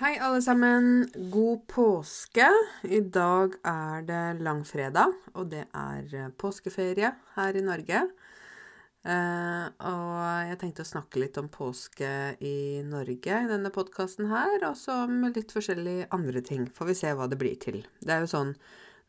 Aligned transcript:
Hei, 0.00 0.14
alle 0.16 0.38
sammen. 0.40 1.10
God 1.28 1.66
påske. 1.68 2.46
I 2.88 3.02
dag 3.12 3.52
er 3.68 4.04
det 4.08 4.20
langfredag, 4.40 5.12
og 5.36 5.50
det 5.52 5.66
er 5.76 6.14
eh, 6.16 6.30
påskeferie 6.40 7.10
her 7.34 7.56
i 7.60 7.60
Norge. 7.60 7.98
Eh, 9.04 9.66
og 9.90 10.14
jeg 10.48 10.56
tenkte 10.62 10.86
å 10.86 10.88
snakke 10.88 11.20
litt 11.20 11.36
om 11.36 11.50
påske 11.52 12.08
i 12.40 12.80
Norge 12.88 13.42
i 13.44 13.50
denne 13.50 13.68
podkasten 13.74 14.30
her, 14.30 14.54
og 14.70 14.78
så 14.80 15.02
om 15.02 15.26
litt 15.34 15.52
forskjellige 15.52 16.06
andre 16.16 16.40
ting. 16.48 16.62
Får 16.72 16.88
vi 16.88 16.94
se 17.02 17.10
hva 17.18 17.26
det 17.28 17.36
blir 17.42 17.58
til. 17.60 17.82
Det 18.00 18.14
er 18.14 18.24
jo 18.24 18.30
sånn 18.32 18.54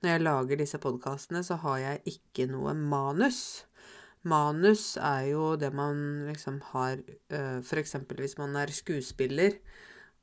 når 0.04 0.12
jeg 0.12 0.24
lager 0.26 0.60
disse 0.60 0.82
podkastene, 0.84 1.46
så 1.48 1.56
har 1.64 1.78
jeg 1.86 2.18
ikke 2.18 2.50
noe 2.52 2.74
manus. 2.76 3.62
Manus 4.28 4.98
er 5.00 5.30
jo 5.30 5.54
det 5.56 5.72
man 5.72 6.04
liksom 6.28 6.60
har 6.74 7.00
uh, 7.00 7.64
F.eks. 7.64 7.96
hvis 8.12 8.38
man 8.44 8.60
er 8.60 8.76
skuespiller 8.76 9.56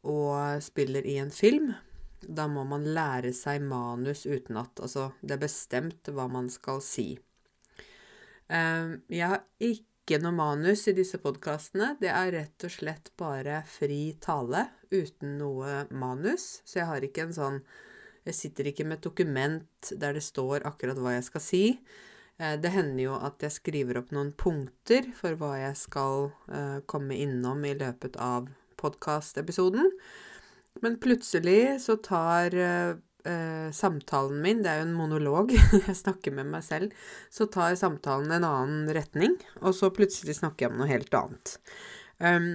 og 0.07 0.63
spiller 0.63 1.07
i 1.07 1.19
en 1.19 1.31
film, 1.35 1.73
da 2.23 2.49
må 2.51 2.65
man 2.67 2.87
lære 2.95 3.33
seg 3.37 3.63
manus 3.63 4.27
utenat. 4.27 4.81
Altså, 4.83 5.11
det 5.23 5.37
er 5.37 5.45
bestemt 5.45 6.11
hva 6.13 6.27
man 6.31 6.51
skal 6.53 6.83
si. 6.85 7.13
Um, 8.49 8.99
jeg 9.13 9.29
har 9.29 9.45
ikke 9.61 10.19
noe 10.23 10.33
manus 10.35 10.87
i 10.89 10.97
disse 10.97 11.21
podkastene. 11.23 11.95
Det 12.01 12.11
er 12.11 12.33
rett 12.35 12.65
og 12.65 12.73
slett 12.73 13.13
bare 13.21 13.61
fri 13.69 14.17
tale 14.23 14.65
uten 14.91 15.37
noe 15.41 15.85
manus. 15.91 16.63
Så 16.65 16.81
jeg 16.81 16.91
har 16.91 17.05
ikke 17.05 17.29
en 17.29 17.37
sånn 17.37 17.63
Jeg 18.29 18.37
sitter 18.37 18.67
ikke 18.69 18.85
med 18.85 18.99
et 18.99 19.07
dokument 19.07 19.91
der 19.97 20.13
det 20.13 20.21
står 20.21 20.67
akkurat 20.69 20.99
hva 21.01 21.15
jeg 21.15 21.25
skal 21.31 21.41
si. 21.41 21.63
Uh, 22.37 22.57
det 22.61 22.75
hender 22.75 23.05
jo 23.07 23.15
at 23.17 23.41
jeg 23.41 23.55
skriver 23.55 24.03
opp 24.03 24.11
noen 24.13 24.35
punkter 24.37 25.07
for 25.17 25.39
hva 25.39 25.55
jeg 25.63 25.79
skal 25.81 26.29
uh, 26.51 26.81
komme 26.85 27.17
innom 27.17 27.65
i 27.65 27.73
løpet 27.79 28.19
av 28.21 28.51
podkastepisoden. 28.79 29.91
Men 30.85 30.97
plutselig 31.03 31.81
så 31.83 31.99
tar 32.03 32.55
eh, 32.55 33.71
samtalen 33.75 34.41
min 34.45 34.63
Det 34.63 34.71
er 34.71 34.81
jo 34.83 34.87
en 34.89 34.97
monolog, 34.97 35.53
jeg 35.89 35.99
snakker 35.99 36.35
med 36.37 36.51
meg 36.53 36.65
selv. 36.67 36.95
Så 37.35 37.49
tar 37.53 37.77
samtalen 37.79 38.33
en 38.39 38.47
annen 38.47 38.89
retning, 38.95 39.37
og 39.63 39.75
så 39.77 39.91
plutselig 39.95 40.39
snakker 40.39 40.67
jeg 40.67 40.75
om 40.75 40.83
noe 40.83 40.91
helt 40.91 41.15
annet. 41.19 41.59
Um, 42.19 42.51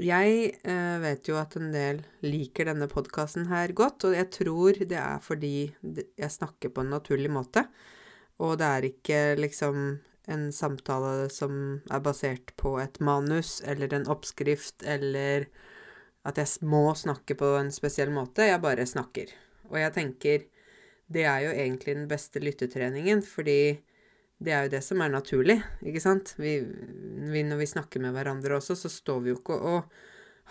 jeg 0.00 0.56
eh, 0.66 0.96
vet 0.98 1.28
jo 1.28 1.36
at 1.38 1.54
en 1.58 1.68
del 1.70 2.00
liker 2.26 2.66
denne 2.66 2.88
podkasten 2.90 3.46
her 3.46 3.70
godt, 3.78 4.08
og 4.08 4.16
jeg 4.16 4.30
tror 4.34 4.80
det 4.80 4.98
er 4.98 5.20
fordi 5.22 5.68
jeg 5.94 6.34
snakker 6.34 6.72
på 6.74 6.82
en 6.82 6.90
naturlig 6.96 7.30
måte. 7.30 7.62
Og 8.42 8.56
det 8.58 8.66
er 8.66 8.88
ikke 8.88 9.20
liksom 9.38 9.84
en 10.30 10.48
samtale 10.52 11.28
som 11.32 11.80
er 11.92 12.02
basert 12.04 12.54
på 12.60 12.76
et 12.80 13.00
manus 13.04 13.58
eller 13.66 13.92
en 13.92 14.08
oppskrift 14.12 14.84
eller 14.86 15.48
at 16.24 16.40
jeg 16.40 16.64
må 16.64 16.86
snakke 16.96 17.36
på 17.36 17.50
en 17.58 17.70
spesiell 17.74 18.12
måte. 18.14 18.46
Jeg 18.48 18.62
bare 18.64 18.86
snakker. 18.88 19.32
Og 19.68 19.76
jeg 19.80 19.92
tenker 19.96 20.46
det 21.12 21.26
er 21.28 21.42
jo 21.44 21.50
egentlig 21.52 21.98
den 21.98 22.08
beste 22.08 22.40
lyttetreningen, 22.40 23.20
fordi 23.22 23.76
det 24.44 24.52
er 24.52 24.66
jo 24.66 24.72
det 24.72 24.80
som 24.84 25.02
er 25.04 25.12
naturlig, 25.12 25.58
ikke 25.84 26.00
sant? 26.02 26.32
Vi, 26.40 26.56
vi, 26.64 27.44
når 27.44 27.60
vi 27.60 27.68
snakker 27.70 28.02
med 28.02 28.16
hverandre 28.16 28.56
også, 28.56 28.76
så 28.76 28.90
står 28.90 29.20
vi 29.24 29.32
jo 29.32 29.38
ikke 29.38 29.58
og 29.60 29.92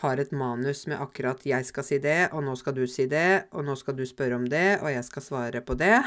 har 0.01 0.17
et 0.17 0.31
manus 0.31 0.87
med 0.87 1.01
akkurat 1.01 1.45
'jeg 1.45 1.65
skal 1.65 1.83
si 1.83 1.97
det', 1.99 2.33
og 2.33 2.43
'nå 2.43 2.55
skal 2.57 2.73
du 2.73 2.87
si 2.87 3.05
det', 3.05 3.45
og 3.51 3.63
'nå 3.63 3.75
skal 3.77 3.95
du 3.95 4.05
spørre 4.05 4.35
om 4.35 4.45
det', 4.45 4.81
og 4.81 4.89
'jeg 4.89 5.05
skal 5.05 5.21
svare 5.21 5.61
på 5.61 5.75
det'. 5.75 6.03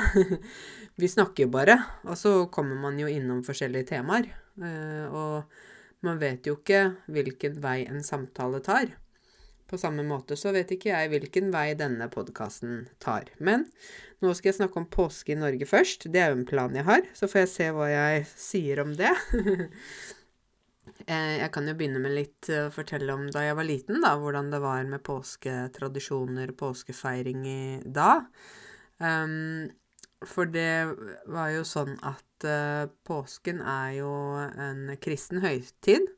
vi 0.97 1.09
snakker 1.09 1.45
jo 1.45 1.49
bare, 1.49 1.85
og 2.05 2.17
så 2.17 2.51
kommer 2.51 2.77
man 2.77 2.99
jo 2.99 3.07
innom 3.07 3.45
forskjellige 3.45 3.87
temaer. 3.87 4.27
Eh, 4.63 5.07
og 5.13 5.45
man 6.03 6.19
vet 6.19 6.47
jo 6.47 6.57
ikke 6.57 6.97
hvilken 7.09 7.61
vei 7.63 7.87
en 7.87 8.03
samtale 8.03 8.61
tar. 8.61 8.87
På 9.67 9.79
samme 9.79 10.05
måte 10.07 10.37
så 10.39 10.53
vet 10.55 10.71
ikke 10.71 10.93
jeg 10.93 11.11
hvilken 11.11 11.51
vei 11.51 11.75
denne 11.75 12.07
podkasten 12.09 12.89
tar. 13.03 13.25
Men 13.39 13.67
nå 14.23 14.35
skal 14.35 14.53
jeg 14.53 14.61
snakke 14.61 14.79
om 14.79 14.87
påske 14.87 15.35
i 15.35 15.39
Norge 15.39 15.67
først. 15.67 16.07
Det 16.13 16.21
er 16.23 16.31
jo 16.31 16.39
en 16.39 16.47
plan 16.47 16.75
jeg 16.75 16.87
har. 16.87 17.03
Så 17.19 17.27
får 17.27 17.41
jeg 17.41 17.49
se 17.49 17.67
hva 17.75 17.89
jeg 17.91 18.27
sier 18.31 18.85
om 18.85 18.95
det. 18.95 19.11
Eh, 21.07 21.39
jeg 21.39 21.51
kan 21.55 21.69
jo 21.71 21.77
begynne 21.79 22.01
med 22.03 22.17
litt 22.17 22.49
å 22.51 22.67
fortelle 22.75 23.15
om 23.15 23.29
da 23.31 23.45
jeg 23.45 23.57
var 23.59 23.67
liten, 23.69 24.01
da, 24.03 24.17
hvordan 24.19 24.51
det 24.51 24.59
var 24.63 24.87
med 24.91 25.05
påsketradisjoner, 25.07 26.51
påskefeiring 26.59 27.45
i 27.47 27.61
da. 27.87 28.25
Um, 28.99 29.69
for 30.27 30.51
det 30.51 30.89
var 31.31 31.53
jo 31.53 31.63
sånn 31.69 31.95
at 32.03 32.47
uh, 32.49 32.89
påsken 33.07 33.61
er 33.63 33.91
jo 34.01 34.11
en 34.59 34.97
kristen 34.99 35.45
høytid. 35.45 36.09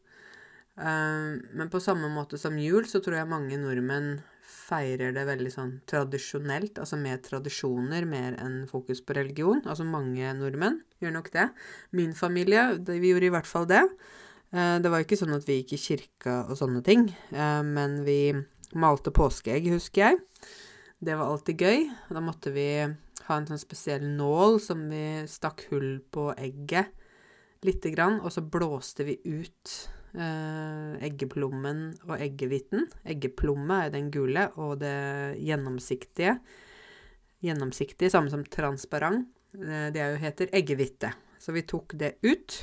Um, 0.78 1.42
men 1.58 1.68
på 1.68 1.82
samme 1.84 2.08
måte 2.14 2.38
som 2.40 2.56
jul, 2.56 2.86
så 2.88 3.02
tror 3.04 3.18
jeg 3.18 3.28
mange 3.28 3.58
nordmenn 3.60 4.14
feirer 4.48 5.12
det 5.12 5.24
veldig 5.28 5.52
sånn 5.52 5.74
tradisjonelt, 5.88 6.78
altså 6.80 6.96
med 7.00 7.20
tradisjoner 7.26 8.06
mer 8.08 8.38
enn 8.40 8.62
fokus 8.70 9.02
på 9.04 9.18
religion. 9.18 9.60
Altså 9.66 9.84
mange 9.84 10.32
nordmenn 10.38 10.80
gjør 11.02 11.18
nok 11.18 11.28
det. 11.34 11.50
Min 11.92 12.16
familie, 12.16 12.70
vi 12.88 13.12
gjorde 13.12 13.28
i 13.28 13.34
hvert 13.36 13.50
fall 13.50 13.68
det. 13.68 13.84
Eh, 14.52 14.76
det 14.80 14.88
var 14.88 15.04
ikke 15.04 15.18
sånn 15.20 15.36
at 15.36 15.44
vi 15.48 15.60
gikk 15.60 15.74
i 15.76 15.82
kirka 15.82 16.38
og 16.48 16.56
sånne 16.60 16.80
ting, 16.84 17.08
eh, 17.32 17.62
men 17.64 18.00
vi 18.06 18.32
malte 18.78 19.12
påskeegg, 19.14 19.68
husker 19.74 20.06
jeg. 20.06 20.22
Det 21.04 21.14
var 21.14 21.30
alltid 21.30 21.60
gøy. 21.60 21.84
Da 22.10 22.22
måtte 22.24 22.52
vi 22.54 22.68
ha 23.28 23.36
en 23.36 23.46
sånn 23.48 23.60
spesiell 23.60 24.06
nål 24.16 24.58
som 24.62 24.88
vi 24.90 25.26
stakk 25.28 25.66
hull 25.70 26.00
på 26.10 26.32
egget 26.34 26.90
lite 27.66 27.92
grann, 27.92 28.20
og 28.22 28.32
så 28.32 28.42
blåste 28.42 29.04
vi 29.04 29.18
ut 29.26 29.74
eh, 30.14 30.96
eggeplommen 31.06 31.92
og 32.08 32.16
eggehviten. 32.16 32.88
Eggeplomme 33.04 33.84
er 33.84 33.92
den 33.94 34.10
gule, 34.14 34.48
og 34.56 34.80
det 34.84 35.36
gjennomsiktige 35.42 36.38
Gjennomsiktige, 37.38 38.10
samme 38.10 38.32
som 38.32 38.40
transparent. 38.42 39.28
Det 39.52 39.92
det 39.94 40.02
jo 40.02 40.16
heter 40.18 40.48
eggehvite. 40.58 41.12
Så 41.38 41.52
vi 41.54 41.62
tok 41.62 41.94
det 41.94 42.16
ut. 42.26 42.56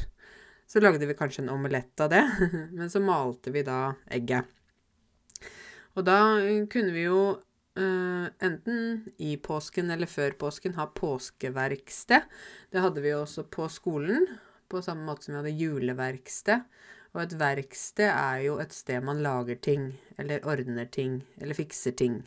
Så 0.68 0.82
lagde 0.82 1.06
vi 1.06 1.14
kanskje 1.14 1.44
en 1.44 1.54
omelett 1.54 2.00
av 2.02 2.10
det, 2.10 2.24
men 2.78 2.90
så 2.90 3.00
malte 3.00 3.54
vi 3.54 3.62
da 3.66 3.94
egget. 4.12 4.50
Og 5.96 6.04
da 6.04 6.18
kunne 6.72 6.92
vi 6.92 7.06
jo 7.06 7.20
uh, 7.80 8.26
enten 8.44 9.06
i 9.22 9.36
påsken 9.38 9.94
eller 9.94 10.10
før 10.12 10.36
påsken 10.42 10.76
ha 10.80 10.90
påskeverksted. 10.92 12.28
Det 12.74 12.84
hadde 12.84 13.06
vi 13.06 13.14
også 13.16 13.46
på 13.48 13.70
skolen, 13.72 14.28
på 14.68 14.82
samme 14.84 15.06
måte 15.08 15.28
som 15.28 15.36
vi 15.36 15.42
hadde 15.44 15.56
juleverksted. 15.62 16.66
Og 17.16 17.24
et 17.24 17.38
verksted 17.40 18.10
er 18.10 18.42
jo 18.50 18.58
et 18.60 18.74
sted 18.76 19.06
man 19.06 19.22
lager 19.24 19.62
ting, 19.64 19.94
eller 20.20 20.44
ordner 20.44 20.90
ting, 20.92 21.22
eller 21.40 21.56
fikser 21.56 21.96
ting. 21.96 22.24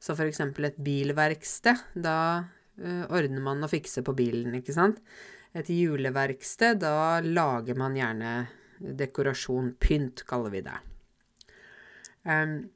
Så 0.00 0.16
for 0.16 0.28
eksempel 0.28 0.68
et 0.68 0.80
bilverksted, 0.80 1.80
da 1.94 2.18
uh, 2.44 3.04
ordner 3.08 3.40
man 3.46 3.64
og 3.64 3.72
fikser 3.72 4.04
på 4.04 4.16
bilen, 4.18 4.58
ikke 4.58 4.76
sant 4.76 5.00
et 5.56 5.70
juleverksted, 5.72 6.80
da 6.84 7.20
lager 7.24 7.78
man 7.78 7.96
gjerne 7.98 8.34
dekorasjon, 8.80 9.74
pynt, 9.82 10.22
kaller 10.28 10.54
vi 10.54 10.62
det. 10.66 10.76
Um, 12.22 12.70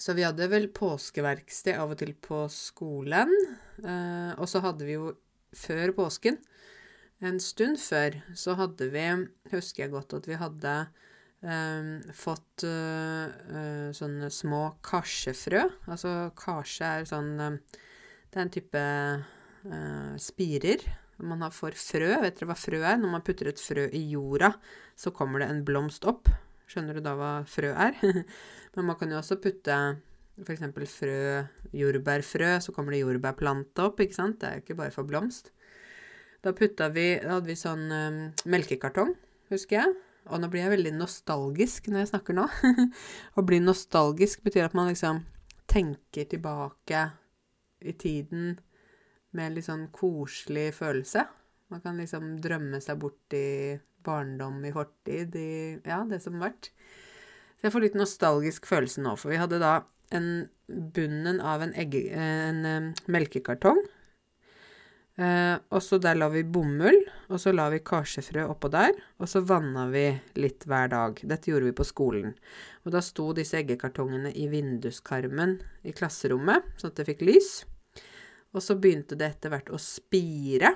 så 0.00 0.14
vi 0.16 0.24
hadde 0.24 0.48
vel 0.50 0.70
påskeverksted 0.74 1.76
av 1.78 1.92
og 1.94 2.00
til 2.00 2.14
på 2.24 2.42
skolen. 2.52 3.32
Uh, 3.84 4.32
og 4.40 4.48
så 4.50 4.62
hadde 4.64 4.88
vi 4.88 4.96
jo 4.96 5.12
før 5.56 5.92
påsken, 5.96 6.38
en 7.20 7.36
stund 7.42 7.76
før, 7.82 8.14
så 8.32 8.54
hadde 8.56 8.86
vi 8.94 9.02
Husker 9.52 9.82
jeg 9.84 9.92
godt 9.92 10.14
at 10.16 10.28
vi 10.30 10.38
hadde 10.40 10.72
um, 11.44 11.90
fått 12.16 12.64
uh, 12.64 13.28
uh, 13.28 13.88
sånne 13.92 14.30
små 14.32 14.62
karsefrø. 14.84 15.66
Altså 15.90 16.30
karse 16.38 16.86
er 16.86 17.04
sånn 17.10 17.34
Det 17.36 18.38
er 18.38 18.44
en 18.46 18.54
type 18.54 18.84
spirer 20.22 20.86
man 21.26 21.42
har 21.44 21.54
får 21.54 21.76
frø, 21.78 22.12
vet 22.22 22.38
dere 22.38 22.50
hva 22.50 22.56
frø 22.58 22.80
er? 22.80 23.00
Når 23.00 23.12
man 23.14 23.24
putter 23.26 23.50
et 23.50 23.60
frø 23.60 23.86
i 23.96 24.02
jorda, 24.12 24.52
så 24.98 25.12
kommer 25.14 25.42
det 25.42 25.50
en 25.50 25.64
blomst 25.66 26.06
opp. 26.08 26.30
Skjønner 26.70 26.96
du 26.96 27.04
da 27.04 27.16
hva 27.18 27.32
frø 27.50 27.72
er? 27.74 27.98
Men 28.76 28.88
man 28.88 28.98
kan 28.98 29.10
jo 29.12 29.18
også 29.20 29.40
putte 29.42 29.76
f.eks. 30.40 30.62
frø, 30.94 31.16
jordbærfrø, 31.76 32.52
så 32.64 32.72
kommer 32.72 32.94
det 32.94 33.02
jordbærplante 33.02 33.84
opp, 33.84 34.00
ikke 34.00 34.16
sant? 34.16 34.38
Det 34.40 34.48
er 34.48 34.58
jo 34.58 34.64
ikke 34.64 34.78
bare 34.78 34.94
for 34.94 35.08
blomst. 35.08 35.52
Da 36.40 36.54
putta 36.56 36.88
vi 36.88 37.18
Da 37.20 37.36
hadde 37.36 37.50
vi 37.50 37.58
sånn 37.58 37.90
um, 37.92 38.22
melkekartong, 38.48 39.12
husker 39.52 39.82
jeg. 39.82 39.98
Og 40.30 40.40
nå 40.40 40.48
blir 40.52 40.64
jeg 40.64 40.74
veldig 40.76 40.94
nostalgisk 40.96 41.90
når 41.90 42.04
jeg 42.04 42.12
snakker 42.12 42.36
nå. 42.36 42.46
Å 43.38 43.44
bli 43.44 43.60
nostalgisk 43.64 44.44
betyr 44.46 44.68
at 44.68 44.76
man 44.78 44.88
liksom 44.92 45.24
tenker 45.70 46.28
tilbake 46.30 47.04
i 47.80 47.94
tiden 47.96 48.58
med 49.36 49.54
litt 49.54 49.68
sånn 49.68 49.86
koselig 49.94 50.70
følelse. 50.78 51.26
Man 51.70 51.82
kan 51.84 52.00
liksom 52.00 52.34
drømme 52.42 52.80
seg 52.82 52.98
bort 53.02 53.36
i 53.36 53.78
barndom 54.04 54.58
i 54.64 54.72
fortid, 54.74 55.36
i 55.36 55.52
ja, 55.86 56.02
det 56.08 56.18
som 56.24 56.38
har 56.38 56.50
vært. 56.50 56.72
Så 57.60 57.68
jeg 57.68 57.74
får 57.74 57.84
litt 57.84 57.98
nostalgisk 58.00 58.66
følelse 58.66 59.04
nå, 59.04 59.14
for 59.20 59.32
vi 59.32 59.40
hadde 59.40 59.60
da 59.62 59.74
en 60.16 60.30
bunnen 60.66 61.40
av 61.44 61.62
en, 61.62 61.74
egge, 61.78 62.06
en 62.16 62.64
um, 62.66 62.92
melkekartong. 63.12 63.82
Eh, 65.20 65.56
og 65.68 65.82
så 65.84 65.98
der 66.00 66.16
la 66.16 66.30
vi 66.32 66.40
bomull, 66.48 66.96
og 67.28 67.40
så 67.42 67.52
la 67.52 67.66
vi 67.72 67.82
karsefrø 67.84 68.46
oppå 68.48 68.70
der, 68.72 68.94
og 69.20 69.28
så 69.28 69.42
vanna 69.44 69.84
vi 69.92 70.06
litt 70.40 70.64
hver 70.70 70.88
dag. 70.92 71.20
Dette 71.20 71.52
gjorde 71.52 71.68
vi 71.68 71.76
på 71.76 71.86
skolen. 71.86 72.32
Og 72.86 72.94
da 72.94 73.02
sto 73.04 73.28
disse 73.36 73.58
eggekartongene 73.60 74.32
i 74.32 74.48
vinduskarmen 74.52 75.58
i 75.84 75.92
klasserommet, 75.96 76.72
sånn 76.80 76.94
at 76.94 77.02
det 77.02 77.10
fikk 77.12 77.26
lys. 77.28 77.52
Og 78.50 78.64
så 78.64 78.74
begynte 78.78 79.18
det 79.18 79.28
etter 79.30 79.52
hvert 79.52 79.70
å 79.70 79.78
spire. 79.78 80.72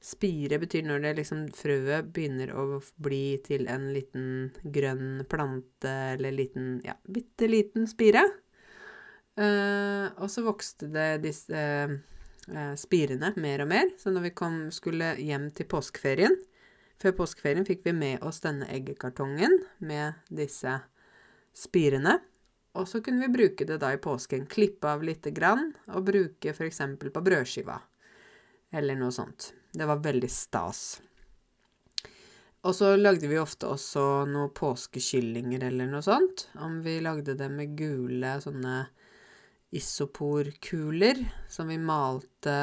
Spire 0.00 0.56
betyr 0.62 0.86
når 0.88 1.02
det 1.04 1.16
liksom 1.18 1.42
frøet 1.52 2.08
begynner 2.14 2.54
å 2.56 2.78
bli 3.04 3.36
til 3.44 3.66
en 3.68 3.90
liten 3.92 4.28
grønn 4.64 5.26
plante, 5.28 5.92
eller 6.14 6.32
liten, 6.32 6.78
ja, 6.86 6.94
bitte 7.04 7.50
liten 7.50 7.84
spire. 7.90 8.24
Uh, 9.40 10.08
og 10.20 10.26
så 10.32 10.42
vokste 10.44 10.88
det 10.90 11.20
disse 11.26 11.60
uh, 11.60 12.72
spirene 12.80 13.34
mer 13.36 13.66
og 13.66 13.70
mer. 13.72 13.92
Så 14.00 14.12
når 14.12 14.30
vi 14.30 14.32
kom, 14.40 14.62
skulle 14.72 15.12
hjem 15.20 15.50
til 15.54 15.68
påskeferien 15.70 16.34
Før 17.00 17.14
påskeferien 17.22 17.64
fikk 17.64 17.86
vi 17.86 17.94
med 17.96 18.24
oss 18.26 18.42
denne 18.44 18.66
eggekartongen 18.68 19.54
med 19.78 20.18
disse 20.28 20.74
spirene. 21.56 22.18
Og 22.78 22.86
så 22.88 23.00
kunne 23.02 23.26
vi 23.26 23.34
bruke 23.34 23.66
det 23.66 23.80
da 23.82 23.90
i 23.94 24.00
påsken. 24.02 24.46
Klippe 24.46 24.92
av 24.92 25.02
lite 25.02 25.32
grann 25.34 25.72
og 25.90 26.06
bruke 26.06 26.52
f.eks. 26.54 26.82
på 27.00 27.22
brødskiva. 27.26 27.80
Eller 28.70 28.98
noe 28.98 29.10
sånt. 29.14 29.52
Det 29.74 29.86
var 29.86 30.02
veldig 30.04 30.30
stas. 30.30 31.00
Og 32.60 32.74
så 32.76 32.92
lagde 32.98 33.28
vi 33.30 33.38
ofte 33.40 33.70
også 33.72 34.26
noen 34.28 34.52
påskekyllinger 34.54 35.64
eller 35.70 35.88
noe 35.90 36.04
sånt. 36.04 36.46
Om 36.60 36.82
vi 36.84 36.98
lagde 37.02 37.34
det 37.38 37.48
med 37.50 37.72
gule 37.78 38.36
sånne 38.44 38.82
isoporkuler 39.74 41.22
som 41.48 41.70
vi 41.70 41.78
malte 41.78 42.56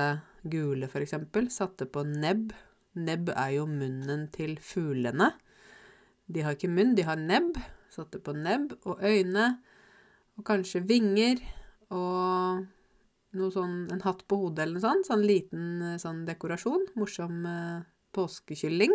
gule, 0.43 0.89
eksempel. 1.01 1.49
Satte 1.51 1.87
på 1.89 2.05
nebb. 2.07 2.53
Nebb 2.97 3.31
er 3.33 3.57
jo 3.57 3.65
munnen 3.69 4.27
til 4.33 4.57
fuglene. 4.61 5.31
De 6.27 6.43
har 6.43 6.55
ikke 6.55 6.71
munn, 6.71 6.95
de 6.95 7.07
har 7.07 7.19
nebb. 7.19 7.57
Satte 7.89 8.21
på 8.21 8.35
nebb 8.37 8.77
og 8.85 9.01
øyne. 9.01 9.57
Og 10.37 10.45
kanskje 10.47 10.83
vinger. 10.85 11.41
Og 11.93 12.65
noe 13.37 13.53
sånn, 13.53 13.85
en 13.93 14.03
hatt 14.05 14.23
på 14.27 14.39
hodet 14.41 14.65
eller 14.65 14.77
noe 14.77 14.85
sånt. 14.85 15.09
Sånn 15.09 15.25
liten 15.27 15.81
eh, 15.93 15.99
sånn 16.01 16.25
dekorasjon. 16.27 16.89
Morsom 16.99 17.45
eh, 17.49 17.85
påskekylling. 18.17 18.93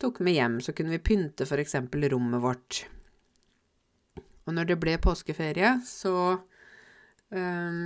Tok 0.00 0.20
med 0.26 0.34
hjem, 0.34 0.58
så 0.64 0.74
kunne 0.74 0.96
vi 0.96 1.02
pynte 1.02 1.46
f.eks. 1.46 1.76
rommet 2.10 2.42
vårt. 2.42 2.82
Og 4.44 4.52
når 4.56 4.72
det 4.72 4.80
ble 4.80 4.96
påskeferie, 5.02 5.78
så 5.86 6.16
eh, 7.32 7.78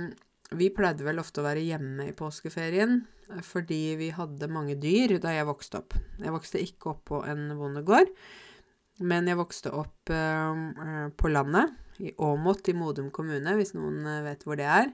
Vi 0.49 0.71
pleide 0.73 1.05
vel 1.05 1.21
ofte 1.21 1.43
å 1.43 1.45
være 1.45 1.61
hjemme 1.61 2.07
i 2.09 2.15
påskeferien 2.17 2.95
eh, 3.29 3.41
fordi 3.45 3.93
vi 3.99 4.09
hadde 4.15 4.49
mange 4.49 4.79
dyr 4.81 5.19
da 5.21 5.35
jeg 5.35 5.47
vokste 5.47 5.83
opp. 5.83 5.93
Jeg 6.17 6.33
vokste 6.33 6.63
ikke 6.63 6.95
opp 6.95 7.03
på 7.11 7.21
en 7.29 7.51
bondegård, 7.59 8.09
men 9.05 9.29
jeg 9.29 9.37
vokste 9.39 9.75
opp 9.77 10.09
eh, 10.09 11.05
på 11.13 11.31
landet, 11.31 11.77
i 11.99 12.13
Åmot 12.17 12.71
i 12.71 12.75
Modum 12.77 13.09
kommune, 13.13 13.55
hvis 13.59 13.75
noen 13.75 14.03
vet 14.25 14.45
hvor 14.47 14.59
det 14.59 14.67
er. 14.69 14.93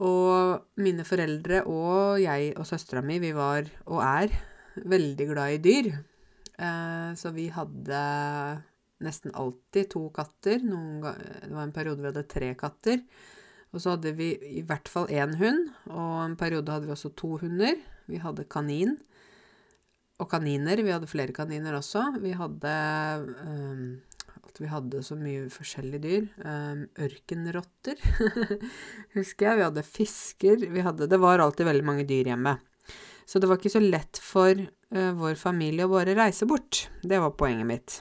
Og 0.00 0.80
mine 0.80 1.04
foreldre 1.04 1.64
og 1.68 2.20
jeg 2.22 2.54
og 2.56 2.68
søstera 2.68 3.02
mi, 3.04 3.18
vi 3.20 3.34
var 3.36 3.68
og 3.90 4.00
er 4.04 4.32
veldig 4.80 5.26
glad 5.32 5.58
i 5.58 5.60
dyr. 5.64 5.90
Eh, 6.60 7.10
så 7.16 7.32
vi 7.36 7.50
hadde 7.52 8.00
nesten 9.04 9.34
alltid 9.36 9.90
to 9.92 10.06
katter. 10.14 10.62
Noen, 10.64 11.02
det 11.04 11.52
var 11.52 11.66
en 11.66 11.76
periode 11.76 12.00
vi 12.00 12.10
hadde 12.10 12.28
tre 12.30 12.54
katter. 12.58 13.04
Og 13.70 13.82
så 13.82 13.94
hadde 13.94 14.12
vi 14.18 14.32
i 14.58 14.64
hvert 14.66 14.88
fall 14.90 15.06
én 15.14 15.36
hund, 15.38 15.68
og 15.92 16.14
en 16.24 16.34
periode 16.38 16.72
hadde 16.74 16.88
vi 16.88 16.94
også 16.96 17.12
to 17.18 17.36
hunder. 17.38 17.76
Vi 18.10 18.18
hadde 18.18 18.48
kanin 18.50 18.96
og 20.20 20.28
kaniner. 20.32 20.82
Vi 20.82 20.92
hadde 20.92 21.10
flere 21.10 21.34
kaniner 21.36 21.78
også. 21.78 22.02
Vi 22.20 22.34
hadde 22.36 22.72
um, 23.46 23.84
vi 24.60 24.68
hadde 24.70 25.00
så 25.04 25.16
mye 25.16 25.46
forskjellige 25.52 26.02
dyr. 26.04 26.26
Um, 26.44 26.82
ørkenrotter, 27.00 28.00
husker 29.16 29.48
jeg. 29.48 29.56
Vi 29.56 29.64
hadde 29.64 29.86
fisker. 29.86 30.66
Vi 30.74 30.84
hadde, 30.84 31.08
det 31.10 31.20
var 31.22 31.40
alltid 31.40 31.68
veldig 31.70 31.86
mange 31.86 32.04
dyr 32.08 32.32
hjemme. 32.32 32.58
Så 33.24 33.40
det 33.40 33.48
var 33.48 33.60
ikke 33.60 33.72
så 33.72 33.82
lett 33.82 34.20
for 34.20 34.52
uh, 34.58 35.10
vår 35.16 35.40
familie 35.40 35.86
å 35.86 35.92
bare 35.92 36.16
reise 36.18 36.48
bort. 36.50 36.88
Det 37.00 37.20
var 37.22 37.36
poenget 37.40 37.68
mitt. 37.68 38.00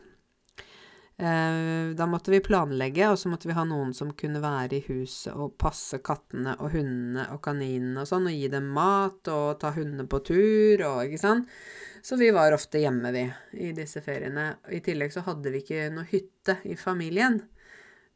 Uh, 1.20 1.96
da 2.00 2.06
måtte 2.08 2.32
vi 2.32 2.40
planlegge, 2.44 3.10
og 3.12 3.20
så 3.20 3.32
måtte 3.32 3.50
vi 3.50 3.56
ha 3.58 3.66
noen 3.68 3.92
som 3.96 4.14
kunne 4.16 4.40
være 4.44 4.78
i 4.78 4.86
huset 4.88 5.36
og 5.36 5.58
passe 5.60 6.00
kattene 6.04 6.54
og 6.60 6.72
hundene 6.76 7.26
og 7.34 7.42
kaninene 7.44 8.04
og 8.04 8.08
sånn, 8.08 8.30
og 8.32 8.36
gi 8.36 8.48
dem 8.52 8.72
mat 8.76 9.32
og 9.32 9.60
ta 9.60 9.74
hundene 9.76 10.08
på 10.12 10.22
tur 10.28 10.86
og 10.88 11.04
ikke 11.08 11.20
sant. 11.24 11.60
Så 12.02 12.16
vi 12.16 12.32
var 12.32 12.54
ofte 12.56 12.80
hjemme, 12.80 13.12
vi, 13.12 13.24
i 13.60 13.72
disse 13.76 14.02
feriene. 14.02 14.54
I 14.72 14.80
tillegg 14.84 15.14
så 15.14 15.24
hadde 15.26 15.52
vi 15.54 15.62
ikke 15.64 15.90
noe 15.94 16.08
hytte 16.10 16.60
i 16.70 16.76
familien. 16.80 17.40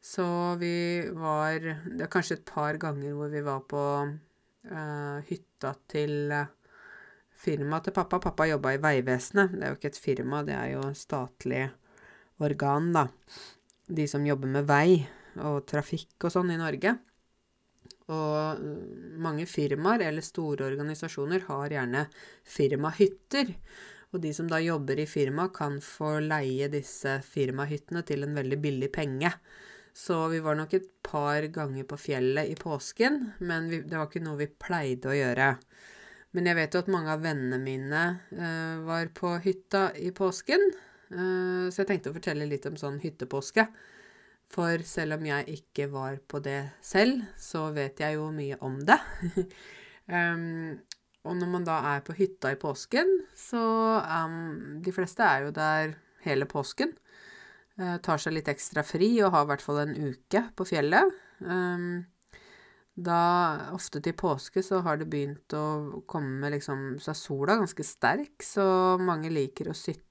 Så 0.04 0.24
vi 0.60 1.04
var 1.16 1.60
Det 1.60 2.02
var 2.02 2.10
kanskje 2.12 2.36
et 2.36 2.44
par 2.44 2.76
ganger 2.76 3.14
hvor 3.16 3.30
vi 3.32 3.40
var 3.44 3.62
på 3.68 3.84
uh, 4.04 5.18
hytta 5.28 5.72
til 5.88 6.32
uh, 6.32 6.50
firmaet 7.44 7.88
til 7.88 7.96
pappa. 7.96 8.20
Pappa 8.20 8.48
jobba 8.48 8.74
i 8.74 8.82
Vegvesenet. 8.82 9.56
Det 9.56 9.64
er 9.64 9.72
jo 9.72 9.78
ikke 9.80 9.92
et 9.94 10.04
firma, 10.04 10.42
det 10.44 10.56
er 10.58 10.74
jo 10.74 10.84
statlig 10.96 11.64
organ, 12.44 12.92
da. 12.92 13.08
De 13.88 14.08
som 14.08 14.24
jobber 14.26 14.52
med 14.52 14.68
vei 14.68 15.04
og 15.44 15.64
trafikk 15.68 16.28
og 16.28 16.32
sånn 16.32 16.52
i 16.54 16.60
Norge. 16.60 16.96
Og 18.12 18.60
mm, 18.60 19.18
mange 19.24 19.46
firmaer 19.48 20.06
eller 20.08 20.24
store 20.24 20.66
organisasjoner 20.68 21.46
har 21.48 21.72
gjerne 21.72 22.06
firmahytter. 22.56 23.54
Og 24.14 24.20
de 24.22 24.30
som 24.36 24.48
da 24.50 24.60
jobber 24.62 25.00
i 25.02 25.08
firma, 25.10 25.48
kan 25.54 25.80
få 25.82 26.18
leie 26.22 26.68
disse 26.70 27.16
firmahyttene 27.26 28.04
til 28.06 28.26
en 28.26 28.36
veldig 28.36 28.60
billig 28.62 28.90
penge. 28.94 29.32
Så 29.94 30.18
vi 30.28 30.40
var 30.42 30.58
nok 30.58 30.74
et 30.74 30.86
par 31.06 31.46
ganger 31.54 31.86
på 31.86 31.98
fjellet 31.98 32.50
i 32.50 32.56
påsken, 32.58 33.20
men 33.46 33.68
vi, 33.70 33.80
det 33.86 33.98
var 33.98 34.08
ikke 34.10 34.24
noe 34.24 34.40
vi 34.40 34.50
pleide 34.50 35.10
å 35.10 35.14
gjøre. 35.14 35.50
Men 36.34 36.50
jeg 36.50 36.58
vet 36.58 36.74
jo 36.74 36.82
at 36.82 36.90
mange 36.90 37.12
av 37.14 37.22
vennene 37.22 37.60
mine 37.62 38.04
uh, 38.34 38.82
var 38.86 39.10
på 39.14 39.36
hytta 39.44 39.88
i 40.02 40.10
påsken, 40.14 40.66
uh, 41.14 41.70
så 41.70 41.82
jeg 41.82 41.90
tenkte 41.92 42.10
å 42.10 42.16
fortelle 42.16 42.48
litt 42.50 42.66
om 42.66 42.78
sånn 42.78 42.98
hyttepåske. 43.04 43.68
For 44.54 44.84
selv 44.86 45.16
om 45.16 45.24
jeg 45.26 45.56
ikke 45.56 45.88
var 45.90 46.20
på 46.30 46.38
det 46.44 46.60
selv, 46.84 47.24
så 47.40 47.66
vet 47.74 48.00
jeg 48.04 48.18
jo 48.18 48.28
mye 48.34 48.58
om 48.62 48.78
det. 48.86 49.00
um, 50.14 50.76
og 51.24 51.38
når 51.40 51.50
man 51.50 51.66
da 51.66 51.80
er 51.94 52.04
på 52.06 52.14
hytta 52.14 52.52
i 52.54 52.60
påsken, 52.60 53.10
så 53.34 53.64
um, 53.98 54.80
De 54.84 54.92
fleste 54.94 55.26
er 55.26 55.46
jo 55.46 55.54
der 55.56 55.96
hele 56.26 56.46
påsken. 56.46 56.94
Uh, 57.80 57.96
tar 57.98 58.20
seg 58.22 58.36
litt 58.36 58.50
ekstra 58.52 58.84
fri 58.86 59.16
og 59.24 59.32
har 59.34 59.46
i 59.46 59.50
hvert 59.50 59.64
fall 59.64 59.82
en 59.82 59.96
uke 60.12 60.44
på 60.54 60.68
fjellet. 60.68 61.16
Um, 61.42 62.04
da, 62.94 63.18
ofte 63.74 63.98
til 63.98 64.14
påske, 64.14 64.62
så 64.62 64.78
har 64.86 65.00
det 65.00 65.08
begynt 65.10 65.50
å 65.58 66.02
komme 66.06 66.46
liksom 66.54 67.00
Så 67.02 67.10
er 67.10 67.18
sola 67.18 67.56
ganske 67.58 67.82
sterk, 67.82 68.36
så 68.46 68.66
mange 69.02 69.32
liker 69.34 69.72
å 69.72 69.74
sitte 69.74 70.03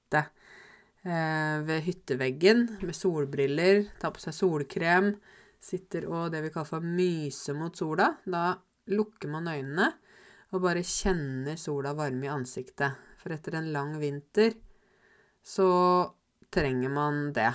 ved 1.03 1.81
hytteveggen 1.83 2.62
med 2.79 2.95
solbriller, 2.95 3.81
tar 4.00 4.13
på 4.15 4.22
seg 4.24 4.36
solkrem, 4.38 5.10
sitter 5.60 6.07
og 6.07 6.29
det 6.31 6.45
vi 6.45 6.51
kaller 6.53 6.69
for 6.69 6.86
myse 6.86 7.55
mot 7.57 7.75
sola. 7.75 8.07
Da 8.24 8.53
lukker 8.95 9.31
man 9.31 9.50
øynene 9.51 9.89
og 10.53 10.62
bare 10.63 10.83
kjenner 10.86 11.57
sola 11.60 11.93
varme 11.98 12.27
i 12.27 12.31
ansiktet. 12.31 12.95
For 13.19 13.33
etter 13.33 13.57
en 13.57 13.72
lang 13.74 13.95
vinter 14.01 14.55
så 15.43 15.69
trenger 16.53 16.91
man 16.93 17.31
det. 17.33 17.50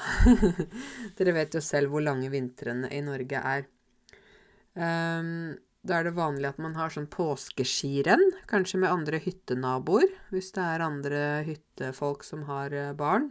Dere 1.18 1.36
vet 1.36 1.54
jo 1.54 1.62
selv 1.64 1.92
hvor 1.92 2.02
lange 2.04 2.30
vintrene 2.32 2.90
i 2.94 3.02
Norge 3.04 3.42
er. 3.54 3.66
Um, 4.78 5.54
da 5.88 5.98
er 5.98 6.08
det 6.08 6.16
vanlig 6.18 6.50
at 6.50 6.60
man 6.60 6.76
har 6.76 6.92
sånn 6.92 7.08
påskeskirenn, 7.10 8.24
kanskje 8.50 8.82
med 8.82 8.92
andre 8.92 9.20
hyttenaboer, 9.24 10.10
hvis 10.34 10.52
det 10.56 10.64
er 10.64 10.84
andre 10.84 11.22
hyttefolk 11.48 12.26
som 12.26 12.44
har 12.48 12.74
eh, 12.76 12.94
barn. 12.98 13.30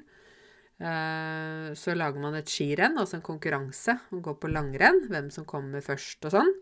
Eh, 0.77 1.73
så 1.77 1.95
lager 1.97 2.21
man 2.23 2.37
et 2.39 2.49
skirenn, 2.51 2.97
altså 2.97 3.19
en 3.19 3.25
konkurranse, 3.25 3.99
og 4.11 4.23
går 4.25 4.39
på 4.41 4.51
langrenn, 4.51 5.03
hvem 5.11 5.29
som 5.33 5.45
kommer 5.49 5.85
først 5.85 6.29
og 6.29 6.37
sånn. 6.37 6.53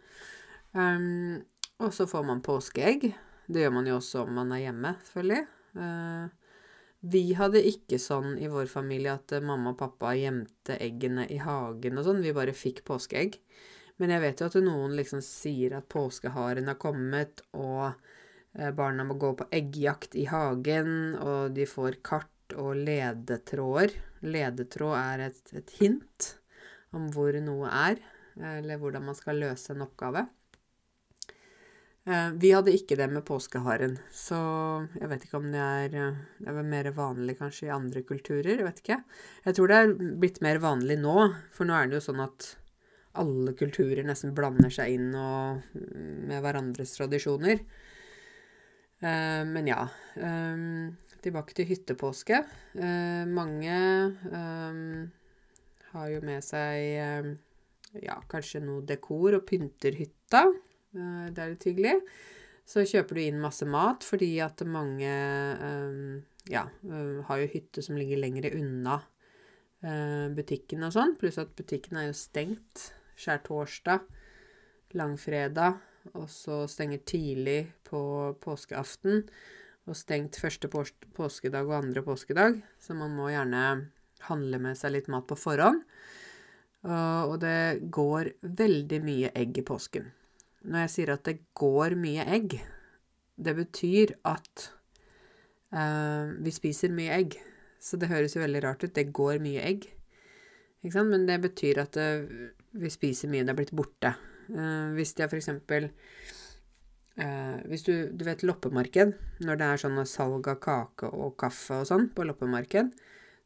Um, 0.75 1.43
og 1.79 1.93
så 1.95 2.07
får 2.11 2.25
man 2.27 2.43
påskeegg. 2.43 3.09
Det 3.47 3.63
gjør 3.63 3.77
man 3.77 3.87
jo 3.87 3.99
også 3.99 4.25
om 4.25 4.35
man 4.35 4.51
er 4.55 4.65
hjemme, 4.65 4.95
selvfølgelig. 5.07 5.45
Vi 7.05 7.21
hadde 7.37 7.61
ikke 7.69 7.99
sånn 8.01 8.37
i 8.41 8.47
vår 8.49 8.65
familie 8.71 9.13
at 9.13 9.35
mamma 9.45 9.75
og 9.75 9.79
pappa 9.79 10.15
gjemte 10.17 10.77
eggene 10.81 11.27
i 11.29 11.37
hagen 11.43 11.99
og 11.99 12.07
sånn. 12.07 12.23
Vi 12.23 12.33
bare 12.33 12.55
fikk 12.55 12.81
påskeegg. 12.87 13.37
Men 14.01 14.11
jeg 14.11 14.23
vet 14.25 14.41
jo 14.41 14.49
at 14.51 14.59
noen 14.63 14.95
liksom 14.97 15.21
sier 15.23 15.77
at 15.77 15.87
påskeharen 15.91 16.67
har 16.67 16.79
kommet, 16.81 17.45
og 17.55 17.95
barna 18.75 19.05
må 19.07 19.15
gå 19.19 19.29
på 19.39 19.47
eggjakt 19.55 20.17
i 20.19 20.25
hagen, 20.27 21.15
og 21.15 21.55
de 21.55 21.67
får 21.67 22.01
kart 22.03 22.55
og 22.59 22.75
ledetråder. 22.77 23.95
Ledetråd 24.25 24.95
er 24.99 25.27
et, 25.29 25.43
et, 25.55 25.75
hint 25.79 26.31
om 26.95 27.09
hvor 27.13 27.35
noe 27.43 27.69
er, 27.71 28.01
eller 28.35 28.79
hvordan 28.81 29.07
man 29.09 29.17
skal 29.17 29.39
løse 29.41 29.73
en 29.73 29.85
oppgave. 29.85 30.25
Eh, 32.05 32.29
vi 32.37 32.51
hadde 32.53 32.73
ikke 32.75 32.97
det 32.99 33.07
med 33.09 33.25
påskeharen, 33.25 33.97
så 34.13 34.37
jeg 34.99 35.09
vet 35.09 35.25
ikke 35.25 35.39
om 35.39 35.47
det 35.49 35.61
er 35.63 35.95
eh, 35.97 36.19
Det 36.37 36.51
er 36.51 36.67
mer 36.75 36.91
vanlig 36.93 37.39
kanskje 37.39 37.67
i 37.67 37.73
andre 37.73 38.03
kulturer, 38.05 38.51
jeg 38.59 38.67
vet 38.67 38.83
ikke. 38.83 38.99
Jeg 39.47 39.57
tror 39.57 39.71
det 39.71 39.79
er 39.79 39.95
blitt 40.21 40.37
mer 40.45 40.61
vanlig 40.61 40.99
nå, 41.01 41.17
for 41.55 41.67
nå 41.67 41.73
er 41.77 41.89
det 41.89 41.99
jo 41.99 42.07
sånn 42.11 42.21
at 42.27 42.51
alle 43.22 43.55
kulturer 43.57 44.03
nesten 44.07 44.36
blander 44.36 44.74
seg 44.74 44.95
inn 44.98 45.10
og, 45.19 45.63
med 45.75 46.39
hverandres 46.43 46.95
tradisjoner. 46.98 47.63
Eh, 49.00 49.41
men 49.50 49.72
ja. 49.72 49.81
tilbake 51.25 51.57
til 51.57 51.65
hyttepåske. 51.72 52.43
mange 53.27 53.77
har 55.91 56.07
jo 56.12 56.22
med 56.22 56.43
seg 56.45 57.36
ja, 58.03 58.15
kanskje 58.29 58.62
noe 58.63 58.84
dekor 58.88 59.38
og 59.39 59.45
pynter 59.48 59.95
hytta. 59.98 60.45
Eh, 60.95 61.25
det 61.31 61.41
er 61.41 61.53
litt 61.53 61.67
hyggelig. 61.69 61.95
Så 62.65 62.86
kjøper 62.88 63.17
du 63.17 63.22
inn 63.22 63.41
masse 63.43 63.67
mat 63.69 64.05
fordi 64.05 64.31
at 64.41 64.63
mange 64.65 65.12
um, 65.62 66.15
ja, 66.50 66.63
uh, 66.89 67.19
har 67.27 67.43
jo 67.43 67.51
hytte 67.51 67.84
som 67.86 67.98
ligger 68.00 68.17
lengre 68.17 68.50
unna 68.57 68.98
uh, 69.86 70.27
butikken 70.34 70.88
og 70.88 70.95
sånn. 70.95 71.13
Pluss 71.22 71.38
at 71.41 71.53
butikken 71.57 72.01
er 72.01 72.10
jo 72.10 72.17
stengt 72.17 72.88
skjærtorsdag, 73.19 74.05
langfredag, 74.95 75.79
og 76.13 76.29
så 76.29 76.63
stenger 76.69 77.01
tidlig 77.07 77.60
på 77.88 78.00
påskeaften. 78.43 79.25
Og 79.86 79.98
stengt 79.98 80.39
første 80.41 80.69
påskedag 80.69 81.67
og 81.67 81.77
andre 81.77 82.01
påskedag, 82.01 82.62
så 82.81 82.95
man 82.98 83.13
må 83.13 83.29
gjerne 83.29 83.91
handle 84.25 84.60
med 84.62 84.77
seg 84.79 84.95
litt 84.95 85.10
mat 85.13 85.27
på 85.29 85.38
forhånd. 85.38 85.84
Og 86.86 87.36
det 87.41 87.86
går 87.93 88.31
veldig 88.41 89.01
mye 89.05 89.29
egg 89.38 89.60
i 89.62 89.65
påsken. 89.65 90.07
Når 90.65 90.86
jeg 90.86 90.93
sier 90.95 91.13
at 91.13 91.25
det 91.27 91.38
går 91.57 91.93
mye 92.01 92.25
egg, 92.34 92.57
det 93.36 93.53
betyr 93.57 94.15
at 94.25 94.69
uh, 95.75 96.34
vi 96.41 96.53
spiser 96.53 96.93
mye 96.95 97.13
egg. 97.19 97.38
Så 97.77 98.00
det 98.01 98.10
høres 98.10 98.34
jo 98.34 98.41
veldig 98.41 98.63
rart 98.63 98.86
ut. 98.86 98.95
Det 98.95 99.12
går 99.13 99.41
mye 99.43 99.62
egg. 99.65 99.89
Men 100.86 101.25
det 101.29 101.39
betyr 101.43 101.84
at 101.84 101.98
det, 101.98 102.10
uh, 102.25 102.64
vi 102.75 102.91
spiser 102.94 103.32
mye. 103.32 103.46
Det 103.46 103.53
er 103.53 103.60
blitt 103.62 103.75
borte. 103.75 104.15
Uh, 104.50 104.94
hvis 104.98 105.15
jeg 105.17 105.32
for 105.32 105.41
eksempel 105.41 105.89
Hvis 107.15 107.86
du, 107.88 108.10
du 108.12 108.25
vet 108.27 108.41
loppemarked, 108.44 109.13
når 109.48 109.60
det 109.60 109.67
er 109.72 109.79
sånn 109.79 110.01
salg 110.03 110.50
av 110.51 110.58
kake 110.60 111.08
og 111.15 111.38
kaffe 111.39 111.77
og 111.79 111.86
sånn 111.88 112.10
på 112.12 112.25
loppemarked, 112.27 112.89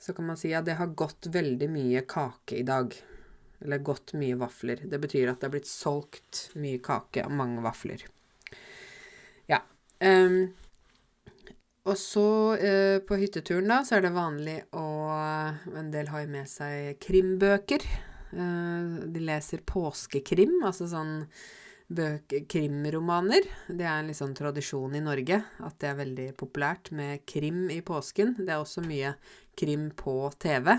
så 0.02 0.16
kan 0.18 0.26
man 0.26 0.40
si 0.42 0.50
at 0.58 0.66
det 0.66 0.80
har 0.80 0.96
gått 0.98 1.28
veldig 1.30 1.68
mye 1.70 2.02
kake 2.10 2.58
i 2.58 2.64
dag. 2.66 2.96
Eller 3.62 3.84
gått 3.84 4.16
mye 4.18 4.38
vafler. 4.40 4.82
Det 4.88 5.00
betyr 5.04 5.30
at 5.30 5.42
det 5.42 5.50
er 5.50 5.54
blitt 5.58 5.70
solgt 5.70 6.48
mye 6.58 6.80
kake 6.82 7.26
og 7.28 7.36
mange 7.36 7.62
vafler. 7.62 8.06
Ja. 9.52 9.60
Um, 10.00 10.56
og 11.84 11.98
så 12.00 12.28
uh, 12.56 12.98
på 13.04 13.20
hytteturen, 13.20 13.68
da, 13.68 13.82
så 13.84 13.98
er 13.98 14.08
det 14.08 14.16
vanlig 14.16 14.62
å 14.78 14.88
En 15.76 15.90
del 15.92 16.08
har 16.14 16.24
jo 16.24 16.32
med 16.32 16.48
seg 16.48 17.00
krimbøker. 17.04 17.84
Uh, 18.34 19.08
de 19.10 19.24
leser 19.24 19.66
påskekrim, 19.66 20.60
altså 20.68 20.90
sånn 20.92 21.16
krimromaner. 21.90 23.48
Det 23.68 23.86
er 23.86 24.00
en 24.00 24.10
litt 24.12 24.20
sånn 24.20 24.36
tradisjon 24.38 24.94
i 24.94 25.02
Norge 25.02 25.40
at 25.66 25.78
det 25.82 25.90
er 25.90 25.98
veldig 25.98 26.28
populært 26.38 26.92
med 26.94 27.26
krim 27.26 27.70
i 27.74 27.82
påsken. 27.82 28.36
Det 28.38 28.54
er 28.54 28.62
også 28.62 28.84
mye 28.86 29.16
krim 29.58 29.90
på 29.98 30.30
TV. 30.38 30.78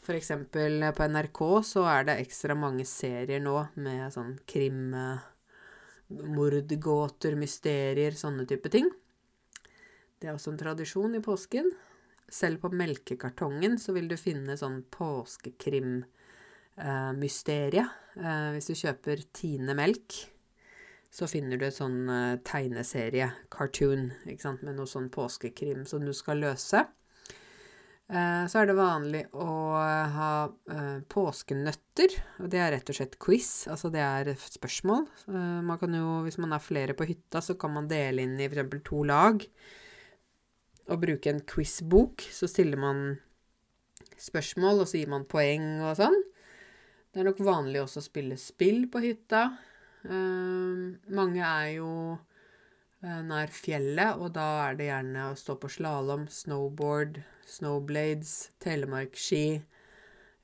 For 0.00 0.16
eksempel 0.16 0.86
på 0.96 1.08
NRK 1.12 1.40
så 1.68 1.84
er 1.90 2.08
det 2.08 2.20
ekstra 2.22 2.56
mange 2.56 2.86
serier 2.88 3.42
nå 3.44 3.58
med 3.76 4.08
sånn 4.14 4.38
krim, 4.48 4.94
mordgåter, 6.08 7.36
mysterier, 7.36 8.16
sånne 8.16 8.48
type 8.48 8.72
ting. 8.72 8.88
Det 10.18 10.30
er 10.30 10.34
også 10.34 10.54
en 10.54 10.62
tradisjon 10.62 11.18
i 11.18 11.20
påsken. 11.20 11.68
Selv 12.28 12.62
på 12.62 12.72
melkekartongen 12.72 13.76
så 13.80 13.92
vil 13.96 14.08
du 14.08 14.16
finne 14.16 14.56
sånn 14.56 14.80
påskekrim-mysterie. 16.78 17.86
Eh, 18.18 18.50
hvis 18.54 18.66
du 18.66 18.74
kjøper 18.74 19.22
Tine 19.32 19.74
melk, 19.74 20.14
så 21.10 21.26
finner 21.26 21.58
du 21.58 21.66
et 21.66 21.76
sånn 21.76 22.08
eh, 22.08 22.38
tegneserie, 22.44 23.30
cartoon, 23.50 24.12
ikke 24.26 24.42
sant, 24.42 24.62
med 24.62 24.76
noe 24.76 24.86
sånn 24.86 25.10
påskekrim 25.10 25.86
som 25.86 26.04
du 26.04 26.12
skal 26.12 26.38
løse. 26.38 26.84
Eh, 28.08 28.44
så 28.48 28.62
er 28.62 28.66
det 28.66 28.76
vanlig 28.78 29.24
å 29.36 29.48
ha 29.76 30.32
eh, 30.72 31.00
påskenøtter, 31.12 32.14
og 32.40 32.48
det 32.48 32.62
er 32.62 32.72
rett 32.72 32.88
og 32.88 32.96
slett 32.96 33.18
quiz. 33.20 33.66
Altså 33.68 33.90
det 33.92 34.00
er 34.00 34.32
spørsmål. 34.38 35.06
Eh, 35.28 35.60
man 35.68 35.78
kan 35.78 35.94
jo, 35.94 36.22
hvis 36.24 36.40
man 36.40 36.56
er 36.56 36.64
flere 36.64 36.96
på 36.96 37.08
hytta, 37.08 37.42
så 37.44 37.58
kan 37.60 37.74
man 37.76 37.90
dele 37.90 38.24
inn 38.24 38.38
i 38.40 38.48
f.eks. 38.48 38.80
to 38.86 39.04
lag 39.08 39.44
og 40.88 41.02
bruke 41.02 41.28
en 41.28 41.44
quizbok. 41.44 42.24
Så 42.32 42.48
stiller 42.48 42.80
man 42.80 43.18
spørsmål, 44.18 44.82
og 44.82 44.88
så 44.88 45.02
gir 45.02 45.12
man 45.12 45.28
poeng 45.28 45.84
og 45.84 45.98
sånn. 46.00 46.16
Det 47.18 47.24
er 47.24 47.32
nok 47.32 47.40
vanlig 47.42 47.80
også 47.82 47.98
å 47.98 48.04
spille 48.04 48.36
spill 48.38 48.84
på 48.94 49.00
hytta. 49.02 49.40
Mange 50.06 51.40
er 51.42 51.72
jo 51.72 51.88
nær 53.02 53.50
fjellet, 53.50 54.20
og 54.22 54.36
da 54.36 54.44
er 54.68 54.78
det 54.78 54.86
gjerne 54.86 55.24
å 55.32 55.32
stå 55.40 55.56
på 55.58 55.66
slalåm, 55.66 56.28
snowboard, 56.30 57.18
snowblades, 57.42 58.52
telemarkski 58.62 59.42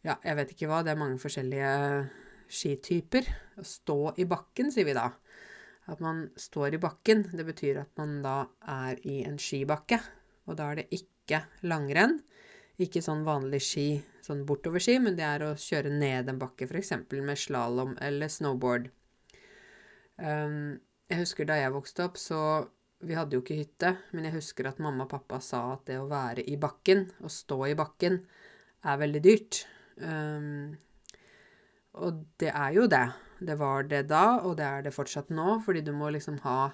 Ja, 0.03 0.17
jeg 0.17 0.35
vet 0.41 0.57
ikke 0.57 0.73
hva. 0.73 0.83
Det 0.83 0.97
er 0.97 0.99
mange 0.99 1.23
forskjellige 1.23 1.71
skityper. 2.51 3.31
Å 3.63 3.69
stå 3.71 3.99
i 4.19 4.27
bakken, 4.35 4.75
sier 4.75 4.91
vi 4.91 4.99
da. 4.99 5.13
At 5.87 6.03
man 6.03 6.27
står 6.35 6.75
i 6.75 6.83
bakken, 6.83 7.29
det 7.39 7.47
betyr 7.55 7.85
at 7.85 7.95
man 8.03 8.19
da 8.27 8.49
er 8.67 8.99
i 9.07 9.21
en 9.23 9.39
skibakke. 9.39 10.03
Og 10.51 10.59
da 10.59 10.73
er 10.73 10.83
det 10.83 10.91
ikke 10.99 11.45
langrenn. 11.71 12.19
Ikke 12.83 13.03
sånn 13.05 13.23
vanlig 13.27 13.61
ski, 13.63 13.89
sånn 14.25 14.43
bortoverski, 14.49 14.97
men 15.03 15.15
det 15.19 15.27
er 15.29 15.45
å 15.47 15.55
kjøre 15.59 15.93
ned 15.95 16.31
en 16.31 16.41
bakke, 16.41 16.67
f.eks. 16.67 16.95
med 17.13 17.39
slalåm 17.39 17.95
eller 18.03 18.33
snowboard. 18.33 18.89
Um, 20.19 20.81
jeg 21.11 21.21
husker 21.21 21.47
da 21.47 21.59
jeg 21.61 21.75
vokste 21.75 22.09
opp, 22.09 22.19
så 22.19 22.41
vi 23.05 23.15
hadde 23.15 23.37
jo 23.37 23.45
ikke 23.45 23.59
hytte, 23.59 23.93
men 24.15 24.27
jeg 24.27 24.39
husker 24.39 24.67
at 24.71 24.81
mamma 24.83 25.07
og 25.07 25.13
pappa 25.13 25.39
sa 25.45 25.67
at 25.75 25.85
det 25.91 26.01
å 26.01 26.09
være 26.11 26.47
i 26.51 26.57
bakken, 26.61 27.07
å 27.23 27.31
stå 27.31 27.61
i 27.69 27.77
bakken, 27.79 28.23
er 28.85 29.01
veldig 29.01 29.23
dyrt. 29.23 29.65
Um, 30.01 30.75
og 32.03 32.25
det 32.43 32.51
er 32.51 32.75
jo 32.75 32.89
det. 32.91 33.07
Det 33.45 33.59
var 33.61 33.87
det 33.91 34.07
da, 34.11 34.41
og 34.43 34.57
det 34.59 34.67
er 34.67 34.87
det 34.87 34.95
fortsatt 34.95 35.31
nå, 35.35 35.61
fordi 35.65 35.85
du 35.85 35.93
må 35.95 36.11
liksom 36.15 36.41
ha 36.47 36.73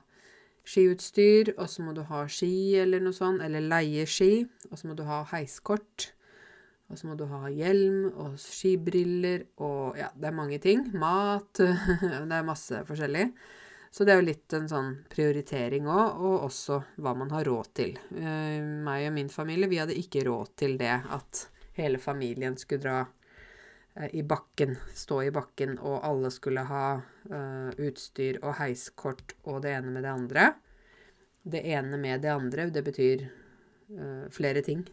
skiutstyr, 0.67 1.55
og 1.57 1.69
så 1.71 1.85
må 1.85 1.95
du 1.97 2.03
ha 2.09 2.25
ski 2.31 2.77
eller 2.81 3.03
noe 3.03 3.17
sånt, 3.17 3.43
eller 3.45 3.65
leie 3.65 4.07
ski, 4.09 4.45
og 4.71 4.79
så 4.79 4.91
må 4.91 4.97
du 4.99 5.05
ha 5.09 5.23
heiskort. 5.33 6.11
Og 6.91 6.99
så 6.99 7.07
må 7.07 7.15
du 7.15 7.25
ha 7.31 7.47
hjelm 7.55 8.09
og 8.19 8.35
skibriller 8.43 9.45
og 9.63 9.99
ja, 9.99 10.09
det 10.19 10.27
er 10.27 10.35
mange 10.35 10.59
ting. 10.63 10.89
Mat. 10.99 11.61
det 12.03 12.35
er 12.35 12.47
masse 12.47 12.83
forskjellig. 12.89 13.29
Så 13.91 14.07
det 14.07 14.13
er 14.13 14.21
jo 14.21 14.27
litt 14.27 14.55
en 14.55 14.69
sånn 14.71 14.91
prioritering 15.11 15.87
òg, 15.91 16.19
og 16.23 16.45
også 16.47 16.81
hva 17.03 17.15
man 17.19 17.31
har 17.35 17.47
råd 17.47 17.71
til. 17.79 17.97
Uh, 18.15 18.59
meg 18.87 19.09
og 19.09 19.17
min 19.17 19.31
familie, 19.31 19.71
vi 19.71 19.81
hadde 19.83 19.99
ikke 19.99 20.25
råd 20.27 20.53
til 20.63 20.77
det 20.79 20.97
at 21.11 21.47
hele 21.79 21.99
familien 22.03 22.59
skulle 22.59 22.85
dra 22.85 22.99
i 24.13 24.23
bakken, 24.23 24.77
stå 24.95 25.23
i 25.27 25.33
bakken, 25.35 25.79
og 25.79 26.05
alle 26.07 26.31
skulle 26.31 26.63
ha 26.69 26.85
uh, 27.01 27.71
utstyr 27.75 28.39
og 28.43 28.55
heiskort 28.61 29.35
og 29.43 29.63
det 29.65 29.75
ene 29.79 29.91
med 29.95 30.07
det 30.07 30.13
andre. 30.15 30.47
Det 31.43 31.65
ene 31.75 31.99
med 31.99 32.23
det 32.23 32.31
andre, 32.31 32.71
det 32.71 32.85
betyr 32.87 33.29
flere 34.31 34.61
ting. 34.63 34.85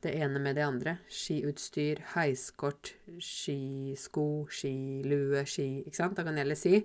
Det 0.00 0.14
ene 0.14 0.40
med 0.40 0.56
det 0.56 0.62
andre. 0.64 0.94
Skiutstyr, 1.10 2.00
heiskort, 2.14 2.94
skisko, 3.20 4.46
skilue, 4.48 5.42
ski 5.44 5.82
Ikke 5.82 5.98
sant? 5.98 6.16
Da 6.16 6.24
kan 6.24 6.38
jeg 6.38 6.56
si 6.56 6.78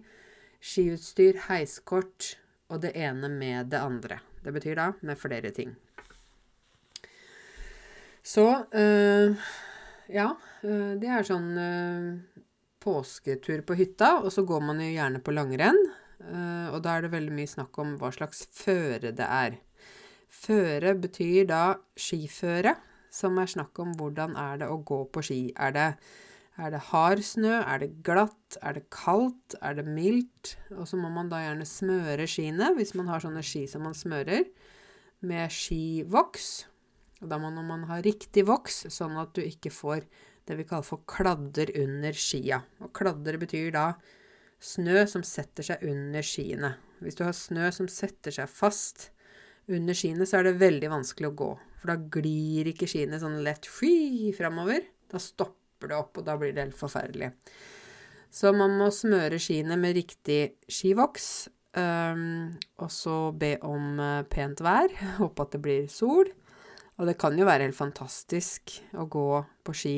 skiutstyr, 0.61 1.39
heiskort 1.47 2.35
og 2.71 2.81
det 2.85 2.93
ene 2.95 3.29
med 3.29 3.71
det 3.73 3.81
andre. 3.81 4.21
Det 4.41 4.53
betyr 4.55 4.77
da 4.79 4.91
med 5.01 5.19
flere 5.19 5.51
ting. 5.51 5.75
Så 8.23 8.65
øh, 8.73 9.35
ja, 10.13 10.29
øh, 10.67 10.93
det 11.01 11.09
er 11.09 11.27
sånn 11.27 11.49
øh, 11.57 12.43
påsketur 12.81 13.65
på 13.67 13.77
hytta, 13.79 14.17
og 14.21 14.31
så 14.33 14.45
går 14.47 14.63
man 14.67 14.81
jo 14.83 14.91
gjerne 14.91 15.21
på 15.23 15.35
langrenn. 15.35 15.83
og 16.21 16.83
da 16.85 16.91
er 16.93 17.01
det 17.01 17.15
veldig 17.15 17.31
mye 17.33 17.49
snakk 17.49 17.77
om 17.81 17.95
hva 17.97 18.11
slags 18.13 18.43
føre 18.53 19.09
det 19.17 19.25
er. 19.25 19.55
Føre 20.29 20.93
betyr 20.93 21.47
da 21.49 21.61
skiføre, 21.97 22.75
som 23.09 23.39
er 23.41 23.49
snakk 23.49 23.79
om 23.81 23.95
hvordan 23.97 24.35
er 24.37 24.61
det 24.61 24.67
å 24.69 24.77
gå 24.85 24.99
på 25.09 25.23
ski. 25.25 25.39
Er 25.57 25.73
det 25.73 25.87
er 26.61 26.69
det 26.73 26.81
hard 26.91 27.21
snø? 27.25 27.53
Er 27.63 27.79
det 27.81 28.03
glatt? 28.05 28.57
Er 28.61 28.75
det 28.75 28.89
kaldt? 28.93 29.55
Er 29.61 29.73
det 29.73 29.85
mildt? 29.87 30.57
Og 30.75 30.87
så 30.87 30.99
må 30.99 31.09
man 31.09 31.31
da 31.31 31.39
gjerne 31.41 31.65
smøre 31.65 32.27
skiene, 32.29 32.73
hvis 32.75 32.93
man 32.97 33.07
har 33.09 33.23
sånne 33.23 33.43
ski 33.45 33.63
som 33.71 33.87
man 33.87 33.95
smører, 33.97 34.43
med 35.21 35.53
skivoks. 35.53 36.67
Og 37.21 37.29
da 37.29 37.37
må 37.41 37.51
man 37.53 37.85
ha 37.89 37.99
riktig 38.01 38.47
voks, 38.49 38.85
sånn 38.89 39.17
at 39.21 39.33
du 39.37 39.43
ikke 39.45 39.71
får 39.73 40.05
det 40.49 40.57
vi 40.57 40.65
kaller 40.67 40.87
for 40.87 41.05
kladder 41.09 41.69
under 41.77 42.17
skia. 42.17 42.63
Og 42.81 42.91
kladder 42.97 43.37
betyr 43.41 43.69
da 43.75 43.85
snø 44.61 45.05
som 45.09 45.23
setter 45.25 45.65
seg 45.65 45.83
under 45.85 46.25
skiene. 46.25 46.75
Hvis 47.01 47.17
du 47.17 47.25
har 47.25 47.37
snø 47.37 47.69
som 47.73 47.89
setter 47.89 48.33
seg 48.33 48.49
fast 48.49 49.09
under 49.71 49.97
skiene, 49.97 50.25
så 50.27 50.39
er 50.39 50.49
det 50.49 50.61
veldig 50.61 50.89
vanskelig 50.91 51.29
å 51.29 51.37
gå. 51.37 51.51
For 51.81 51.93
da 51.93 52.09
glir 52.17 52.69
ikke 52.71 52.89
skiene 52.89 53.21
sånn 53.21 53.41
lett 53.45 53.69
fri 53.69 54.31
framover. 54.37 54.83
Da 55.09 55.21
stopper 55.21 55.91
det 55.91 55.97
opp, 55.97 56.19
og 56.21 56.27
da 56.27 56.37
blir 56.39 56.53
det 56.53 56.67
helt 56.67 56.77
forferdelig. 56.77 57.31
Så 58.31 58.53
man 58.55 58.77
må 58.79 58.87
smøre 58.95 59.41
skiene 59.41 59.75
med 59.79 59.97
riktig 59.97 60.43
skivoks. 60.71 61.49
Um, 61.71 62.51
og 62.83 62.89
så 62.91 63.15
be 63.35 63.55
om 63.63 63.99
uh, 63.99 64.21
pent 64.29 64.61
vær. 64.63 64.91
Håpe 65.21 65.45
at 65.45 65.55
det 65.55 65.63
blir 65.63 65.89
sol. 65.91 66.29
Og 67.01 67.07
det 67.09 67.17
kan 67.17 67.33
jo 67.33 67.47
være 67.47 67.65
helt 67.65 67.77
fantastisk 67.77 68.75
å 68.93 69.07
gå 69.09 69.41
på 69.65 69.73
ski 69.73 69.95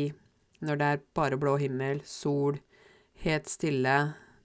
når 0.64 0.80
det 0.80 0.88
er 0.88 1.02
bare 1.20 1.36
blå 1.36 1.58
himmel, 1.60 2.00
sol, 2.08 2.56
helt 3.26 3.50
stille, 3.52 3.98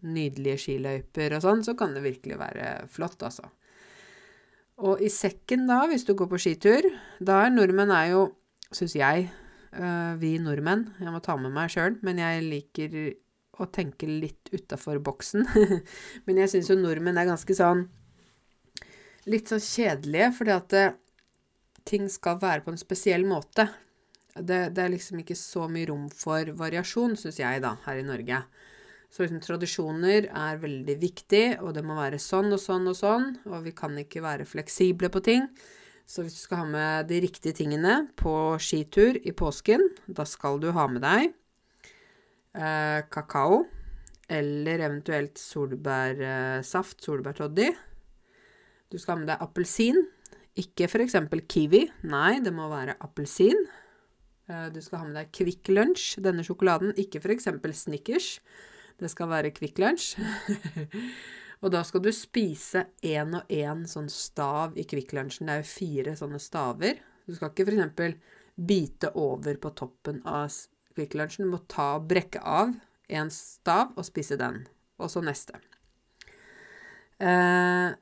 nydelige 0.03 0.59
skiløyper 0.65 1.37
og 1.37 1.45
sånn, 1.45 1.63
så 1.63 1.77
kan 1.79 1.95
det 1.95 2.03
virkelig 2.03 2.41
være 2.41 2.73
flott, 2.91 3.23
altså. 3.23 3.47
Og 4.83 4.99
i 5.03 5.11
sekken 5.11 5.69
da, 5.71 5.85
hvis 5.91 6.07
du 6.07 6.17
går 6.19 6.31
på 6.33 6.43
skitur, 6.43 6.91
da 7.23 7.45
er 7.45 7.55
nordmenn 7.55 7.95
er 7.95 8.11
jo, 8.17 8.27
syns 8.75 8.99
jeg, 8.99 9.31
uh, 9.79 10.19
vi 10.19 10.35
nordmenn, 10.43 10.89
jeg 10.99 11.15
må 11.15 11.23
ta 11.23 11.39
med 11.39 11.55
meg 11.55 11.71
sjøl, 11.71 12.01
men 12.03 12.19
jeg 12.23 12.45
liker 12.47 13.01
å 13.59 13.71
tenke 13.75 14.11
litt 14.11 14.51
utafor 14.51 14.99
boksen. 15.03 15.47
men 16.27 16.43
jeg 16.43 16.57
syns 16.57 16.75
jo 16.75 16.79
nordmenn 16.83 17.19
er 17.19 17.31
ganske 17.31 17.55
sånn 17.59 17.87
litt 19.29 19.51
sånn 19.51 19.63
kjedelige, 19.63 20.33
fordi 20.35 20.55
at 20.55 20.75
eh, 20.79 20.95
ting 21.89 22.09
skal 22.13 22.41
være 22.43 22.65
på 22.65 22.75
en 22.75 22.81
spesiell 22.81 23.25
måte. 23.29 23.69
Det, 24.39 24.69
det, 24.77 24.83
er 24.85 24.93
liksom 24.93 25.23
ikke 25.23 25.37
så 25.39 25.67
mye 25.73 25.89
rom 25.89 26.07
for 26.15 26.53
variasjon, 26.59 27.17
syns 27.19 27.41
jeg, 27.41 27.63
da, 27.65 27.75
her 27.87 27.99
i 27.99 28.07
Norge. 28.07 28.43
Så 29.09 29.25
liksom, 29.25 29.41
tradisjoner 29.43 30.29
er 30.29 30.61
veldig 30.61 30.99
viktig, 31.01 31.45
og 31.65 31.73
det 31.75 31.83
må 31.87 31.97
være 31.99 32.21
sånn 32.23 32.53
og 32.53 32.61
sånn 32.63 32.91
og 32.93 32.97
sånn, 32.99 33.29
og 33.49 33.65
vi 33.65 33.73
kan 33.77 33.97
ikke 33.99 34.23
være 34.23 34.47
fleksible 34.49 35.11
på 35.11 35.25
ting. 35.25 35.49
Så 36.09 36.25
hvis 36.25 36.39
du 36.39 36.43
skal 36.45 36.63
ha 36.63 36.69
med 36.69 37.09
de 37.11 37.19
riktige 37.25 37.57
tingene 37.57 38.07
på 38.17 38.33
skitur 38.65 39.19
i 39.19 39.35
påsken, 39.37 39.83
da 40.07 40.25
skal 40.29 40.61
du 40.63 40.71
ha 40.77 40.87
med 40.89 41.05
deg 41.05 41.27
eh, 42.57 43.01
kakao 43.13 43.67
eller 44.29 44.85
eventuelt 44.85 45.41
solbærsaft, 45.41 47.01
solbærtoddy. 47.05 47.69
Du 48.89 48.97
skal 48.97 49.15
ha 49.15 49.19
med 49.21 49.31
deg 49.33 49.45
appelsin, 49.45 50.01
ikke 50.59 50.89
f.eks. 50.89 51.17
kiwi. 51.49 51.85
Nei, 52.11 52.39
det 52.45 52.53
må 52.55 52.69
være 52.71 52.97
appelsin. 53.05 53.67
Eh, 54.49 54.69
du 54.73 54.81
skal 54.83 55.03
ha 55.03 55.09
med 55.09 55.19
deg 55.19 55.33
Kvikk 55.35 55.71
Lunsj, 55.73 56.19
denne 56.25 56.45
sjokoladen, 56.47 56.95
ikke 56.99 57.21
f.eks. 57.23 57.51
Snickers. 57.83 58.39
Det 58.99 59.11
skal 59.13 59.31
være 59.31 59.53
Kvikk 59.55 59.79
Lunsj. 59.83 60.17
og 61.63 61.71
da 61.75 61.85
skal 61.87 62.03
du 62.05 62.11
spise 62.15 62.89
én 63.05 63.37
og 63.39 63.53
én 63.53 63.85
sånn 63.91 64.11
stav 64.13 64.79
i 64.79 64.87
Kvikk 64.89 65.15
Lunsjen. 65.19 65.49
Det 65.49 65.55
er 65.55 65.63
jo 65.63 65.71
fire 65.71 66.17
sånne 66.19 66.43
staver. 66.43 67.05
Du 67.29 67.37
skal 67.37 67.53
ikke 67.53 67.69
f.eks. 67.69 68.19
bite 68.57 69.13
over 69.21 69.61
på 69.61 69.75
toppen 69.79 70.23
av 70.27 70.51
Kvikk 70.97 71.19
Lunsjen. 71.21 71.47
Du 71.47 71.55
må 71.55 71.63
ta 71.71 71.95
og 72.01 72.09
brekke 72.11 72.43
av 72.43 72.75
én 73.09 73.31
stav 73.33 73.95
og 73.97 74.07
spise 74.09 74.41
den. 74.41 74.65
Og 74.99 75.13
så 75.13 75.23
neste. 75.23 75.61
Uh, 77.19 77.95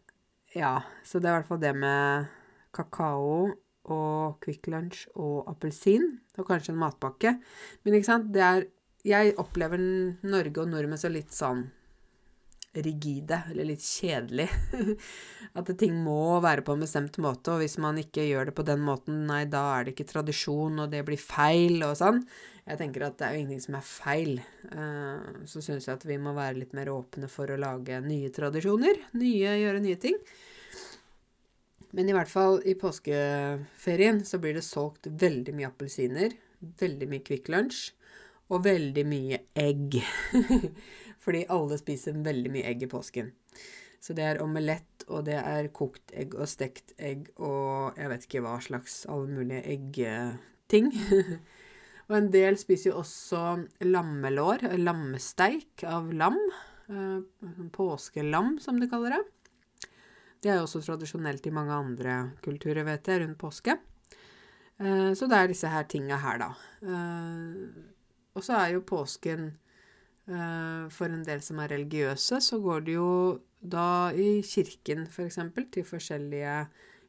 ja, 0.57 0.79
så 1.05 1.21
det 1.21 1.29
er 1.29 1.35
i 1.35 1.39
hvert 1.41 1.49
fall 1.51 1.61
det 1.61 1.73
med 1.77 2.36
kakao 2.77 3.49
og 3.87 4.39
Kvikk 4.43 4.71
Lunsj 4.73 5.07
og 5.15 5.49
appelsin. 5.51 6.07
Og 6.37 6.49
kanskje 6.49 6.75
en 6.75 6.83
matpakke. 6.83 7.37
Men 7.85 7.99
ikke 7.99 8.11
sant, 8.11 8.33
det 8.35 8.45
er 8.45 8.69
jeg 9.07 9.37
opplever 9.39 9.79
Norge 10.27 10.63
og 10.63 10.71
nordmenn 10.73 10.99
så 10.99 11.11
litt 11.13 11.35
sånn 11.35 11.69
rigide, 12.77 13.39
eller 13.51 13.69
litt 13.71 13.85
kjedelig. 13.85 14.49
At 15.59 15.71
ting 15.81 15.95
må 16.05 16.37
være 16.45 16.65
på 16.67 16.75
en 16.75 16.83
bestemt 16.85 17.17
måte, 17.23 17.55
og 17.55 17.63
hvis 17.63 17.79
man 17.81 18.01
ikke 18.01 18.27
gjør 18.27 18.51
det 18.51 18.57
på 18.59 18.67
den 18.69 18.83
måten, 18.85 19.23
nei, 19.31 19.45
da 19.49 19.63
er 19.77 19.87
det 19.87 19.95
ikke 19.95 20.11
tradisjon, 20.11 20.83
og 20.83 20.91
det 20.93 21.05
blir 21.07 21.21
feil, 21.21 21.79
og 21.87 21.97
sånn. 22.01 22.21
Jeg 22.67 22.81
tenker 22.83 23.07
at 23.07 23.17
det 23.21 23.29
er 23.29 23.37
jo 23.37 23.45
ingenting 23.45 23.63
som 23.63 23.79
er 23.79 23.87
feil. 23.87 24.35
Eh, 24.73 25.41
så 25.49 25.63
syns 25.63 25.87
jeg 25.87 25.95
at 25.95 26.05
vi 26.09 26.19
må 26.21 26.35
være 26.37 26.59
litt 26.59 26.75
mer 26.77 26.91
åpne 26.93 27.31
for 27.31 27.53
å 27.53 27.61
lage 27.63 28.01
nye 28.05 28.33
tradisjoner. 28.35 29.05
Nye, 29.17 29.57
gjøre 29.63 29.85
nye 29.85 30.01
ting. 30.03 30.19
Men 31.95 32.09
i 32.09 32.15
hvert 32.17 32.31
fall 32.31 32.59
i 32.67 32.75
påskeferien 32.79 34.25
så 34.27 34.41
blir 34.43 34.57
det 34.59 34.65
solgt 34.67 35.07
veldig 35.07 35.55
mye 35.57 35.71
appelsiner, 35.71 36.35
veldig 36.81 37.09
mye 37.11 37.25
Kvikk 37.27 37.51
Lunsj 37.53 37.91
og 38.51 38.65
veldig 38.67 39.05
mye 39.09 39.41
egg. 39.59 39.99
Fordi 41.25 41.47
alle 41.51 41.79
spiser 41.81 42.19
veldig 42.27 42.53
mye 42.55 42.67
egg 42.71 42.85
i 42.87 42.91
påsken. 42.91 43.33
Så 44.03 44.15
det 44.15 44.27
er 44.27 44.43
omelett, 44.45 45.07
og 45.09 45.25
det 45.27 45.39
er 45.41 45.71
kokt 45.75 46.13
egg 46.15 46.37
og 46.39 46.47
stekt 46.51 46.95
egg 46.99 47.27
og 47.43 47.97
jeg 47.99 48.11
vet 48.13 48.27
ikke 48.27 48.43
hva 48.45 48.59
slags 48.63 49.01
alle 49.11 49.31
mulige 49.33 49.65
eggting. 49.75 50.93
og 52.09 52.19
en 52.21 52.31
del 52.35 52.59
spiser 52.61 52.93
jo 52.93 53.01
også 53.03 53.43
lammelår, 53.87 54.69
lammesteik 54.79 55.87
av 55.91 56.13
lam. 56.15 56.39
Eh, 56.87 57.19
påskelam, 57.75 58.59
som 58.63 58.79
de 58.79 58.87
kaller 58.91 59.17
det. 59.17 59.25
Det 60.47 60.53
er 60.55 60.61
også 60.63 60.79
tradisjonelt 60.79 61.47
i 61.49 61.51
mange 61.51 61.75
andre 61.75 62.13
kulturer, 62.45 62.85
vet 62.87 63.09
jeg, 63.11 63.25
rundt 63.25 63.39
påske. 63.41 63.75
Eh, 64.79 65.11
så 65.19 65.27
det 65.27 65.41
er 65.41 65.51
disse 65.51 65.71
her 65.73 65.89
tinga 65.91 66.21
her, 66.23 66.39
da. 66.39 66.51
Eh, 66.87 67.81
og 68.39 68.45
så 68.47 68.61
er 68.61 68.77
jo 68.77 68.85
påsken 68.85 69.49
uh, 70.29 70.85
For 70.93 71.09
en 71.09 71.25
del 71.25 71.41
som 71.41 71.63
er 71.63 71.71
religiøse, 71.73 72.39
så 72.45 72.59
går 72.61 72.85
det 72.85 72.95
jo 72.99 73.09
da 73.59 74.13
i 74.13 74.43
kirken, 74.45 75.07
f.eks., 75.07 75.15
for 75.17 75.25
eksempel, 75.25 75.67
til 75.73 75.89
forskjellige 75.89 76.55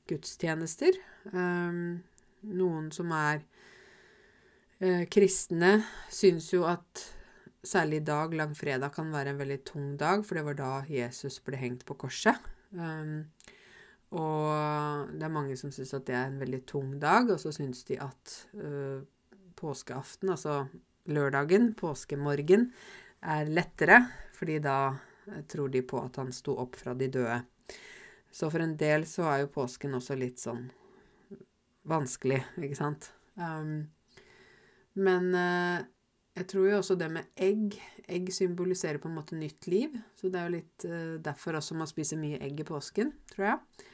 gudstjenester. 0.08 0.98
Noen 1.28 2.90
som 2.96 3.12
er 3.12 3.44
kristne, 5.12 5.74
syns 6.08 6.54
jo 6.56 6.64
at 6.72 7.04
særlig 7.68 8.00
i 8.00 8.08
dag, 8.08 8.38
langfredag, 8.40 8.94
kan 8.96 9.12
være 9.12 9.36
en 9.36 9.42
veldig 9.44 9.64
tung 9.68 9.98
dag, 10.00 10.24
for 10.24 10.40
det 10.40 10.48
var 10.48 10.62
da 10.64 10.72
Jesus 10.88 11.42
ble 11.44 11.60
hengt 11.60 11.84
på 11.86 12.00
korset. 12.08 12.40
Um, 12.72 13.28
og 14.18 15.12
det 15.12 15.26
er 15.28 15.34
mange 15.34 15.58
som 15.60 15.72
syns 15.76 15.94
at 15.98 16.06
det 16.08 16.16
er 16.16 16.30
en 16.30 16.40
veldig 16.40 16.62
tung 16.70 16.94
dag, 17.02 17.28
og 17.34 17.40
så 17.42 17.52
syns 17.56 17.84
de 17.90 18.00
at 18.00 18.36
uh, 18.60 19.04
påskeaften, 19.58 20.32
altså 20.32 20.62
lørdagen, 21.12 21.74
påskemorgen, 21.78 22.70
er 23.28 23.50
lettere, 23.50 24.02
fordi 24.38 24.60
da 24.62 24.78
eh, 25.26 25.44
tror 25.50 25.72
de 25.74 25.82
på 25.82 25.98
at 26.04 26.20
han 26.22 26.30
sto 26.36 26.54
opp 26.62 26.76
fra 26.78 26.94
de 26.94 27.08
døde. 27.10 27.40
Så 28.32 28.52
for 28.54 28.62
en 28.62 28.76
del 28.78 29.08
så 29.10 29.26
er 29.32 29.40
jo 29.42 29.54
påsken 29.56 29.98
også 29.98 30.18
litt 30.20 30.38
sånn 30.44 30.68
vanskelig, 31.88 32.42
ikke 32.60 32.78
sant. 32.78 33.10
Um, 33.40 33.88
men 35.00 35.32
uh, 35.34 35.82
jeg 36.38 36.48
tror 36.52 36.68
jo 36.70 36.80
også 36.80 36.98
det 37.00 37.10
med 37.14 37.30
egg 37.36 37.78
Egg 38.08 38.30
symboliserer 38.32 39.02
på 39.04 39.10
en 39.10 39.18
måte 39.18 39.36
nytt 39.36 39.66
liv. 39.68 39.92
Så 40.16 40.30
det 40.32 40.40
er 40.40 40.46
jo 40.48 40.54
litt 40.54 40.84
uh, 40.88 41.18
derfor 41.20 41.58
også 41.60 41.76
man 41.76 41.90
spiser 41.90 42.16
mye 42.16 42.38
egg 42.40 42.62
i 42.64 42.66
påsken, 42.68 43.10
tror 43.34 43.50
jeg. 43.50 43.88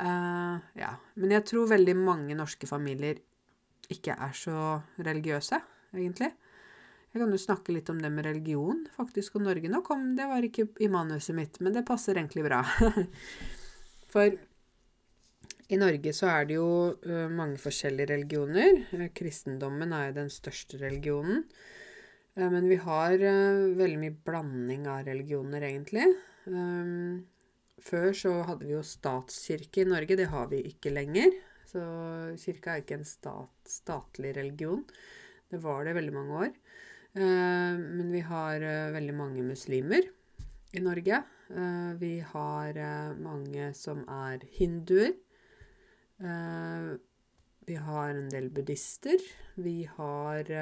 Uh, 0.00 0.56
ja. 0.74 0.88
Men 1.14 1.36
jeg 1.36 1.44
tror 1.52 1.70
veldig 1.70 1.94
mange 2.00 2.34
norske 2.34 2.66
familier 2.66 3.20
ikke 3.94 4.16
er 4.18 4.34
så 4.34 4.80
religiøse 4.98 5.60
egentlig. 5.94 6.32
Jeg 7.12 7.22
kan 7.22 7.30
jo 7.32 7.38
snakke 7.38 7.76
litt 7.76 7.88
om 7.92 8.02
det 8.02 8.10
med 8.12 8.26
religion, 8.26 8.82
faktisk, 8.92 9.38
og 9.38 9.46
Norge 9.46 9.70
nå 9.70 9.78
kom 9.86 10.10
Det 10.18 10.26
var 10.28 10.44
ikke 10.44 10.66
i 10.82 10.90
manuset 10.90 11.38
mitt, 11.38 11.62
men 11.62 11.72
det 11.72 11.86
passer 11.86 12.18
egentlig 12.18 12.44
bra. 12.44 12.64
For 14.12 14.34
i 15.72 15.78
Norge 15.80 16.12
så 16.14 16.28
er 16.30 16.48
det 16.48 16.58
jo 16.58 16.68
uh, 16.94 17.26
mange 17.32 17.58
forskjellige 17.62 18.12
religioner. 18.12 18.84
Uh, 18.92 19.08
kristendommen 19.16 19.94
er 19.96 20.10
jo 20.10 20.18
den 20.20 20.30
største 20.32 20.80
religionen. 20.82 21.44
Uh, 22.38 22.48
men 22.52 22.68
vi 22.70 22.78
har 22.82 23.16
veldig 23.18 23.98
mye 24.02 24.16
blanding 24.26 24.86
av 24.92 25.06
religioner, 25.08 25.66
egentlig. 25.66 26.06
Før 27.86 28.08
så 28.14 28.32
hadde 28.46 28.66
vi 28.66 28.74
jo 28.76 28.84
statskirke 28.86 29.82
i 29.82 29.88
Norge. 29.90 30.18
Det 30.18 30.28
har 30.30 30.46
vi 30.52 30.62
ikke 30.70 30.94
lenger. 30.94 31.34
Så 31.66 31.82
kirka 32.38 32.76
er 32.76 32.84
ikke 32.84 33.00
en 33.00 33.08
stat, 33.08 33.54
statlig 33.68 34.36
religion. 34.36 34.84
Det 35.50 35.58
var 35.62 35.84
det 35.86 35.96
veldig 35.98 36.14
mange 36.14 36.42
år. 36.44 36.52
Eh, 37.16 37.74
men 37.80 38.10
vi 38.12 38.20
har 38.20 38.60
eh, 38.60 38.92
veldig 38.92 39.14
mange 39.16 39.44
muslimer 39.46 40.04
i 40.76 40.82
Norge. 40.84 41.22
Eh, 41.48 41.92
vi 42.00 42.18
har 42.20 42.80
mange 43.22 43.70
som 43.78 44.02
er 44.08 44.44
hinduer. 44.58 45.14
Vi 46.16 47.76
har 47.88 48.10
en 48.10 48.28
del 48.32 48.46
buddhister. 48.54 49.20
Vi 49.60 49.82
har 49.96 50.52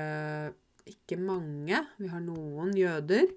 ikke 0.88 1.19
mange. 1.21 1.79
Vi 2.01 2.09
har 2.11 2.23
noen 2.25 2.73
jøder. 2.75 3.29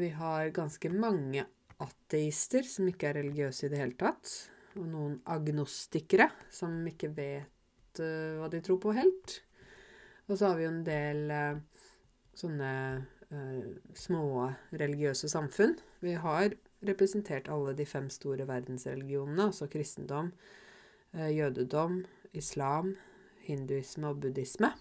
Vi 0.00 0.10
har 0.18 0.52
ganske 0.56 0.90
mange 0.92 1.46
ateister 1.82 2.66
som 2.68 2.90
ikke 2.90 3.08
er 3.08 3.18
religiøse 3.22 3.66
i 3.66 3.72
det 3.72 3.80
hele 3.80 3.96
tatt. 4.00 4.34
Og 4.76 4.84
noen 4.88 5.16
agnostikere 5.32 6.28
som 6.52 6.76
ikke 6.88 7.12
vet 7.16 8.02
hva 8.02 8.52
de 8.52 8.60
tror 8.64 8.80
på 8.84 8.94
helt. 8.96 9.38
Og 10.28 10.36
så 10.36 10.50
har 10.50 10.60
vi 10.60 10.64
jo 10.64 10.72
en 10.72 10.84
del 10.86 11.32
eh, 11.34 11.58
sånne 12.36 12.72
små 13.96 14.52
religiøse 14.76 15.28
samfunn. 15.28 15.76
Vi 16.04 16.12
har 16.20 16.52
representert 16.84 17.48
alle 17.52 17.72
de 17.78 17.86
fem 17.88 18.10
store 18.12 18.46
verdensreligionene, 18.48 19.46
altså 19.48 19.68
kristendom, 19.72 20.32
jødedom, 21.12 22.00
islam, 22.32 22.94
hinduisme 23.44 24.08
og 24.08 24.22
buddhisme. 24.22 24.72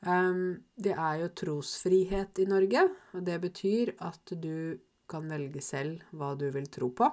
Det 0.00 0.92
er 0.94 1.16
jo 1.20 1.28
trosfrihet 1.36 2.38
i 2.40 2.46
Norge, 2.48 2.86
og 3.12 3.24
det 3.26 3.36
betyr 3.42 3.92
at 4.06 4.32
du 4.32 4.78
kan 5.10 5.26
velge 5.28 5.60
selv 5.64 6.00
hva 6.16 6.32
du 6.38 6.46
vil 6.54 6.70
tro 6.72 6.88
på. 6.96 7.08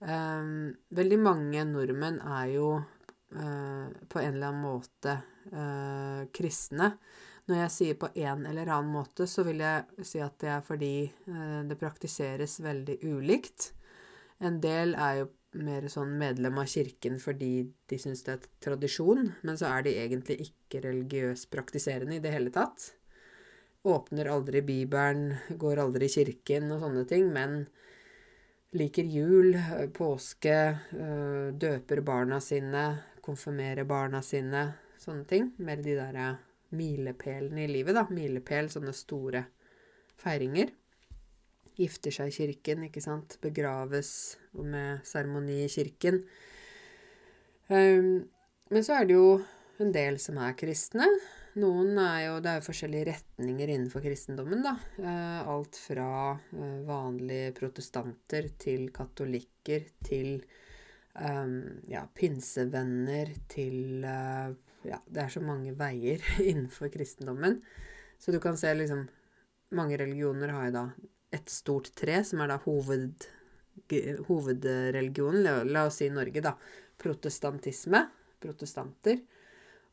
Veldig 0.00 1.20
mange 1.20 1.64
nordmenn 1.68 2.20
er 2.20 2.46
jo 2.54 2.68
uh, 2.80 3.86
på 4.08 4.20
en 4.20 4.34
eller 4.34 4.48
annen 4.48 4.64
måte 4.64 5.16
uh, 5.52 6.22
kristne. 6.34 6.92
Når 7.48 7.62
jeg 7.64 7.74
sier 7.74 7.98
på 8.00 8.12
en 8.14 8.46
eller 8.46 8.68
annen 8.68 8.92
måte, 8.94 9.26
så 9.26 9.44
vil 9.46 9.62
jeg 9.64 10.06
si 10.06 10.20
at 10.22 10.36
det 10.42 10.50
er 10.54 10.62
fordi 10.62 10.94
det 11.66 11.78
praktiseres 11.80 12.60
veldig 12.62 13.00
ulikt. 13.10 13.72
En 14.46 14.60
del 14.62 14.94
er 14.94 15.22
jo 15.22 15.26
mer 15.58 15.86
sånn 15.90 16.12
medlem 16.18 16.58
av 16.62 16.68
kirken 16.70 17.18
fordi 17.22 17.52
de 17.90 17.98
syns 17.98 18.22
det 18.26 18.36
er 18.36 18.48
tradisjon, 18.66 19.32
men 19.42 19.58
så 19.58 19.72
er 19.74 19.86
de 19.86 19.96
egentlig 20.02 20.38
ikke 20.46 20.82
religiøst 20.86 21.50
praktiserende 21.52 22.18
i 22.18 22.22
det 22.22 22.32
hele 22.34 22.52
tatt. 22.54 22.92
Åpner 23.90 24.28
aldri 24.30 24.60
Bibelen, 24.62 25.34
går 25.58 25.80
aldri 25.82 26.06
i 26.06 26.14
kirken 26.14 26.70
og 26.74 26.84
sånne 26.84 27.06
ting, 27.08 27.30
men 27.32 27.64
liker 28.76 29.08
jul, 29.08 29.56
påske, 29.96 30.58
øh, 30.94 31.48
døper 31.58 32.04
barna 32.06 32.38
sine, 32.44 32.84
konfirmerer 33.24 33.88
barna 33.88 34.20
sine, 34.22 34.66
sånne 35.00 35.26
ting. 35.26 35.50
Mer 35.58 35.80
de 35.82 35.96
der 35.96 36.20
milepælene 36.76 37.64
i 37.64 37.72
livet, 37.72 37.96
da. 37.96 38.04
Milepæl, 38.12 38.70
sånne 38.70 38.94
store 38.94 39.46
feiringer 40.20 40.70
gifter 41.80 42.14
seg 42.14 42.30
i 42.30 42.36
kirken, 42.36 42.86
ikke 42.86 43.02
sant, 43.04 43.38
begraves 43.42 44.12
med 44.52 45.02
seremoni 45.08 45.64
i 45.64 45.72
kirken. 45.72 46.22
Um, 47.70 48.28
men 48.70 48.86
så 48.86 49.00
er 49.00 49.08
det 49.08 49.16
jo 49.16 49.40
en 49.80 49.92
del 49.94 50.18
som 50.22 50.38
er 50.42 50.56
kristne. 50.58 51.06
Noen 51.58 51.98
er 51.98 52.28
jo 52.28 52.38
Det 52.42 52.50
er 52.50 52.58
jo 52.60 52.66
forskjellige 52.68 53.06
retninger 53.08 53.72
innenfor 53.74 54.04
kristendommen, 54.04 54.62
da. 54.62 54.76
Uh, 55.00 55.48
alt 55.50 55.78
fra 55.78 56.10
uh, 56.38 56.80
vanlige 56.86 57.54
protestanter 57.58 58.52
til 58.60 58.90
katolikker 58.94 59.88
til 60.06 60.44
um, 61.18 61.80
ja, 61.90 62.04
pinsevenner 62.14 63.34
til 63.50 64.04
uh, 64.06 64.54
Ja, 64.86 65.00
det 65.10 65.24
er 65.24 65.32
så 65.32 65.42
mange 65.44 65.74
veier 65.76 66.22
innenfor 66.50 66.92
kristendommen. 66.92 67.58
Så 68.20 68.32
du 68.32 68.40
kan 68.42 68.58
se 68.60 68.74
liksom 68.74 69.08
Mange 69.70 69.94
religioner 70.00 70.50
har 70.50 70.64
jo 70.66 70.72
da 70.74 70.84
et 71.34 71.52
stort 71.52 71.92
tre, 71.98 72.20
som 72.26 72.42
er 72.42 72.52
da 72.52 72.58
hoved, 72.64 73.26
hovedreligionen, 74.28 75.42
la, 75.44 75.56
la, 75.64 75.86
oss 75.88 76.00
si 76.00 76.08
i 76.08 76.14
Norge, 76.14 76.42
da. 76.44 76.54
Protestantisme. 77.00 78.04
Protestanter. 78.40 79.20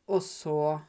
Og 0.07 0.23
så 0.23 0.79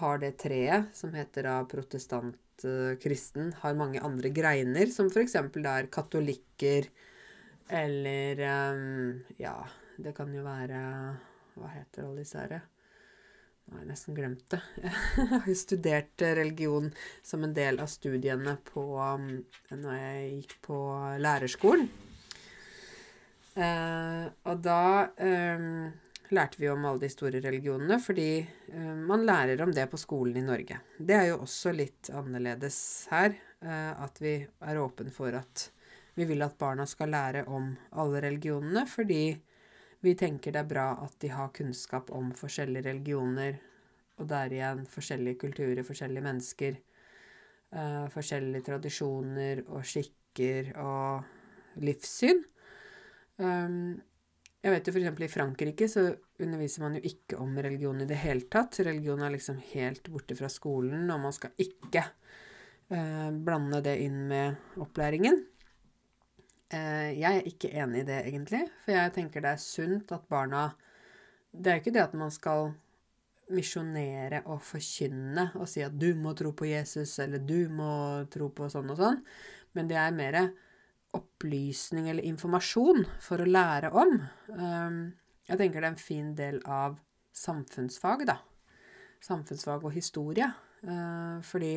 har 0.00 0.20
det 0.20 0.36
treet, 0.42 0.92
som 0.96 1.14
heter 1.16 1.46
da 1.48 1.56
protestantkristen, 1.70 3.50
uh, 3.54 3.60
har 3.62 3.78
mange 3.78 4.02
andre 4.04 4.30
greiner, 4.34 4.90
som 4.92 5.08
f.eks. 5.08 5.38
det 5.54 5.70
er 5.70 5.90
katolikker 5.92 6.90
eller 7.68 8.40
um, 8.74 9.24
Ja, 9.40 9.56
det 9.96 10.12
kan 10.16 10.32
jo 10.34 10.44
være 10.44 10.80
Hva 11.56 11.70
heter 11.72 12.04
alle 12.04 12.24
disse 12.24 12.40
herre? 12.40 12.60
Nå 13.64 13.76
har 13.78 13.84
jeg 13.84 13.90
nesten 13.90 14.16
glemt 14.16 14.44
det. 14.52 14.60
Jeg 15.16 15.28
har 15.30 15.48
jo 15.48 15.56
studert 15.56 16.24
religion 16.38 16.90
som 17.24 17.44
en 17.46 17.54
del 17.56 17.80
av 17.80 17.88
studiene 17.88 18.58
på 18.68 18.84
um, 19.00 19.28
Når 19.72 19.94
jeg 19.96 20.32
gikk 20.34 20.56
på 20.66 20.78
lærerskolen. 21.24 21.88
Eh, 23.54 24.24
og 24.50 24.62
da 24.66 24.80
eh, 25.22 25.68
lærte 26.34 26.60
vi 26.60 26.68
om 26.68 26.84
alle 26.84 27.04
de 27.04 27.10
store 27.12 27.40
religionene, 27.44 27.98
fordi 28.02 28.28
eh, 28.40 28.94
man 29.06 29.26
lærer 29.26 29.62
om 29.62 29.72
det 29.74 29.86
på 29.90 30.00
skolen 30.00 30.40
i 30.40 30.46
Norge. 30.46 30.80
Det 30.98 31.16
er 31.16 31.28
jo 31.30 31.42
også 31.44 31.72
litt 31.74 32.10
annerledes 32.14 32.78
her, 33.12 33.36
eh, 33.62 33.92
at 33.92 34.20
vi 34.22 34.36
er 34.42 34.82
åpen 34.82 35.12
for 35.14 35.36
at 35.38 35.68
vi 36.14 36.26
vil 36.28 36.44
at 36.46 36.58
barna 36.58 36.86
skal 36.86 37.10
lære 37.10 37.44
om 37.50 37.72
alle 37.98 38.22
religionene, 38.22 38.84
fordi 38.90 39.34
vi 40.04 40.14
tenker 40.18 40.52
det 40.54 40.60
er 40.60 40.68
bra 40.68 40.88
at 41.04 41.16
de 41.22 41.30
har 41.32 41.52
kunnskap 41.56 42.10
om 42.14 42.32
forskjellige 42.36 42.88
religioner, 42.90 43.56
og 44.20 44.28
der 44.30 44.52
igjen 44.52 44.84
forskjellige 44.86 45.40
kulturer, 45.46 45.82
forskjellige 45.86 46.24
mennesker. 46.24 46.80
Uh, 47.74 48.04
forskjellige 48.12 48.68
tradisjoner 48.68 49.64
og 49.66 49.82
skikker 49.88 50.74
og 50.78 51.80
livssyn. 51.82 52.44
Um, 53.42 53.96
jeg 54.64 54.72
vet 54.72 54.86
jo 54.86 54.94
f.eks. 54.94 55.24
i 55.26 55.32
Frankrike 55.32 55.88
så 55.90 56.04
underviser 56.40 56.84
man 56.84 56.94
jo 56.96 57.02
ikke 57.10 57.40
om 57.42 57.56
religion 57.58 57.98
i 58.00 58.06
det 58.08 58.20
hele 58.22 58.46
tatt. 58.52 58.78
Religion 58.86 59.24
er 59.26 59.34
liksom 59.34 59.58
helt 59.72 60.06
borte 60.12 60.36
fra 60.38 60.48
skolen, 60.52 61.08
og 61.10 61.24
man 61.26 61.34
skal 61.34 61.56
ikke 61.60 62.04
uh, 62.94 63.34
blande 63.34 63.82
det 63.84 63.98
inn 64.04 64.22
med 64.30 64.78
opplæringen. 64.80 65.42
Eh, 66.72 67.10
jeg 67.20 67.40
er 67.40 67.48
ikke 67.48 67.72
enig 67.76 68.02
i 68.02 68.08
det, 68.08 68.20
egentlig. 68.28 68.62
For 68.84 68.96
jeg 68.96 69.12
tenker 69.16 69.44
det 69.44 69.52
er 69.52 69.62
sunt 69.62 70.14
at 70.14 70.24
barna 70.30 70.70
Det 71.54 71.70
er 71.70 71.76
jo 71.76 71.82
ikke 71.84 71.94
det 71.94 72.02
at 72.02 72.14
man 72.18 72.32
skal 72.34 72.72
misjonere 73.54 74.40
og 74.50 74.62
forkynne 74.64 75.50
og 75.60 75.68
si 75.70 75.82
at 75.84 75.94
du 76.00 76.14
må 76.18 76.32
tro 76.34 76.50
på 76.56 76.66
Jesus, 76.66 77.12
eller 77.22 77.42
du 77.44 77.68
må 77.70 78.24
tro 78.32 78.48
på 78.50 78.66
sånn 78.72 78.90
og 78.90 78.98
sånn, 78.98 79.20
men 79.76 79.90
det 79.90 79.98
er 80.00 80.16
mer 80.16 80.38
opplysning 81.14 82.08
eller 82.10 82.26
informasjon 82.26 83.04
for 83.22 83.42
å 83.44 83.46
lære 83.46 83.92
om. 83.94 84.16
Ehm, 84.56 84.98
jeg 85.46 85.60
tenker 85.60 85.84
det 85.84 85.90
er 85.90 85.92
en 85.92 86.00
fin 86.00 86.32
del 86.34 86.58
av 86.66 86.96
samfunnsfag, 87.34 88.26
da. 88.26 88.38
Samfunnsfag 89.22 89.84
og 89.84 89.94
historie. 89.94 90.48
Eh, 90.82 91.38
fordi 91.46 91.74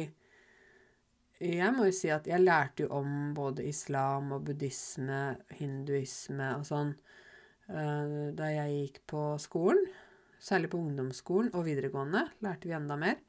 jeg 1.37 1.69
må 1.75 1.85
jo 1.85 1.93
si 1.93 2.09
at 2.09 2.25
jeg 2.29 2.41
lærte 2.41 2.85
jo 2.85 2.89
om 2.97 3.33
både 3.37 3.67
islam 3.69 4.31
og 4.33 4.47
buddhisme, 4.47 5.37
hinduisme 5.59 6.49
og 6.57 6.65
sånn 6.65 6.95
uh, 7.69 8.33
da 8.37 8.49
jeg 8.49 8.75
gikk 8.79 9.01
på 9.13 9.23
skolen. 9.41 9.83
Særlig 10.41 10.71
på 10.71 10.81
ungdomsskolen 10.81 11.53
og 11.57 11.65
videregående 11.67 12.27
lærte 12.45 12.69
vi 12.69 12.75
enda 12.77 12.97
mer. 12.99 13.19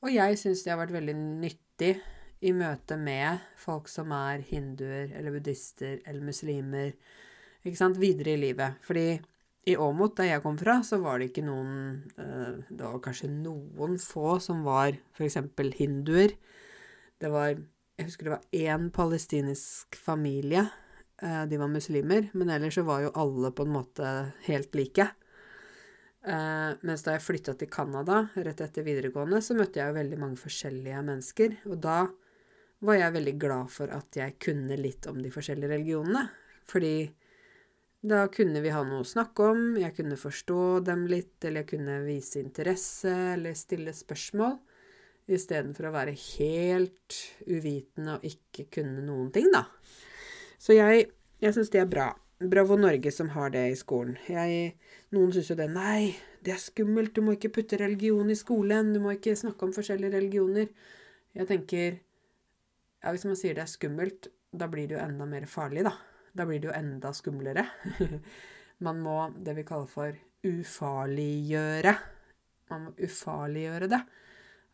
Og 0.00 0.12
jeg 0.12 0.38
syns 0.40 0.64
det 0.64 0.72
har 0.72 0.80
vært 0.80 0.96
veldig 0.96 1.16
nyttig 1.16 1.94
i 2.40 2.52
møte 2.56 2.96
med 2.96 3.40
folk 3.60 3.88
som 3.92 4.12
er 4.16 4.44
hinduer 4.48 5.12
eller 5.12 5.34
buddhister 5.34 5.98
eller 6.08 6.24
muslimer, 6.24 6.94
ikke 7.60 7.76
sant, 7.76 8.00
videre 8.00 8.32
i 8.32 8.40
livet. 8.40 8.80
Fordi 8.84 9.18
i 9.68 9.76
Åmot, 9.76 10.14
der 10.16 10.30
jeg 10.30 10.42
kom 10.44 10.56
fra, 10.60 10.78
så 10.84 10.96
var 11.02 11.20
det 11.20 11.30
ikke 11.30 11.44
noen 11.44 11.74
uh, 12.16 12.60
Det 12.68 12.80
var 12.80 13.02
kanskje 13.04 13.28
noen 13.32 13.98
få 14.00 14.38
som 14.40 14.64
var 14.64 14.96
f.eks. 15.16 15.36
hinduer. 15.76 16.36
Det 17.20 17.28
var 17.28 17.52
Jeg 17.52 18.06
husker 18.08 18.24
det 18.24 18.32
var 18.32 18.44
én 18.56 18.86
palestinsk 18.96 19.96
familie. 20.00 20.62
Eh, 21.20 21.42
de 21.46 21.56
var 21.60 21.68
muslimer, 21.68 22.30
men 22.32 22.48
ellers 22.48 22.78
så 22.78 22.84
var 22.88 23.02
jo 23.04 23.10
alle 23.12 23.50
på 23.52 23.66
en 23.66 23.74
måte 23.74 24.12
helt 24.46 24.72
like. 24.74 25.04
Eh, 26.24 26.70
mens 26.80 27.04
da 27.04 27.18
jeg 27.18 27.24
flytta 27.26 27.52
til 27.60 27.68
Canada 27.68 28.22
rett 28.32 28.62
etter 28.64 28.86
videregående, 28.86 29.42
så 29.44 29.52
møtte 29.58 29.82
jeg 29.82 29.92
jo 29.92 29.98
veldig 29.98 30.20
mange 30.22 30.40
forskjellige 30.40 31.02
mennesker. 31.10 31.58
Og 31.68 31.76
da 31.84 31.98
var 32.88 32.96
jeg 33.02 33.16
veldig 33.18 33.36
glad 33.44 33.68
for 33.76 33.92
at 33.92 34.16
jeg 34.16 34.38
kunne 34.40 34.80
litt 34.80 35.04
om 35.12 35.20
de 35.20 35.34
forskjellige 35.34 35.74
religionene. 35.74 36.24
Fordi 36.72 36.94
da 38.00 38.24
kunne 38.32 38.64
vi 38.64 38.72
ha 38.72 38.80
noe 38.80 39.04
å 39.04 39.12
snakke 39.12 39.52
om, 39.52 39.64
jeg 39.76 39.92
kunne 39.98 40.16
forstå 40.16 40.62
dem 40.88 41.04
litt, 41.10 41.36
eller 41.44 41.66
jeg 41.66 41.72
kunne 41.74 42.00
vise 42.08 42.40
interesse 42.40 43.12
eller 43.34 43.52
stille 43.60 43.92
spørsmål 43.92 44.56
istedenfor 45.34 45.88
å 45.88 45.94
være 45.94 46.14
helt 46.16 47.18
uvitende 47.46 48.16
og 48.16 48.26
ikke 48.26 48.66
kunne 48.78 49.04
noen 49.04 49.30
ting, 49.34 49.48
da. 49.54 49.66
Så 50.60 50.76
jeg, 50.76 51.06
jeg 51.40 51.56
syns 51.56 51.72
det 51.72 51.82
er 51.84 51.90
bra. 51.90 52.10
Bravo 52.40 52.76
Norge 52.80 53.12
som 53.12 53.32
har 53.34 53.52
det 53.52 53.66
i 53.68 53.76
skolen. 53.76 54.16
Jeg, 54.28 54.74
noen 55.12 55.32
syns 55.34 55.50
jo 55.52 55.56
det 55.58 55.68
Nei, 55.72 56.14
det 56.44 56.54
er 56.54 56.62
skummelt, 56.62 57.12
du 57.16 57.24
må 57.24 57.36
ikke 57.36 57.52
putte 57.58 57.80
religion 57.80 58.32
i 58.32 58.38
skolen, 58.38 58.94
du 58.94 59.00
må 59.02 59.14
ikke 59.16 59.36
snakke 59.36 59.66
om 59.66 59.74
forskjellige 59.76 60.16
religioner. 60.16 60.70
Jeg 61.36 61.50
tenker 61.50 61.98
Ja, 63.00 63.12
hvis 63.14 63.24
man 63.24 63.36
sier 63.38 63.56
det 63.56 63.64
er 63.64 63.72
skummelt, 63.72 64.28
da 64.52 64.66
blir 64.68 64.88
det 64.88 64.98
jo 64.98 65.02
enda 65.04 65.24
mer 65.28 65.46
farlig, 65.48 65.86
da. 65.86 65.94
Da 66.36 66.44
blir 66.46 66.60
det 66.60 66.68
jo 66.68 66.74
enda 66.76 67.12
skumlere. 67.16 67.64
man 68.86 69.00
må 69.04 69.18
det 69.40 69.54
vi 69.56 69.64
kaller 69.68 69.88
for 69.88 70.18
ufarliggjøre. 70.46 71.94
Man 72.72 72.84
må 72.86 72.92
ufarliggjøre 73.04 73.88
det 73.92 74.02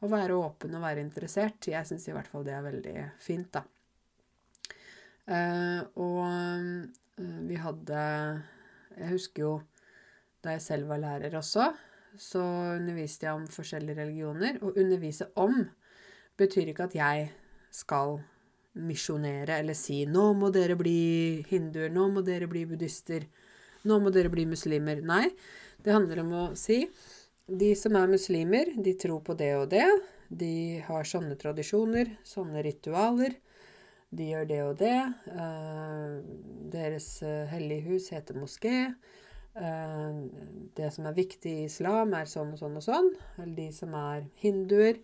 å 0.04 0.10
være 0.10 0.36
åpen 0.36 0.76
og 0.76 0.84
være 0.84 1.02
interessert. 1.04 1.70
Jeg 1.70 1.88
syns 1.88 2.06
i 2.08 2.14
hvert 2.14 2.28
fall 2.30 2.44
det 2.46 2.54
er 2.56 2.66
veldig 2.66 2.96
fint, 3.22 3.48
da. 3.54 3.64
Uh, 5.26 5.80
og 5.98 6.20
uh, 6.22 7.40
vi 7.48 7.56
hadde 7.58 8.02
Jeg 8.94 9.08
husker 9.10 9.42
jo 9.42 9.54
da 10.44 10.52
jeg 10.54 10.62
selv 10.62 10.92
var 10.92 11.00
lærer 11.02 11.34
også, 11.34 11.72
så 12.14 12.42
underviste 12.76 13.26
jeg 13.26 13.34
om 13.34 13.48
forskjellige 13.50 13.98
religioner. 13.98 14.60
Og 14.62 14.78
undervise 14.78 15.26
om 15.42 15.64
betyr 16.38 16.70
ikke 16.70 16.86
at 16.86 16.94
jeg 16.94 17.26
skal 17.74 18.20
misjonere 18.76 19.58
eller 19.58 19.74
si 19.74 20.04
'nå 20.06 20.32
må 20.36 20.52
dere 20.52 20.76
bli 20.76 21.42
hinduer', 21.48 21.90
'nå 21.90 22.08
må 22.12 22.22
dere 22.24 22.46
bli 22.46 22.64
buddhister', 22.68 23.26
'nå 23.84 23.98
må 24.00 24.12
dere 24.12 24.30
bli 24.30 24.44
muslimer'. 24.46 25.02
Nei, 25.02 25.30
det 25.82 25.92
handler 25.92 26.20
om 26.20 26.32
å 26.32 26.44
si 26.56 26.84
de 27.46 27.74
som 27.78 27.94
er 27.94 28.10
muslimer, 28.10 28.72
de 28.82 28.94
tror 28.98 29.20
på 29.22 29.34
det 29.38 29.52
og 29.54 29.68
det. 29.70 29.86
De 30.28 30.82
har 30.82 31.06
sånne 31.06 31.36
tradisjoner, 31.38 32.16
sånne 32.26 32.62
ritualer. 32.66 33.36
De 34.10 34.30
gjør 34.32 34.48
det 34.50 34.58
og 34.64 34.74
det. 34.80 34.96
Uh, 35.30 36.18
deres 36.72 37.06
uh, 37.22 37.46
hellige 37.50 37.86
hus 37.86 38.10
heter 38.14 38.38
moské. 38.38 38.88
Uh, 39.56 40.26
det 40.76 40.90
som 40.94 41.06
er 41.06 41.16
viktig 41.16 41.52
i 41.52 41.68
islam, 41.68 42.16
er 42.18 42.26
sånn 42.30 42.52
og 42.56 42.60
sånn 42.60 42.80
og 42.80 42.86
sånn. 42.86 43.12
Eller 43.38 43.54
de 43.60 43.68
som 43.78 43.94
er 43.98 44.26
hinduer, 44.42 44.98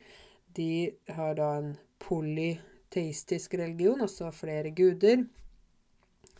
de 0.58 0.72
har 1.14 1.38
da 1.38 1.54
en 1.60 1.72
polyteistisk 2.02 3.54
religion, 3.60 4.02
altså 4.02 4.32
flere 4.34 4.74
guder. 4.74 5.22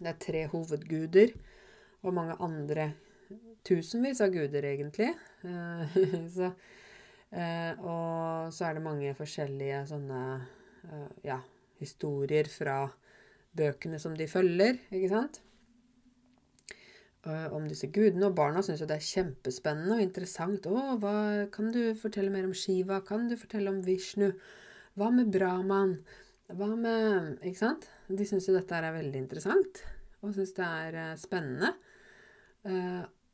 Det 0.02 0.10
er 0.10 0.22
tre 0.22 0.46
hovedguder 0.50 1.36
og 2.02 2.16
mange 2.16 2.34
andre 2.42 2.90
tusenvis 3.62 4.18
av 4.24 4.34
guder, 4.34 4.66
egentlig. 4.66 5.12
Eh, 5.44 5.96
så, 6.37 6.50
eh, 7.31 7.78
og 7.81 8.52
så 8.55 8.68
er 8.68 8.76
det 8.76 8.85
mange 8.85 9.14
forskjellige 9.18 9.85
sånne 9.90 10.24
eh, 10.38 11.09
ja, 11.26 11.38
historier 11.83 12.50
fra 12.50 12.85
bøkene 13.57 14.00
som 14.00 14.14
de 14.16 14.28
følger, 14.31 14.78
ikke 14.90 15.12
sant? 15.12 15.42
om 17.22 17.68
disse 17.70 17.87
gudene. 17.94 18.26
Og 18.26 18.35
barna 18.35 18.64
syns 18.66 18.81
jo 18.83 18.87
det 18.90 18.96
er 18.96 19.05
kjempespennende 19.07 19.94
og 19.94 20.00
interessant. 20.02 20.64
'Å, 20.66 20.96
hva, 20.98 21.12
kan 21.55 21.68
du 21.70 21.92
fortelle 21.94 22.33
mer 22.35 22.48
om 22.48 22.55
Shiva? 22.57 22.96
Kan 23.07 23.28
du 23.31 23.37
fortelle 23.38 23.70
om 23.70 23.78
Vishnu? 23.87 24.33
Hva 24.98 25.12
med 25.14 25.31
Brahman? 25.31 25.92
Hva 26.50 26.72
med 26.74 27.38
Ikke 27.46 27.61
sant? 27.61 27.87
De 28.11 28.26
syns 28.26 28.48
jo 28.50 28.57
dette 28.57 28.74
er 28.74 28.90
veldig 28.96 29.22
interessant, 29.22 29.85
og 30.18 30.35
syns 30.35 30.50
det 30.59 30.66
er 30.66 30.98
spennende. 31.22 31.70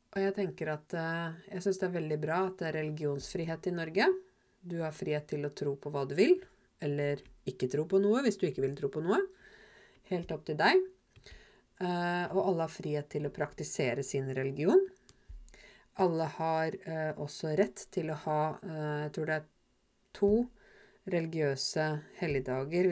Og 0.09 0.23
jeg 0.23 0.33
tenker 0.37 0.71
at 0.73 0.95
uh, 0.97 1.37
Jeg 1.51 1.63
syns 1.63 1.81
det 1.81 1.87
er 1.89 1.97
veldig 1.99 2.19
bra 2.21 2.43
at 2.47 2.61
det 2.61 2.69
er 2.69 2.79
religionsfrihet 2.79 3.69
i 3.69 3.75
Norge. 3.75 4.07
Du 4.59 4.79
har 4.81 4.95
frihet 4.95 5.27
til 5.29 5.45
å 5.45 5.53
tro 5.55 5.75
på 5.79 5.91
hva 5.93 6.03
du 6.09 6.15
vil, 6.17 6.39
eller 6.83 7.21
ikke 7.47 7.69
tro 7.71 7.85
på 7.89 8.01
noe 8.01 8.23
hvis 8.25 8.39
du 8.41 8.47
ikke 8.49 8.65
vil 8.65 8.75
tro 8.77 8.89
på 8.93 9.03
noe. 9.05 9.19
Helt 10.09 10.31
opp 10.33 10.47
til 10.47 10.57
deg. 10.59 10.81
Uh, 11.79 12.25
og 12.33 12.41
alle 12.41 12.65
har 12.65 12.73
frihet 12.73 13.07
til 13.13 13.29
å 13.29 13.33
praktisere 13.33 14.03
sin 14.03 14.27
religion. 14.35 14.81
Alle 16.01 16.25
har 16.39 16.75
uh, 16.89 17.13
også 17.21 17.53
rett 17.59 17.85
til 17.93 18.09
å 18.11 18.17
ha 18.25 18.41
Jeg 18.65 19.13
tror 19.15 19.29
det 19.29 19.37
er 19.37 19.47
to 20.17 20.33
religiøse 21.09 21.85
helligdager, 22.19 22.89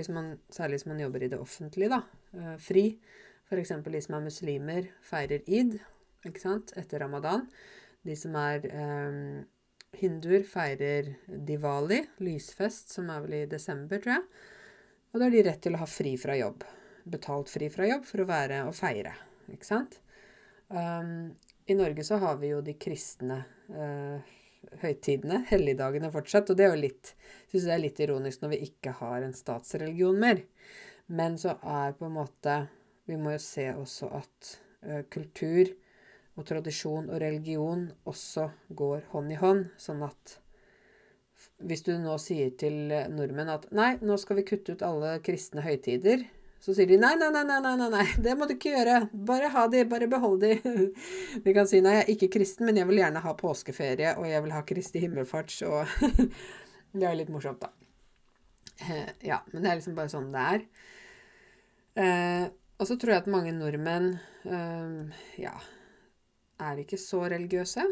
særlig 0.53 0.79
hvis 0.79 0.89
man 0.89 1.01
jobber 1.01 1.25
i 1.25 1.29
det 1.33 1.37
offentlige, 1.41 1.97
da. 1.97 2.55
fri. 2.61 2.87
F.eks. 3.47 3.75
de 3.83 4.01
som 4.03 4.17
er 4.17 4.25
muslimer, 4.25 4.89
feirer 5.05 5.45
id 5.45 5.77
ikke 6.29 6.43
sant? 6.43 6.73
etter 6.79 7.03
ramadan. 7.03 7.47
De 8.07 8.15
som 8.15 8.35
er 8.39 8.63
hinduer, 9.97 10.43
feirer 10.47 11.13
diwali, 11.27 12.01
lysfest, 12.23 12.93
som 12.93 13.09
er 13.11 13.23
vel 13.25 13.37
i 13.39 13.45
desember, 13.49 13.99
tror 14.03 14.17
jeg. 14.17 14.25
Og 15.11 15.19
da 15.19 15.27
har 15.27 15.35
de 15.35 15.45
rett 15.47 15.63
til 15.63 15.75
å 15.75 15.81
ha 15.81 15.87
fri 15.89 16.13
fra 16.21 16.35
jobb 16.37 16.67
betalt 17.07 17.49
fri 17.49 17.69
fra 17.69 17.87
jobb 17.87 18.05
for 18.07 18.23
å 18.23 18.27
være 18.29 18.63
og 18.67 18.75
feire. 18.77 19.13
Ikke 19.53 19.67
sant? 19.67 19.99
Um, 20.67 21.31
I 21.67 21.77
Norge 21.77 22.03
så 22.03 22.19
har 22.21 22.39
vi 22.41 22.51
jo 22.51 22.61
de 22.65 22.75
kristne 22.79 23.39
uh, 23.71 24.19
høytidene, 24.81 25.43
helligdagene 25.47 26.11
fortsatt, 26.11 26.51
og 26.51 26.59
det 26.59 26.67
er 26.67 26.75
jo 26.75 26.85
litt 26.87 27.13
Syns 27.47 27.63
det 27.63 27.75
er 27.77 27.79
litt 27.79 27.99
ironisk 28.03 28.41
når 28.43 28.49
vi 28.51 28.63
ikke 28.67 28.91
har 28.99 29.23
en 29.23 29.35
statsreligion 29.35 30.17
mer. 30.19 30.41
Men 31.07 31.37
så 31.39 31.55
er 31.63 31.95
på 31.95 32.09
en 32.09 32.17
måte 32.17 32.57
Vi 33.07 33.15
må 33.15 33.37
jo 33.37 33.39
se 33.39 33.69
også 33.71 34.09
at 34.19 34.53
uh, 34.83 35.03
kultur 35.13 35.71
og 36.37 36.45
tradisjon 36.45 37.09
og 37.09 37.21
religion 37.21 37.87
også 38.07 38.49
går 38.77 39.07
hånd 39.13 39.33
i 39.33 39.39
hånd, 39.41 39.65
sånn 39.81 40.03
at 40.05 40.37
hvis 41.65 41.83
du 41.85 41.95
nå 41.97 42.15
sier 42.21 42.51
til 42.57 42.93
nordmenn 43.13 43.49
at 43.49 43.65
nei, 43.73 43.95
nå 44.05 44.17
skal 44.21 44.39
vi 44.39 44.45
kutte 44.45 44.77
ut 44.77 44.83
alle 44.85 45.17
kristne 45.25 45.63
høytider, 45.65 46.25
så 46.61 46.73
sier 46.73 46.89
de 46.89 46.97
nei, 47.01 47.13
nei, 47.17 47.29
nei, 47.33 47.43
nei, 47.45 47.59
nei, 47.63 47.89
nei, 47.93 48.05
det 48.21 48.33
må 48.37 48.47
du 48.49 48.55
ikke 48.55 48.73
gjøre. 48.73 48.95
Bare 49.29 49.49
ha 49.53 49.65
de, 49.71 49.83
bare 49.89 50.07
behold 50.09 50.41
de. 50.41 50.55
De 51.45 51.53
kan 51.53 51.69
si 51.69 51.81
nei, 51.85 51.99
jeg 51.99 52.05
er 52.05 52.13
ikke 52.15 52.31
kristen, 52.39 52.65
men 52.67 52.79
jeg 52.81 52.89
vil 52.89 53.01
gjerne 53.03 53.21
ha 53.23 53.33
påskeferie, 53.37 54.15
og 54.17 54.25
jeg 54.25 54.43
vil 54.45 54.55
ha 54.55 54.63
Kristi 54.67 55.03
himmelfarts, 55.03 55.61
og 55.69 55.85
Det 56.97 57.05
er 57.05 57.17
litt 57.19 57.29
morsomt, 57.29 57.61
da. 57.61 57.69
Eh, 58.81 59.09
ja, 59.29 59.41
men 59.51 59.63
det 59.63 59.69
er 59.69 59.79
liksom 59.79 59.97
bare 59.97 60.11
sånn 60.11 60.31
det 60.33 60.45
er. 60.53 60.65
Eh, 61.97 62.45
og 62.77 62.89
så 62.89 62.97
tror 62.97 63.13
jeg 63.13 63.23
at 63.23 63.31
mange 63.31 63.53
nordmenn 63.55 64.11
eh, 64.45 65.21
ja, 65.41 65.53
er 66.59 66.81
ikke 66.81 66.99
så 67.01 67.23
religiøse. 67.25 67.85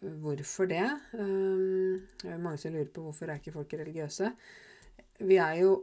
Hvorfor 0.00 0.68
det? 0.70 0.84
Det 1.12 2.30
er 2.30 2.40
mange 2.40 2.60
som 2.60 2.72
lurer 2.72 2.92
på 2.92 3.04
hvorfor 3.04 3.28
er 3.28 3.40
ikke 3.40 3.52
folk 3.52 3.74
religiøse. 3.76 4.30
Vi 5.20 5.36
er 5.36 5.58
jo 5.60 5.74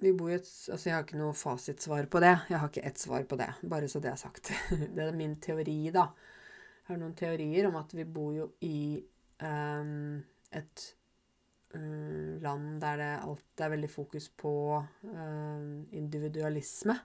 vi 0.00 0.12
bor 0.16 0.30
i 0.32 0.38
et 0.38 0.48
Altså, 0.72 0.88
jeg 0.88 0.94
har 0.94 1.04
ikke 1.04 1.20
noe 1.20 1.36
fasitsvar 1.36 2.08
på 2.10 2.22
det. 2.24 2.32
Jeg 2.50 2.60
har 2.60 2.70
ikke 2.70 2.86
ett 2.88 3.00
svar 3.00 3.26
på 3.28 3.36
det, 3.36 3.50
bare 3.68 3.88
så 3.88 4.00
det 4.00 4.12
er 4.12 4.20
sagt. 4.20 4.52
Det 4.96 5.04
er 5.04 5.16
min 5.16 5.36
teori, 5.40 5.90
da. 5.92 6.08
Jeg 6.80 6.94
har 6.94 7.02
noen 7.02 7.14
teorier 7.14 7.68
om 7.68 7.76
at 7.78 7.92
vi 7.94 8.06
bor 8.08 8.32
jo 8.34 8.48
i 8.66 8.98
um, 9.44 10.16
et 10.56 10.86
um, 11.76 12.40
land 12.42 12.80
der 12.82 12.96
det 12.98 13.10
alltid 13.20 13.64
er 13.66 13.74
veldig 13.76 13.90
fokus 13.92 14.28
på 14.40 14.54
um, 15.04 15.86
individualisme. 15.92 16.96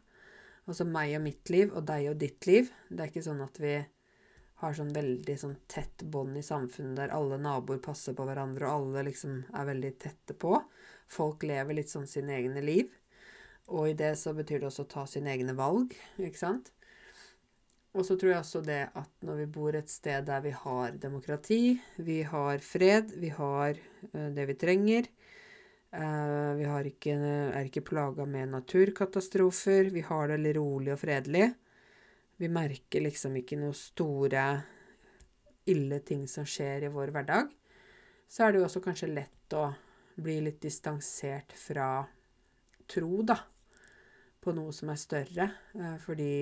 Altså 0.66 0.88
meg 0.90 1.14
og 1.20 1.22
mitt 1.28 1.52
liv 1.54 1.76
og 1.76 1.86
deg 1.86 2.10
og 2.10 2.18
ditt 2.24 2.48
liv. 2.50 2.72
Det 2.90 3.04
er 3.04 3.12
ikke 3.12 3.28
sånn 3.28 3.44
at 3.46 3.60
vi 3.62 3.76
har 4.62 4.76
sånn 4.76 4.94
veldig 4.96 5.36
sånn 5.40 5.56
tett 5.68 6.06
bånd 6.12 6.38
i 6.40 6.44
samfunnet 6.46 6.96
der 7.00 7.16
alle 7.16 7.40
naboer 7.42 7.82
passer 7.84 8.16
på 8.16 8.28
hverandre, 8.28 8.70
og 8.70 8.88
alle 8.94 9.10
liksom 9.10 9.42
er 9.52 9.68
veldig 9.72 9.92
tette 10.00 10.36
på. 10.40 10.56
Folk 11.12 11.44
lever 11.44 11.82
litt 11.82 11.92
sånn 11.92 12.08
sine 12.08 12.38
egne 12.38 12.64
liv. 12.64 12.94
Og 13.74 13.90
i 13.90 13.98
det 13.98 14.14
så 14.22 14.34
betyr 14.38 14.62
det 14.62 14.70
også 14.70 14.86
å 14.86 14.92
ta 14.94 15.04
sine 15.10 15.34
egne 15.34 15.56
valg, 15.58 15.94
ikke 16.22 16.40
sant? 16.40 16.72
Og 17.96 18.04
så 18.04 18.18
tror 18.20 18.34
jeg 18.34 18.44
også 18.44 18.62
det 18.66 18.82
at 19.00 19.12
når 19.24 19.38
vi 19.42 19.52
bor 19.58 19.76
et 19.78 19.92
sted 19.92 20.26
der 20.28 20.42
vi 20.44 20.52
har 20.56 20.98
demokrati, 21.00 21.78
vi 21.96 22.22
har 22.28 22.60
fred, 22.64 23.14
vi 23.22 23.32
har 23.34 23.80
uh, 24.12 24.30
det 24.36 24.48
vi 24.52 24.56
trenger 24.60 25.08
uh, 25.96 26.60
Vi 26.60 26.68
ikke, 26.92 27.16
er 27.56 27.70
ikke 27.70 27.86
plaga 27.88 28.28
med 28.28 28.52
naturkatastrofer, 28.52 29.94
vi 29.96 30.04
har 30.04 30.28
det 30.34 30.58
rolig 30.60 30.92
og 30.92 31.00
fredelig. 31.06 31.54
Vi 32.38 32.50
merker 32.52 33.06
liksom 33.06 33.38
ikke 33.40 33.58
noe 33.60 33.76
store, 33.78 34.46
ille 35.72 36.00
ting 36.06 36.26
som 36.28 36.46
skjer 36.48 36.86
i 36.86 36.92
vår 36.92 37.14
hverdag. 37.16 37.52
Så 38.28 38.44
er 38.44 38.52
det 38.52 38.60
jo 38.60 38.68
også 38.68 38.84
kanskje 38.84 39.14
lett 39.14 39.56
å 39.56 39.70
bli 40.16 40.40
litt 40.44 40.60
distansert 40.64 41.54
fra 41.56 41.90
tro, 42.92 43.22
da, 43.26 43.38
på 44.42 44.54
noe 44.56 44.74
som 44.76 44.92
er 44.92 45.00
større, 45.00 45.48
eh, 45.76 45.96
fordi 46.04 46.36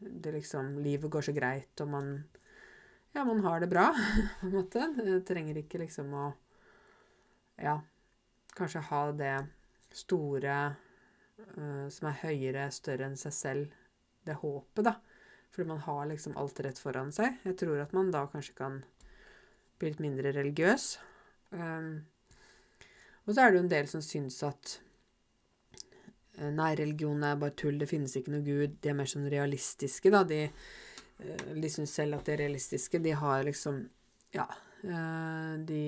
det 0.00 0.32
liksom 0.32 0.78
Livet 0.80 1.10
går 1.10 1.26
så 1.28 1.32
greit, 1.36 1.72
og 1.80 1.88
man 1.88 2.12
Ja, 3.12 3.24
man 3.24 3.40
har 3.42 3.60
det 3.60 3.66
bra, 3.68 3.88
på 4.40 4.46
en 4.46 4.52
måte. 4.54 4.84
Jeg 4.96 5.24
trenger 5.26 5.56
ikke 5.58 5.82
liksom 5.82 6.12
å 6.14 6.28
Ja, 7.60 7.80
kanskje 8.56 8.80
ha 8.86 9.00
det 9.12 9.34
store 9.92 10.54
uh, 10.70 11.88
som 11.90 12.08
er 12.08 12.20
høyere, 12.22 12.70
større 12.70 13.08
enn 13.08 13.18
seg 13.18 13.34
selv, 13.34 13.74
det 14.24 14.38
håpet, 14.40 14.84
da. 14.86 14.94
Fordi 15.50 15.68
man 15.68 15.82
har 15.86 16.06
liksom 16.06 16.36
alt 16.38 16.60
rett 16.62 16.78
foran 16.78 17.10
seg. 17.14 17.40
Jeg 17.44 17.58
tror 17.58 17.82
at 17.82 17.92
man 17.96 18.12
da 18.14 18.26
kanskje 18.30 18.54
kan 18.58 18.80
bli 19.80 19.90
litt 19.90 20.02
mindre 20.02 20.32
religiøs. 20.36 20.92
Um, 21.50 22.04
og 23.26 23.34
så 23.34 23.42
er 23.42 23.50
det 23.50 23.58
jo 23.58 23.64
en 23.64 23.72
del 23.72 23.88
som 23.90 24.02
syns 24.04 24.38
at 24.46 24.76
eh, 26.38 26.50
nei, 26.50 26.72
religion 26.78 27.22
er 27.26 27.38
bare 27.40 27.54
tull, 27.58 27.78
det 27.78 27.90
finnes 27.90 28.16
ikke 28.18 28.32
noe 28.34 28.46
gud. 28.46 28.78
De 28.82 28.90
er 28.92 28.96
mer 28.98 29.10
sånn 29.10 29.28
realistiske, 29.30 30.12
da. 30.12 30.22
De, 30.26 30.40
eh, 30.46 31.44
de 31.54 31.70
syns 31.72 31.94
selv 31.98 32.18
at 32.18 32.26
de 32.26 32.34
er 32.34 32.44
realistiske. 32.46 33.02
De 33.02 33.14
har 33.22 33.44
liksom 33.46 33.84
Ja. 34.34 34.48
Eh, 34.82 35.54
de 35.68 35.84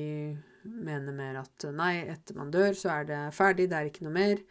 mener 0.63 1.15
mer 1.17 1.41
at 1.41 1.65
nei, 1.73 2.05
etter 2.13 2.37
man 2.37 2.53
dør, 2.53 2.75
så 2.77 3.01
er 3.01 3.09
det 3.09 3.21
ferdig, 3.35 3.71
det 3.71 3.79
er 3.79 3.91
ikke 3.91 4.05
noe 4.07 4.15
mer. 4.15 4.43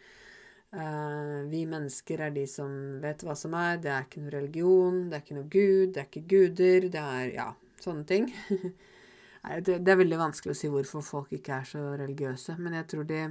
Vi 0.72 1.66
mennesker 1.68 2.22
er 2.24 2.30
de 2.32 2.46
som 2.48 2.70
vet 3.02 3.20
hva 3.26 3.34
som 3.36 3.52
er. 3.58 3.76
Det 3.82 3.90
er 3.92 4.06
ikke 4.06 4.22
noe 4.22 4.32
religion, 4.32 5.02
det 5.10 5.18
er 5.18 5.24
ikke 5.24 5.36
noe 5.36 5.50
gud, 5.52 5.92
det 5.92 6.00
er 6.00 6.06
ikke 6.08 6.22
guder. 6.30 6.86
Det 6.94 7.02
er 7.02 7.34
ja, 7.34 7.48
sånne 7.82 8.08
ting. 8.08 8.30
Det, 9.42 9.74
er 9.74 9.98
veldig 9.98 10.20
vanskelig 10.20 10.54
å 10.54 10.58
si 10.58 10.68
hvorfor 10.70 11.02
folk 11.02 11.32
ikke 11.34 11.56
er 11.56 11.64
så 11.66 11.80
religiøse, 11.98 12.54
men 12.62 12.76
jeg 12.78 12.86
tror 12.92 13.08
de 13.08 13.22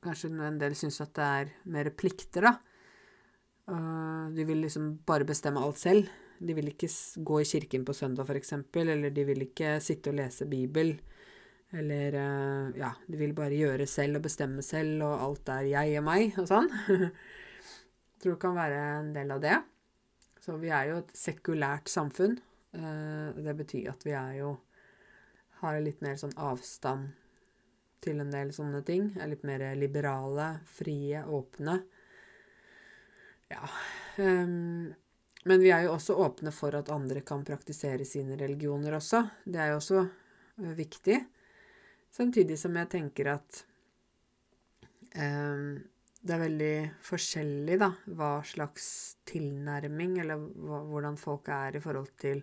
Kanskje 0.00 0.30
en 0.32 0.56
del 0.60 0.72
syns 0.76 0.96
at 1.04 1.10
det 1.16 1.24
er 1.40 1.48
mer 1.72 1.90
plikter, 1.92 2.46
da. 2.46 2.54
Uh, 3.68 4.32
de 4.32 4.46
vil 4.48 4.62
liksom 4.64 4.94
bare 5.04 5.26
bestemme 5.28 5.60
alt 5.60 5.76
selv. 5.76 6.08
De 6.40 6.54
vil 6.56 6.70
ikke 6.70 6.88
gå 7.20 7.40
i 7.42 7.48
kirken 7.48 7.84
på 7.84 7.92
søndag, 7.92 8.24
f.eks., 8.24 8.54
eller 8.80 9.12
de 9.12 9.24
vil 9.28 9.44
ikke 9.44 9.74
sitte 9.84 10.08
og 10.08 10.16
lese 10.22 10.48
Bibel. 10.48 10.94
Eller 11.76 12.16
uh, 12.18 12.78
ja, 12.78 12.90
de 13.06 13.18
vil 13.20 13.34
bare 13.36 13.54
gjøre 13.54 13.86
selv 13.86 14.18
og 14.18 14.24
bestemme 14.26 14.62
selv, 14.66 15.04
og 15.06 15.26
alt 15.28 15.52
er 15.54 15.68
jeg 15.70 16.00
og 16.00 16.06
meg 16.08 16.38
og 16.40 16.48
sånn. 16.50 16.70
Jeg 16.88 17.12
tror 18.22 18.34
det 18.34 18.42
kan 18.42 18.58
være 18.58 18.80
en 18.96 19.12
del 19.14 19.30
av 19.36 19.44
det. 19.44 19.60
Så 20.40 20.56
vi 20.58 20.72
er 20.74 20.90
jo 20.90 20.98
et 21.02 21.14
sekulært 21.14 21.92
samfunn. 21.92 22.38
Uh, 22.74 23.36
det 23.38 23.54
betyr 23.62 23.92
at 23.92 24.04
vi 24.06 24.16
er 24.18 24.34
jo 24.40 24.56
har 25.60 25.80
litt 25.84 26.00
mer 26.04 26.16
sånn 26.16 26.34
avstand 26.40 27.10
til 28.00 28.20
en 28.22 28.32
del 28.32 28.52
sånne 28.56 28.80
ting. 28.86 29.10
Er 29.20 29.30
litt 29.30 29.44
mer 29.46 29.62
liberale, 29.76 30.54
frie, 30.68 31.20
åpne. 31.22 31.76
Ja. 33.50 33.66
Um, 34.16 34.88
men 35.44 35.62
vi 35.62 35.72
er 35.72 35.86
jo 35.86 35.94
også 35.96 36.16
åpne 36.20 36.52
for 36.54 36.76
at 36.76 36.92
andre 36.92 37.22
kan 37.26 37.44
praktisere 37.44 38.06
sine 38.08 38.38
religioner 38.40 38.96
også. 38.96 39.24
Det 39.44 39.60
er 39.60 39.72
jo 39.74 39.80
også 39.80 40.00
uh, 40.06 40.72
viktig. 40.78 41.18
Samtidig 42.10 42.58
som 42.58 42.74
jeg 42.76 42.90
tenker 42.90 43.30
at 43.36 43.62
um, 45.14 45.78
det 46.20 46.34
er 46.34 46.42
veldig 46.42 46.74
forskjellig, 47.06 47.78
da, 47.80 47.90
hva 48.18 48.32
slags 48.44 48.86
tilnærming, 49.30 50.18
eller 50.20 50.42
hvordan 50.90 51.16
folk 51.20 51.48
er 51.54 51.78
i 51.78 51.82
forhold 51.82 52.10
til 52.20 52.42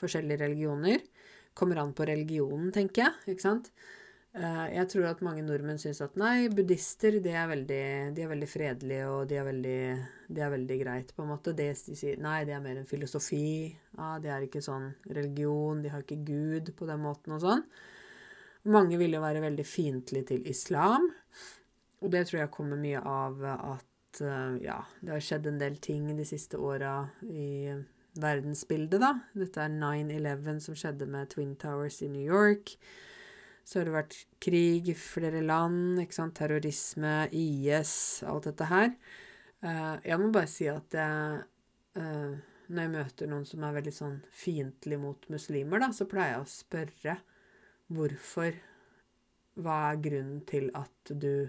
forskjellige 0.00 0.46
religioner. 0.46 1.02
Kommer 1.58 1.82
an 1.82 1.92
på 1.96 2.06
religionen, 2.08 2.70
tenker 2.72 3.04
jeg. 3.04 3.34
ikke 3.34 3.44
sant? 3.44 3.72
Uh, 4.38 4.68
jeg 4.70 4.86
tror 4.92 5.08
at 5.10 5.22
mange 5.24 5.42
nordmenn 5.42 5.80
syns 5.82 6.00
at 6.04 6.16
nei, 6.20 6.46
buddhister 6.52 7.18
de 7.24 7.34
er, 7.34 7.50
veldig, 7.50 7.84
de 8.16 8.24
er 8.24 8.32
veldig 8.32 8.48
fredelige, 8.48 9.10
og 9.10 9.28
de 9.28 9.38
er 9.40 9.46
veldig, 9.48 9.78
de 10.30 10.44
er 10.44 10.54
veldig 10.54 10.80
greit, 10.84 11.12
på 11.16 11.26
en 11.26 11.32
måte. 11.34 11.56
De 11.58 11.68
sier 11.74 12.22
Nei, 12.22 12.38
det 12.48 12.56
er 12.56 12.64
mer 12.64 12.80
en 12.80 12.88
filosofi. 12.88 13.74
Ja, 13.98 14.14
det 14.22 14.32
er 14.32 14.46
ikke 14.46 14.64
sånn 14.64 14.92
religion. 15.10 15.84
De 15.84 15.92
har 15.92 16.06
ikke 16.06 16.22
Gud 16.22 16.72
på 16.78 16.88
den 16.88 17.02
måten 17.04 17.36
og 17.36 17.44
sånn. 17.44 17.66
Mange 18.68 18.98
vil 19.00 19.16
jo 19.16 19.22
være 19.24 19.40
veldig 19.44 19.64
fiendtlige 19.64 20.30
til 20.32 20.48
islam. 20.50 21.08
Og 22.02 22.12
det 22.12 22.26
tror 22.28 22.42
jeg 22.42 22.54
kommer 22.54 22.78
mye 22.80 23.00
av 23.00 23.40
at 23.48 24.20
uh, 24.22 24.56
ja, 24.62 24.78
det 25.00 25.14
har 25.14 25.24
skjedd 25.24 25.48
en 25.50 25.60
del 25.60 25.78
ting 25.82 26.10
de 26.14 26.26
siste 26.28 26.60
åra 26.60 27.00
i 27.26 27.74
verdensbildet, 28.18 29.00
da. 29.02 29.12
Dette 29.38 29.62
er 29.62 29.72
9-11 29.74 30.60
som 30.64 30.76
skjedde 30.78 31.08
med 31.10 31.30
Twin 31.32 31.54
Towers 31.60 32.00
i 32.02 32.10
New 32.12 32.24
York. 32.24 32.74
Så 33.64 33.80
har 33.80 33.88
det 33.88 33.94
vært 33.94 34.18
krig 34.42 34.88
i 34.88 34.96
flere 34.96 35.42
land, 35.44 35.98
ikke 36.02 36.16
sant? 36.16 36.36
terrorisme, 36.38 37.28
IS, 37.36 38.24
alt 38.26 38.48
dette 38.48 38.68
her. 38.70 38.92
Uh, 39.64 39.96
jeg 40.06 40.20
må 40.20 40.30
bare 40.34 40.50
si 40.50 40.68
at 40.70 40.94
jeg, 40.94 41.40
uh, 41.98 42.36
når 42.68 42.84
jeg 42.84 42.94
møter 42.94 43.32
noen 43.32 43.48
som 43.48 43.64
er 43.66 43.80
veldig 43.80 43.96
sånn 43.96 44.20
fiendtlig 44.44 45.00
mot 45.02 45.28
muslimer, 45.32 45.82
da, 45.82 45.90
så 45.92 46.08
pleier 46.08 46.36
jeg 46.36 46.44
å 46.44 46.52
spørre 46.52 47.18
Hvorfor? 47.88 48.56
Hva 49.58 49.78
er 49.88 50.02
grunnen 50.02 50.42
til 50.48 50.68
at 50.76 51.12
du 51.18 51.48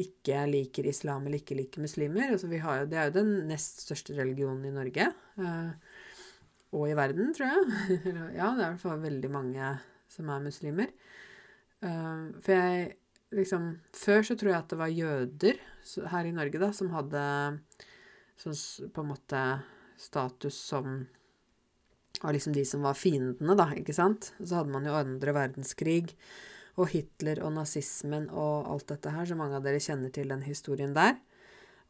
ikke 0.00 0.42
liker 0.48 0.88
islam 0.90 1.26
eller 1.26 1.40
ikke 1.40 1.56
liker 1.58 1.84
muslimer? 1.84 2.32
Altså, 2.32 2.48
jo, 2.50 2.72
det 2.88 2.98
er 2.98 3.10
jo 3.10 3.18
den 3.20 3.32
nest 3.48 3.84
største 3.84 4.16
religionen 4.16 4.64
i 4.68 4.74
Norge. 4.74 5.06
Eh, 5.38 5.70
og 6.72 6.88
i 6.88 6.96
verden, 6.96 7.32
tror 7.36 7.50
jeg. 7.52 8.00
ja, 8.38 8.48
det 8.48 8.64
er 8.64 8.66
i 8.66 8.72
hvert 8.72 8.82
fall 8.82 9.04
veldig 9.04 9.30
mange 9.32 9.70
som 10.12 10.32
er 10.32 10.44
muslimer. 10.44 10.92
Eh, 11.84 12.26
for 12.40 12.56
jeg 12.56 12.92
liksom 13.32 13.70
Før 13.96 14.26
så 14.28 14.36
tror 14.36 14.50
jeg 14.50 14.58
at 14.58 14.72
det 14.72 14.76
var 14.76 14.92
jøder 14.92 15.60
her 16.12 16.26
i 16.28 16.34
Norge, 16.36 16.58
da, 16.60 16.68
som 16.76 16.92
hadde 16.92 17.22
sånn 18.40 18.90
på 18.92 19.04
en 19.04 19.08
måte 19.08 19.42
status 20.00 20.58
som 20.58 21.04
var 22.22 22.36
liksom 22.36 22.54
de 22.54 22.64
som 22.68 22.84
var 22.86 22.98
fiendene, 22.98 23.56
da, 23.58 23.68
ikke 23.76 23.94
sant. 23.96 24.32
Så 24.38 24.60
hadde 24.60 24.72
man 24.74 24.86
jo 24.86 24.94
andre 24.96 25.34
verdenskrig 25.36 26.14
og 26.80 26.88
Hitler 26.94 27.42
og 27.44 27.52
nazismen 27.56 28.30
og 28.30 28.70
alt 28.72 28.88
dette 28.94 29.12
her, 29.12 29.28
så 29.28 29.36
mange 29.36 29.58
av 29.58 29.66
dere 29.66 29.82
kjenner 29.82 30.12
til 30.14 30.32
den 30.32 30.44
historien 30.46 30.94
der. 30.96 31.18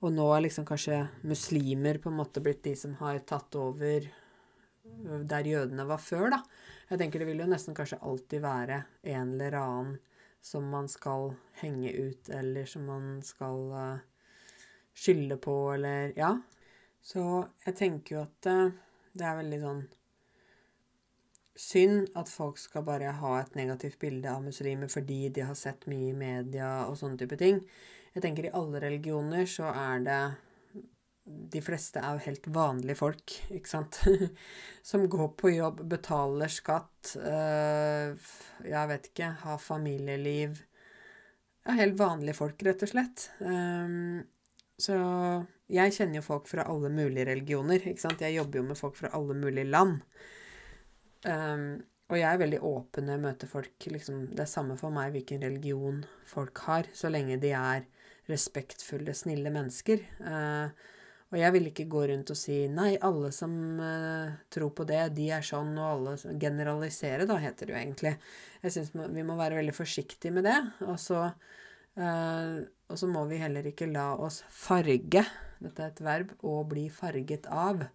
Og 0.03 0.11
nå 0.11 0.25
er 0.35 0.47
liksom 0.49 0.67
kanskje 0.67 1.05
muslimer 1.29 2.01
på 2.03 2.11
en 2.11 2.19
måte 2.19 2.43
blitt 2.43 2.65
de 2.65 2.75
som 2.79 2.97
har 2.99 3.21
tatt 3.29 3.55
over 3.61 4.09
der 4.83 5.47
jødene 5.47 5.87
var 5.87 6.01
før, 6.03 6.33
da. 6.35 6.41
Jeg 6.91 6.99
tenker 7.01 7.23
det 7.23 7.29
vil 7.31 7.45
jo 7.45 7.49
nesten 7.49 7.77
kanskje 7.77 8.01
alltid 8.03 8.43
være 8.43 8.83
en 9.15 9.35
eller 9.37 9.55
annen 9.57 9.93
som 10.43 10.67
man 10.67 10.89
skal 10.91 11.37
henge 11.61 11.93
ut, 11.95 12.29
eller 12.35 12.67
som 12.67 12.89
man 12.91 13.21
skal 13.23 13.61
uh, 13.71 14.01
skylde 14.95 15.39
på, 15.39 15.57
eller 15.77 16.13
Ja. 16.19 16.35
Så 17.03 17.23
jeg 17.65 17.75
tenker 17.79 18.15
jo 18.15 18.23
at 18.23 18.47
uh, 18.51 18.75
det 19.15 19.27
er 19.27 19.39
veldig 19.39 19.61
sånn 19.63 19.83
synd 21.59 22.09
at 22.17 22.31
folk 22.33 22.59
skal 22.61 22.85
bare 22.87 23.13
ha 23.19 23.33
et 23.41 23.57
negativt 23.59 23.99
bilde 24.01 24.31
av 24.31 24.45
muslimer 24.45 24.91
fordi 24.93 25.27
de 25.35 25.45
har 25.45 25.59
sett 25.59 25.85
mye 25.91 26.11
i 26.11 26.17
media 26.17 26.87
og 26.87 26.97
sånne 27.01 27.21
type 27.21 27.39
ting. 27.41 27.61
Jeg 28.13 28.25
tenker 28.25 28.49
i 28.49 28.55
alle 28.57 28.81
religioner 28.83 29.47
så 29.49 29.71
er 29.73 30.03
det 30.07 30.23
De 31.53 31.61
fleste 31.63 32.01
er 32.03 32.17
jo 32.17 32.25
helt 32.25 32.47
vanlige 32.51 32.99
folk, 32.99 33.35
ikke 33.55 33.71
sant? 33.71 34.01
Som 34.91 35.07
går 35.09 35.29
på 35.39 35.53
jobb, 35.53 35.85
betaler 35.89 36.51
skatt, 36.51 37.15
øh, 37.15 38.17
jeg 38.67 38.91
vet 38.91 39.09
ikke, 39.13 39.31
har 39.45 39.63
familieliv 39.63 40.59
Ja, 41.63 41.77
helt 41.79 41.95
vanlige 42.01 42.35
folk, 42.35 42.63
rett 42.67 42.83
og 42.83 42.91
slett. 42.91 43.29
Um, 43.39 44.25
så 44.83 44.97
jeg 45.71 45.95
kjenner 45.95 46.19
jo 46.19 46.27
folk 46.27 46.49
fra 46.51 46.65
alle 46.67 46.91
mulige 46.91 47.29
religioner, 47.29 47.85
ikke 47.87 48.03
sant? 48.03 48.25
Jeg 48.25 48.35
jobber 48.35 48.59
jo 48.59 48.65
med 48.73 48.81
folk 48.81 48.99
fra 48.99 49.13
alle 49.15 49.37
mulige 49.39 49.71
land. 49.71 50.01
Um, 51.29 51.83
og 52.13 52.19
jeg 52.19 52.29
er 52.29 52.41
veldig 52.43 52.59
åpen 52.69 53.07
når 53.07 53.15
jeg 53.17 53.25
møter 53.25 53.51
folk. 53.51 53.87
Liksom, 53.95 54.25
det 54.35 54.45
er 54.45 54.51
samme 54.51 54.77
for 54.81 54.93
meg 54.95 55.15
hvilken 55.15 55.45
religion 55.45 56.03
folk 56.29 56.61
har, 56.67 56.91
så 56.97 57.09
lenge 57.13 57.39
de 57.41 57.55
er 57.57 57.87
respektfulle, 58.29 59.15
snille 59.17 59.53
mennesker. 59.55 60.03
Uh, 60.21 60.99
og 61.33 61.39
jeg 61.41 61.55
vil 61.55 61.69
ikke 61.71 61.89
gå 61.89 62.03
rundt 62.11 62.31
og 62.35 62.37
si 62.37 62.59
nei, 62.69 62.91
alle 63.01 63.31
som 63.33 63.55
uh, 63.81 64.35
tror 64.53 64.75
på 64.77 64.85
det, 64.89 65.07
de 65.17 65.31
er 65.33 65.47
sånn, 65.47 65.73
og 65.81 65.89
alle 65.89 66.37
Generalisere, 66.41 67.25
da, 67.29 67.39
heter 67.41 67.71
det 67.71 67.73
jo 67.73 67.81
egentlig. 67.81 68.13
Jeg 68.61 68.75
syns 68.75 68.93
vi 68.93 69.25
må 69.25 69.39
være 69.41 69.63
veldig 69.63 69.75
forsiktige 69.77 70.35
med 70.37 70.45
det. 70.51 70.59
Og 70.85 71.01
så, 71.01 71.25
uh, 71.97 72.57
og 72.61 73.01
så 73.01 73.09
må 73.09 73.25
vi 73.33 73.41
heller 73.41 73.73
ikke 73.73 73.89
la 73.89 74.11
oss 74.21 74.43
farge, 74.53 75.25
dette 75.63 75.87
er 75.87 75.95
et 75.95 76.05
verb, 76.05 76.37
og 76.45 76.67
bli 76.75 76.91
farget 76.93 77.49
av 77.49 77.87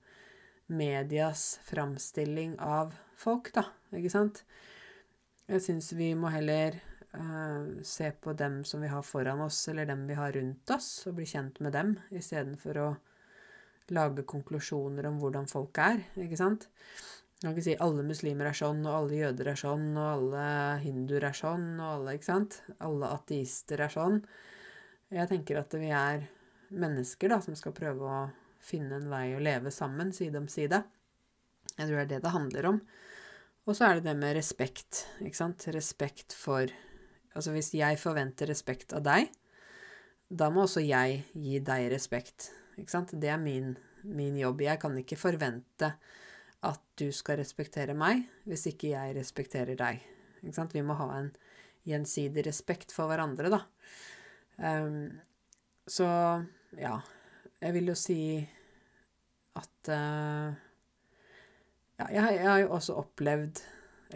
medias 0.67 1.59
framstilling 1.69 2.57
av 2.57 2.97
folk, 3.17 3.51
da, 3.55 3.65
ikke 3.95 4.13
sant? 4.13 4.43
Jeg 5.47 5.63
syns 5.63 5.91
vi 5.95 6.11
må 6.19 6.31
heller 6.33 6.79
uh, 7.15 7.81
se 7.87 8.11
på 8.21 8.33
dem 8.37 8.61
som 8.67 8.83
vi 8.83 8.91
har 8.91 9.05
foran 9.07 9.43
oss, 9.45 9.61
eller 9.71 9.87
dem 9.89 10.05
vi 10.09 10.17
har 10.19 10.35
rundt 10.35 10.73
oss, 10.75 10.89
og 11.07 11.17
bli 11.19 11.27
kjent 11.29 11.61
med 11.63 11.75
dem, 11.77 11.95
istedenfor 12.11 12.81
å 12.83 12.89
lage 13.95 14.25
konklusjoner 14.27 15.07
om 15.07 15.21
hvordan 15.21 15.47
folk 15.49 15.79
er, 15.79 16.01
ikke 16.19 16.39
sant? 16.39 16.67
Jeg 17.37 17.45
kan 17.45 17.53
ikke 17.53 17.67
si 17.67 17.77
alle 17.85 18.03
muslimer 18.03 18.49
er 18.49 18.57
sånn, 18.57 18.81
og 18.87 18.95
alle 18.95 19.19
jøder 19.19 19.51
er 19.51 19.59
sånn, 19.61 19.91
og 19.93 20.07
alle 20.09 20.45
hinduer 20.81 21.27
er 21.29 21.37
sånn, 21.37 21.67
og 21.77 21.91
alle, 21.91 22.15
ikke 22.17 22.31
sant? 22.31 22.61
Alle 22.81 23.11
ateister 23.13 23.83
er 23.85 23.93
sånn. 23.93 24.17
Jeg 25.13 25.29
tenker 25.29 25.61
at 25.61 25.75
vi 25.77 25.91
er 25.93 26.25
mennesker 26.73 27.31
da, 27.31 27.37
som 27.43 27.55
skal 27.55 27.75
prøve 27.77 28.09
å 28.09 28.21
finne 28.57 28.97
en 28.97 29.05
vei 29.11 29.35
å 29.35 29.43
leve 29.43 29.71
sammen, 29.71 30.09
side 30.17 30.41
om 30.41 30.49
side. 30.51 30.81
Jeg 31.75 31.85
tror 31.85 31.93
det 31.93 32.03
er 32.07 32.11
det 32.15 32.23
det 32.25 32.33
handler 32.33 32.69
om. 32.71 32.81
Og 33.67 33.75
så 33.75 33.89
er 33.89 33.97
det 33.97 34.07
det 34.07 34.15
med 34.15 34.37
respekt, 34.37 35.03
ikke 35.19 35.41
sant. 35.41 35.67
Respekt 35.75 36.35
for 36.35 36.71
Altså 37.37 37.51
hvis 37.53 37.67
jeg 37.77 37.99
forventer 38.01 38.49
respekt 38.49 38.95
av 38.97 39.03
deg, 39.05 39.27
da 40.27 40.47
må 40.49 40.63
også 40.63 40.81
jeg 40.81 41.19
gi 41.37 41.59
deg 41.61 41.83
respekt, 41.93 42.47
ikke 42.73 42.89
sant. 42.89 43.13
Det 43.13 43.29
er 43.29 43.37
min, 43.37 43.75
min 44.09 44.39
jobb. 44.39 44.63
Jeg 44.65 44.81
kan 44.81 44.97
ikke 44.97 45.19
forvente 45.21 45.91
at 46.65 46.81
du 46.97 47.11
skal 47.13 47.37
respektere 47.37 47.93
meg 47.93 48.23
hvis 48.49 48.65
ikke 48.71 48.89
jeg 48.95 49.13
respekterer 49.19 49.77
deg. 49.77 50.01
Ikke 50.41 50.55
sant? 50.57 50.73
Vi 50.73 50.81
må 50.81 50.97
ha 50.97 51.11
en 51.19 51.29
gjensidig 51.87 52.47
respekt 52.49 52.95
for 52.95 53.11
hverandre, 53.11 53.53
da. 53.53 53.61
Um, 54.57 55.13
så 55.87 56.07
ja, 56.81 56.97
jeg 57.61 57.77
vil 57.77 57.93
jo 57.93 57.97
si 57.97 58.21
at 59.57 59.93
uh, 59.93 60.57
Ja, 61.97 62.07
jeg, 62.13 62.35
jeg, 62.37 62.45
har 62.45 62.59
jo 62.61 62.73
også 62.77 62.95
opplevd 63.01 63.63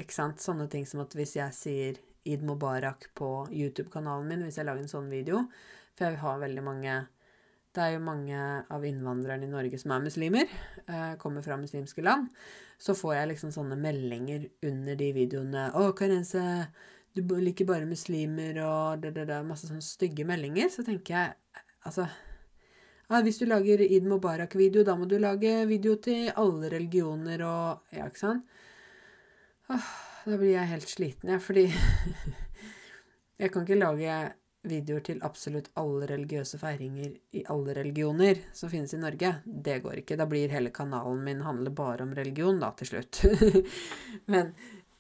ikke 0.02 0.14
sant, 0.14 0.42
sånne 0.44 0.68
ting 0.72 0.86
som 0.88 1.02
at 1.04 1.16
hvis 1.18 1.34
jeg 1.40 1.58
sier 1.58 1.98
Eid 2.22 2.44
Mubarak 2.46 3.08
på 3.18 3.48
YouTube-kanalen 3.50 4.30
min, 4.30 4.44
hvis 4.46 4.60
jeg 4.60 4.68
lager 4.68 4.86
en 4.86 4.92
sånn 4.92 5.10
video 5.10 5.48
For 5.98 6.06
jeg 6.06 6.20
har 6.22 6.38
veldig 6.44 6.64
mange 6.64 6.94
Det 7.74 7.82
er 7.82 7.96
jo 7.96 8.04
mange 8.06 8.38
av 8.70 8.86
innvandrerne 8.86 9.48
i 9.48 9.50
Norge 9.50 9.80
som 9.82 9.96
er 9.96 10.06
muslimer, 10.06 10.54
eh, 10.86 11.14
kommer 11.18 11.42
fra 11.42 11.58
muslimske 11.58 12.04
land. 12.04 12.28
Så 12.78 12.94
får 13.00 13.16
jeg 13.16 13.30
liksom 13.32 13.54
sånne 13.56 13.78
meldinger 13.80 14.50
under 14.68 14.98
de 15.00 15.08
videoene 15.16 15.70
'Å, 15.72 15.94
Karense, 15.96 16.44
du 17.16 17.24
liker 17.40 17.66
bare 17.66 17.88
muslimer', 17.88 18.60
og 18.66 19.02
det, 19.02 19.14
det, 19.16 19.26
det, 19.32 19.40
masse 19.48 19.70
sånne 19.70 19.88
stygge 19.88 20.28
meldinger. 20.28 20.68
Så 20.70 20.84
tenker 20.84 21.16
jeg 21.16 21.64
Altså 21.82 22.06
ah, 23.12 23.24
hvis 23.26 23.42
du 23.42 23.46
lager 23.50 23.84
Id 23.84 24.08
Mubarak-video, 24.08 24.86
da 24.88 24.96
må 24.96 25.08
du 25.10 25.18
lage 25.20 25.66
video 25.70 25.98
til 26.00 26.32
alle 26.36 26.72
religioner 26.72 27.44
og 27.48 27.96
Ja, 27.96 28.08
ikke 28.08 28.24
sant? 28.24 28.60
Åh, 29.72 29.90
da 30.26 30.38
blir 30.38 30.56
jeg 30.56 30.72
helt 30.74 30.90
sliten, 30.90 31.34
jeg, 31.36 31.42
fordi 31.44 31.68
Jeg 33.42 33.50
kan 33.52 33.66
ikke 33.66 33.80
lage 33.80 34.16
videoer 34.70 35.02
til 35.06 35.24
absolutt 35.26 35.72
alle 35.82 36.06
religiøse 36.12 36.60
feiringer 36.62 37.16
i 37.34 37.42
alle 37.50 37.74
religioner 37.74 38.44
som 38.54 38.70
finnes 38.70 38.94
i 38.94 39.00
Norge. 39.02 39.32
Det 39.46 39.80
går 39.82 40.04
ikke. 40.04 40.18
Da 40.20 40.28
blir 40.30 40.54
hele 40.54 40.70
kanalen 40.74 41.24
min 41.26 41.42
handle 41.42 41.74
bare 41.74 42.06
om 42.06 42.14
religion, 42.14 42.60
da, 42.62 42.70
til 42.78 42.92
slutt. 42.92 43.24
Men 44.34 44.54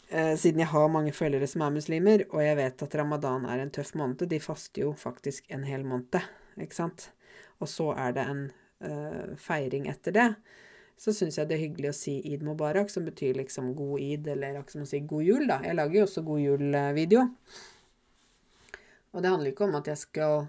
eh, 0.09 0.34
siden 0.34 0.64
jeg 0.64 0.72
har 0.74 0.89
mange 0.89 1.14
følgere 1.14 1.49
som 1.49 1.66
er 1.68 1.76
muslimer, 1.78 2.26
og 2.32 2.41
jeg 2.41 2.57
vet 2.57 2.86
at 2.88 2.97
ramadan 3.03 3.45
er 3.45 3.62
en 3.62 3.74
tøff 3.74 3.93
måned 3.99 4.26
De 4.26 4.41
faster 4.41 4.88
jo 4.88 4.95
faktisk 4.97 5.45
en 5.53 5.68
hel 5.70 5.86
måned, 5.86 6.24
ikke 6.57 6.80
sant? 6.82 7.12
Og 7.62 7.70
så 7.70 7.91
er 7.93 8.16
det 8.18 8.26
en 8.28 8.43
uh, 8.84 9.34
feiring 9.39 9.88
etter 9.91 10.16
det. 10.16 10.28
Så 11.01 11.14
syns 11.18 11.39
jeg 11.39 11.49
det 11.49 11.57
er 11.57 11.64
hyggelig 11.64 11.91
å 11.91 11.97
si 11.97 12.16
id 12.30 12.43
mubarak, 12.45 12.91
som 12.93 13.05
betyr 13.07 13.39
liksom 13.39 13.72
god 13.78 14.01
id, 14.03 14.28
eller 14.36 14.59
akkurat 14.59 14.76
som 14.76 14.86
å 14.86 14.89
si 14.89 15.01
god 15.09 15.26
jul, 15.26 15.45
da. 15.49 15.62
Jeg 15.66 15.78
lager 15.78 16.01
jo 16.01 16.07
også 16.07 16.26
god 16.28 16.41
jul-video. 16.43 17.28
Og 19.12 19.24
det 19.24 19.32
handler 19.32 19.51
ikke 19.51 19.66
om 19.68 19.78
at 19.80 19.89
jeg 19.91 20.01
skal 20.01 20.45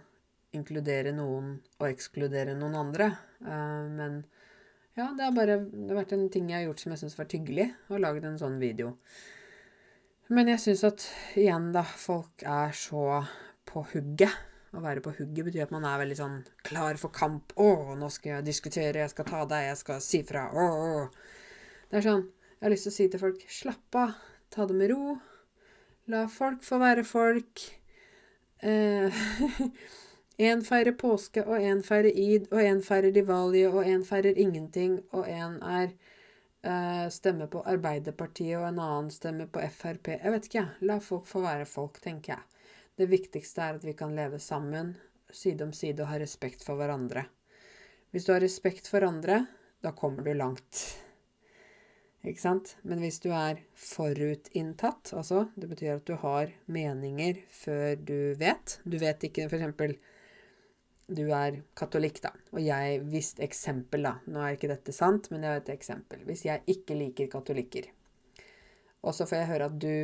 inkludere 0.52 1.14
noen 1.16 1.54
og 1.80 1.86
ekskludere 1.88 2.56
noen 2.58 2.76
andre. 2.82 3.08
Uh, 3.40 3.88
men 3.88 4.22
ja, 4.92 5.08
det 5.16 5.24
har 5.24 5.32
bare 5.32 5.56
det 5.64 5.88
har 5.88 6.02
vært 6.02 6.16
en 6.18 6.26
ting 6.32 6.50
jeg 6.52 6.60
har 6.60 6.66
gjort 6.68 6.82
som 6.82 6.92
jeg 6.92 7.00
syns 7.00 7.16
var 7.16 7.32
hyggelig, 7.32 7.70
å 7.88 8.00
lage 8.00 8.24
en 8.28 8.40
sånn 8.40 8.58
video. 8.60 8.92
Men 10.32 10.48
jeg 10.52 10.60
syns 10.60 10.84
at 10.84 11.06
igjen, 11.40 11.72
da, 11.72 11.82
folk 11.84 12.44
er 12.44 12.76
så 12.76 13.22
på 13.68 13.86
hugget. 13.94 14.51
Å 14.72 14.80
være 14.80 15.02
på 15.04 15.12
hugget 15.18 15.44
betyr 15.44 15.66
at 15.66 15.72
man 15.74 15.84
er 15.84 15.98
veldig 16.00 16.16
sånn 16.16 16.38
klar 16.64 16.96
for 17.00 17.12
kamp. 17.12 17.52
'Å, 17.60 17.92
nå 18.00 18.08
skal 18.12 18.38
jeg 18.38 18.46
diskutere, 18.46 19.02
jeg 19.02 19.12
skal 19.12 19.28
ta 19.28 19.42
deg, 19.50 19.66
jeg 19.68 19.80
skal 19.82 20.00
si 20.00 20.22
fra.' 20.24 20.48
Å, 20.48 20.64
å. 20.64 21.82
Det 21.90 22.00
er 22.00 22.06
sånn 22.06 22.24
Jeg 22.62 22.68
har 22.68 22.72
lyst 22.72 22.86
til 22.86 22.92
å 22.92 22.96
si 22.96 23.08
til 23.10 23.20
folk 23.20 23.44
'slapp 23.50 23.98
av, 24.00 24.16
ta 24.54 24.66
det 24.70 24.76
med 24.78 24.92
ro'. 24.94 25.18
La 26.08 26.26
folk 26.28 26.62
få 26.64 26.78
være 26.78 27.04
folk. 27.04 27.62
Én 28.62 29.10
eh, 30.38 30.62
feirer 30.70 30.96
påske, 30.98 31.44
og 31.44 31.58
én 31.58 31.82
feirer 31.82 32.14
id, 32.14 32.48
og 32.52 32.62
én 32.62 32.80
feirer 32.86 33.12
diwali, 33.14 33.66
og 33.66 33.84
én 33.84 34.06
feirer 34.06 34.38
ingenting, 34.38 35.00
og 35.12 35.28
én 35.28 35.58
er 35.66 35.92
eh, 36.62 37.08
stemmer 37.10 37.50
på 37.50 37.62
Arbeiderpartiet, 37.66 38.56
og 38.58 38.68
en 38.70 38.80
annen 38.80 39.10
stemmer 39.10 39.50
på 39.52 39.60
Frp. 39.68 40.14
Jeg 40.16 40.34
vet 40.34 40.48
ikke, 40.48 40.58
jeg. 40.62 40.88
La 40.88 40.98
folk 41.02 41.26
få 41.26 41.44
være 41.44 41.66
folk, 41.66 42.00
tenker 42.02 42.36
jeg. 42.36 42.51
Det 43.02 43.08
viktigste 43.10 43.64
er 43.64 43.78
at 43.80 43.82
vi 43.82 43.96
kan 43.98 44.12
leve 44.14 44.38
sammen, 44.38 44.92
side 45.34 45.64
om 45.64 45.72
side, 45.74 46.04
og 46.04 46.12
ha 46.12 46.20
respekt 46.22 46.62
for 46.62 46.78
hverandre. 46.78 47.24
Hvis 48.14 48.28
du 48.28 48.30
har 48.30 48.44
respekt 48.44 48.86
for 48.86 49.02
andre, 49.02 49.40
da 49.82 49.90
kommer 49.96 50.22
du 50.22 50.30
langt. 50.36 50.82
Ikke 52.22 52.44
sant? 52.44 52.76
Men 52.86 53.02
hvis 53.02 53.18
du 53.24 53.32
er 53.34 53.58
forutinntatt, 53.74 55.10
altså 55.18 55.48
Det 55.56 55.66
betyr 55.72 55.96
at 55.96 56.06
du 56.06 56.14
har 56.22 56.52
meninger 56.70 57.42
før 57.50 57.96
du 57.98 58.36
vet. 58.38 58.78
Du 58.86 59.00
vet 59.02 59.26
ikke 59.26 59.48
f.eks. 59.50 59.98
Du 61.10 61.24
er 61.34 61.58
katolikk, 61.74 62.22
da. 62.22 62.30
Og 62.54 62.62
jeg 62.62 63.02
visste 63.10 63.42
eksempel, 63.42 64.06
da. 64.06 64.14
Nå 64.30 64.46
er 64.46 64.54
ikke 64.54 64.70
dette 64.70 64.94
sant, 64.94 65.26
men 65.34 65.42
jeg 65.42 65.56
er 65.56 65.64
et 65.64 65.74
eksempel. 65.74 66.22
Hvis 66.28 66.46
jeg 66.46 66.62
ikke 66.70 67.02
liker 67.02 67.34
katolikker, 67.34 67.90
og 69.02 69.16
så 69.18 69.26
får 69.26 69.42
jeg 69.42 69.50
høre 69.56 69.72
at 69.72 69.80
du 69.82 69.94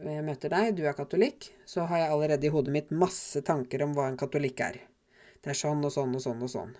jeg 0.00 0.24
møter 0.24 0.52
deg, 0.52 0.70
du 0.76 0.86
er 0.88 0.96
katolikk, 0.96 1.50
så 1.68 1.84
har 1.90 2.00
jeg 2.00 2.12
allerede 2.14 2.48
i 2.48 2.52
hodet 2.52 2.72
mitt 2.72 2.92
masse 2.96 3.42
tanker 3.44 3.84
om 3.84 3.92
hva 3.96 4.06
en 4.08 4.16
katolikk 4.20 4.62
er. 4.64 4.78
Det 5.42 5.52
er 5.52 5.58
sånn 5.58 5.84
og 5.84 5.92
sånn 5.92 6.14
og 6.16 6.22
sånn 6.24 6.44
og 6.46 6.50
sånn. 6.52 6.70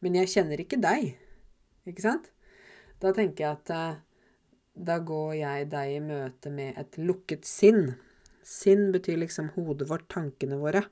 Men 0.00 0.16
jeg 0.16 0.30
kjenner 0.32 0.62
ikke 0.62 0.78
deg. 0.80 1.10
Ikke 1.90 2.04
sant? 2.04 2.30
Da 3.02 3.12
tenker 3.16 3.44
jeg 3.44 3.58
at 3.58 3.72
eh, 3.74 3.98
da 4.72 4.96
går 5.04 5.34
jeg 5.40 5.68
deg 5.72 5.96
i 5.96 6.00
møte 6.04 6.52
med 6.54 6.78
et 6.80 6.96
lukket 7.00 7.44
sinn. 7.48 7.94
Sinn 8.46 8.88
betyr 8.94 9.20
liksom 9.20 9.52
hodet 9.56 9.90
vårt, 9.90 10.08
tankene 10.12 10.56
våre. 10.60 10.86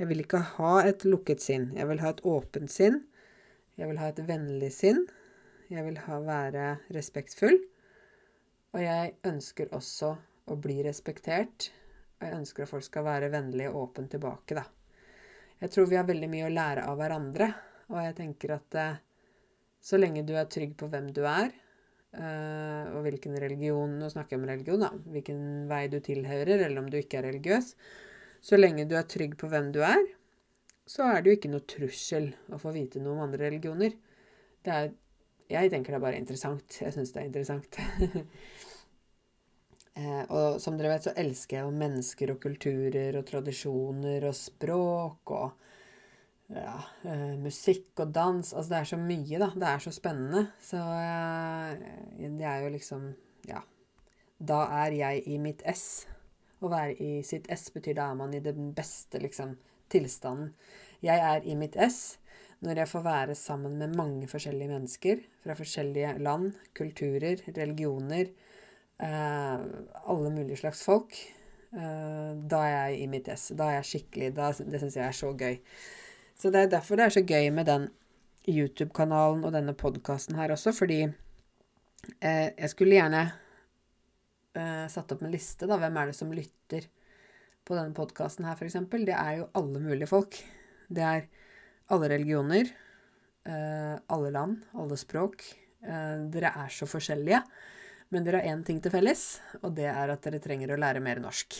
Jeg 0.00 0.08
vil 0.10 0.24
ikke 0.24 0.40
ha 0.56 0.74
et 0.82 1.06
lukket 1.06 1.44
sinn. 1.44 1.70
Jeg 1.76 1.86
vil 1.90 2.02
ha 2.02 2.10
et 2.10 2.24
åpent 2.26 2.72
sinn. 2.72 3.04
Jeg 3.78 3.86
vil 3.90 4.00
ha 4.02 4.10
et 4.10 4.22
vennlig 4.26 4.72
sinn. 4.74 5.04
Jeg 5.70 5.86
vil 5.86 6.00
ha 6.08 6.18
være 6.26 6.66
respektfull. 6.94 7.60
Og 8.74 8.82
jeg 8.82 9.14
ønsker 9.28 9.70
også 9.76 10.16
å 10.50 10.58
bli 10.58 10.80
respektert. 10.86 11.70
Og 12.18 12.26
jeg 12.26 12.38
ønsker 12.38 12.64
at 12.64 12.72
folk 12.72 12.86
skal 12.86 13.06
være 13.06 13.30
vennlige 13.32 13.72
og 13.72 13.88
åpne 13.88 14.10
tilbake, 14.10 14.58
da. 14.58 14.66
Jeg 15.62 15.70
tror 15.70 15.86
vi 15.90 15.98
har 15.98 16.06
veldig 16.08 16.28
mye 16.30 16.46
å 16.48 16.52
lære 16.52 16.86
av 16.90 16.98
hverandre. 16.98 17.48
Og 17.92 17.98
jeg 18.02 18.16
tenker 18.18 18.56
at 18.56 18.78
eh, 18.78 19.02
så 19.82 19.98
lenge 19.98 20.24
du 20.26 20.32
er 20.38 20.48
trygg 20.50 20.74
på 20.78 20.88
hvem 20.90 21.10
du 21.14 21.24
er, 21.26 21.50
uh, 22.14 22.92
og 22.94 23.02
hvilken 23.06 23.34
religion 23.42 23.96
Nå 23.98 24.10
snakker 24.12 24.36
jeg 24.36 24.42
om 24.42 24.48
religion, 24.48 24.84
da. 24.84 24.92
Hvilken 25.14 25.40
vei 25.70 25.84
du 25.90 25.98
tilhører, 26.04 26.66
eller 26.68 26.82
om 26.84 26.90
du 26.90 27.00
ikke 27.00 27.18
er 27.18 27.26
religiøs. 27.32 27.72
Så 28.42 28.58
lenge 28.58 28.86
du 28.90 28.94
er 28.98 29.08
trygg 29.10 29.34
på 29.38 29.50
hvem 29.50 29.72
du 29.74 29.80
er, 29.86 30.02
så 30.86 31.08
er 31.10 31.22
det 31.22 31.30
jo 31.30 31.38
ikke 31.38 31.50
noe 31.50 31.66
trussel 31.66 32.30
å 32.54 32.58
få 32.62 32.72
vite 32.74 33.02
noe 33.02 33.16
om 33.16 33.24
andre 33.26 33.48
religioner. 33.48 33.94
Det 34.62 34.74
er 34.78 34.92
Jeg 35.52 35.68
tenker 35.68 35.92
det 35.92 35.98
er 35.98 36.04
bare 36.06 36.16
interessant. 36.16 36.78
Jeg 36.80 36.94
syns 36.94 37.10
det 37.12 37.20
er 37.20 37.26
interessant. 37.28 37.76
eh, 39.98 40.22
og 40.28 40.60
som 40.62 40.76
dere 40.78 40.94
vet, 40.94 41.08
så 41.08 41.16
elsker 41.18 41.58
jeg 41.58 41.66
jo 41.66 41.80
mennesker 41.82 42.32
og 42.34 42.40
kulturer 42.42 43.18
og 43.18 43.26
tradisjoner 43.28 44.28
og 44.28 44.36
språk 44.36 45.34
og 45.36 45.50
ja, 46.52 46.78
eh, 47.08 47.34
musikk 47.40 48.02
og 48.04 48.12
dans. 48.12 48.52
Altså 48.52 48.74
det 48.74 48.78
er 48.78 48.88
så 48.92 49.00
mye, 49.00 49.40
da. 49.40 49.50
Det 49.56 49.68
er 49.68 49.84
så 49.84 49.92
spennende. 49.94 50.46
Så 50.60 50.80
eh, 50.80 51.84
det 52.22 52.48
er 52.48 52.64
jo 52.64 52.72
liksom 52.76 53.12
Ja. 53.48 53.62
Da 54.42 54.64
er 54.84 54.92
jeg 54.92 55.22
i 55.30 55.38
mitt 55.38 55.62
ess. 55.66 56.06
Å 56.62 56.70
være 56.70 56.96
i 56.98 57.22
sitt 57.26 57.46
ess 57.50 57.70
betyr 57.74 57.94
da 57.98 58.08
er 58.10 58.18
man 58.18 58.34
i 58.34 58.42
den 58.42 58.72
beste 58.74 59.18
liksom 59.22 59.56
tilstanden. 59.90 60.52
Jeg 61.02 61.18
er 61.18 61.46
i 61.46 61.54
mitt 61.58 61.76
ess 61.76 62.18
når 62.62 62.78
jeg 62.82 62.90
får 62.92 63.02
være 63.02 63.34
sammen 63.34 63.74
med 63.78 63.96
mange 63.98 64.28
forskjellige 64.30 64.70
mennesker 64.70 65.22
fra 65.42 65.56
forskjellige 65.58 66.12
land, 66.22 66.52
kulturer, 66.78 67.42
religioner, 67.56 68.30
alle 69.02 70.30
mulige 70.30 70.60
slags 70.60 70.84
folk. 70.86 71.16
Eh, 71.72 72.30
da 72.52 72.60
er 72.66 72.72
jeg 72.74 73.00
i 73.00 73.10
mitt 73.10 73.28
ess. 73.32 73.50
Da 73.56 73.70
er 73.70 73.78
jeg 73.80 73.88
skikkelig 73.90 74.32
da, 74.36 74.50
Det 74.52 74.80
syns 74.82 74.96
jeg 74.98 75.06
er 75.06 75.16
så 75.16 75.32
gøy. 75.32 75.58
Så 76.36 76.52
det 76.52 76.60
er 76.64 76.72
derfor 76.74 76.98
det 76.98 77.06
er 77.06 77.16
så 77.16 77.24
gøy 77.24 77.48
med 77.54 77.68
den 77.68 77.88
YouTube-kanalen 78.48 79.44
og 79.46 79.54
denne 79.54 79.74
podkasten 79.78 80.36
her 80.36 80.50
også, 80.50 80.72
fordi 80.74 81.04
eh, 81.06 82.48
jeg 82.58 82.70
skulle 82.72 82.96
gjerne 82.96 83.22
eh, 84.58 84.86
satt 84.90 85.14
opp 85.14 85.22
en 85.22 85.32
liste, 85.32 85.68
da. 85.70 85.78
Hvem 85.78 86.00
er 86.00 86.10
det 86.10 86.18
som 86.18 86.34
lytter 86.34 86.88
på 87.62 87.78
denne 87.78 87.94
podkasten 87.96 88.48
her, 88.48 88.58
f.eks.? 88.58 88.80
Det 88.90 89.14
er 89.14 89.38
jo 89.38 89.50
alle 89.56 89.84
mulige 89.84 90.10
folk. 90.10 90.40
Det 90.92 91.04
er 91.06 91.28
alle 91.94 92.10
religioner, 92.10 92.72
eh, 93.46 93.94
alle 94.12 94.34
land, 94.34 94.66
alle 94.74 94.98
språk. 94.98 95.46
Eh, 95.86 96.26
dere 96.34 96.52
er 96.66 96.74
så 96.74 96.90
forskjellige. 96.90 97.40
Men 98.12 98.26
dere 98.26 98.42
har 98.42 98.52
én 98.52 98.60
ting 98.66 98.80
til 98.84 98.92
felles, 98.92 99.24
og 99.62 99.72
det 99.76 99.88
er 99.88 100.10
at 100.12 100.24
dere 100.26 100.40
trenger 100.44 100.74
å 100.74 100.80
lære 100.80 101.00
mer 101.00 101.20
norsk. 101.22 101.56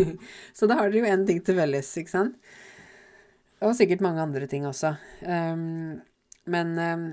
så 0.56 0.68
da 0.68 0.78
har 0.78 0.88
dere 0.88 1.02
jo 1.02 1.10
én 1.12 1.26
ting 1.28 1.42
til 1.44 1.58
felles, 1.58 1.90
ikke 2.00 2.14
sant? 2.14 2.38
Og 3.60 3.74
sikkert 3.76 4.00
mange 4.04 4.22
andre 4.24 4.48
ting 4.48 4.64
også. 4.64 4.94
Um, 5.20 5.98
men 6.48 6.72
um, 6.80 7.04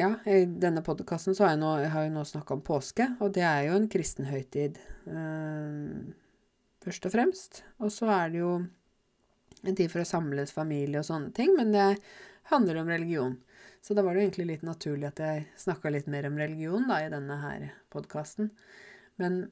ja, 0.00 0.14
i 0.24 0.46
denne 0.48 0.80
podkasten 0.86 1.36
har 1.38 1.52
jeg, 1.52 1.60
nå, 1.60 1.74
har 1.92 2.08
nå 2.10 2.24
snakka 2.24 2.56
om 2.56 2.64
påske, 2.64 3.10
og 3.20 3.34
det 3.36 3.44
er 3.44 3.66
jo 3.68 3.76
en 3.76 3.90
kristen 3.92 4.30
høytid. 4.30 4.80
Um, 5.04 6.14
først 6.84 7.04
og 7.04 7.14
fremst. 7.14 7.60
Og 7.84 7.92
så 7.92 8.08
er 8.12 8.32
det 8.32 8.40
jo 8.40 8.54
en 9.64 9.76
tid 9.76 9.92
for 9.92 10.02
å 10.02 10.08
samles 10.08 10.52
familie 10.56 11.00
og 11.00 11.08
sånne 11.08 11.32
ting, 11.36 11.54
men 11.58 11.76
det 11.76 11.90
handler 12.50 12.80
om 12.80 12.90
religion. 12.90 13.36
Så 13.84 13.92
da 13.92 14.00
var 14.00 14.14
det 14.14 14.22
jo 14.22 14.28
egentlig 14.30 14.46
litt 14.48 14.62
naturlig 14.64 15.10
at 15.10 15.20
jeg 15.20 15.44
snakka 15.60 15.90
litt 15.92 16.06
mer 16.08 16.24
om 16.30 16.38
religion 16.40 16.86
da, 16.88 17.02
i 17.04 17.10
denne 17.12 17.36
her 17.42 17.66
podkasten. 17.92 18.48
Men 19.20 19.42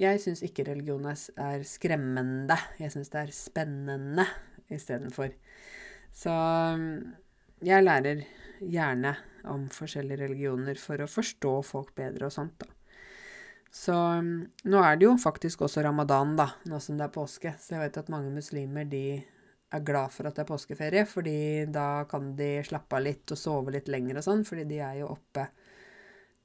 jeg 0.00 0.22
syns 0.22 0.40
ikke 0.46 0.64
religion 0.70 1.04
er 1.04 1.66
skremmende. 1.68 2.56
Jeg 2.80 2.94
syns 2.94 3.12
det 3.12 3.20
er 3.20 3.34
spennende 3.36 4.24
istedenfor. 4.72 5.34
Så 6.16 6.32
um, 6.32 6.86
jeg 7.60 7.84
lærer 7.84 8.24
gjerne 8.64 9.12
om 9.52 9.68
forskjellige 9.68 10.22
religioner 10.22 10.80
for 10.80 11.04
å 11.04 11.10
forstå 11.10 11.54
folk 11.68 11.92
bedre 11.98 12.30
og 12.30 12.34
sånt, 12.34 12.56
da. 12.64 12.70
Så 13.74 13.92
um, 13.92 14.46
nå 14.70 14.80
er 14.86 14.96
det 14.96 15.10
jo 15.10 15.16
faktisk 15.20 15.66
også 15.66 15.82
ramadan, 15.84 16.36
da, 16.38 16.54
nå 16.70 16.80
som 16.80 16.96
det 16.96 17.04
er 17.10 17.14
påske. 17.20 17.52
Så 17.60 17.74
jeg 17.76 17.84
vet 17.84 18.00
at 18.00 18.12
mange 18.12 18.32
muslimer 18.32 18.88
de 18.88 19.20
er 19.72 19.84
glad 19.86 20.12
for 20.14 20.28
at 20.28 20.36
det 20.36 20.44
er 20.44 20.50
påskeferie, 20.50 21.04
fordi 21.08 21.38
da 21.72 22.04
kan 22.10 22.32
de 22.38 22.58
slappe 22.66 22.98
av 22.98 23.04
litt 23.06 23.32
og 23.34 23.40
sove 23.40 23.74
litt 23.74 23.88
lenger 23.90 24.20
og 24.20 24.26
sånn, 24.26 24.44
fordi 24.46 24.66
de 24.70 24.80
er 24.84 25.00
jo 25.00 25.12
oppe 25.14 25.48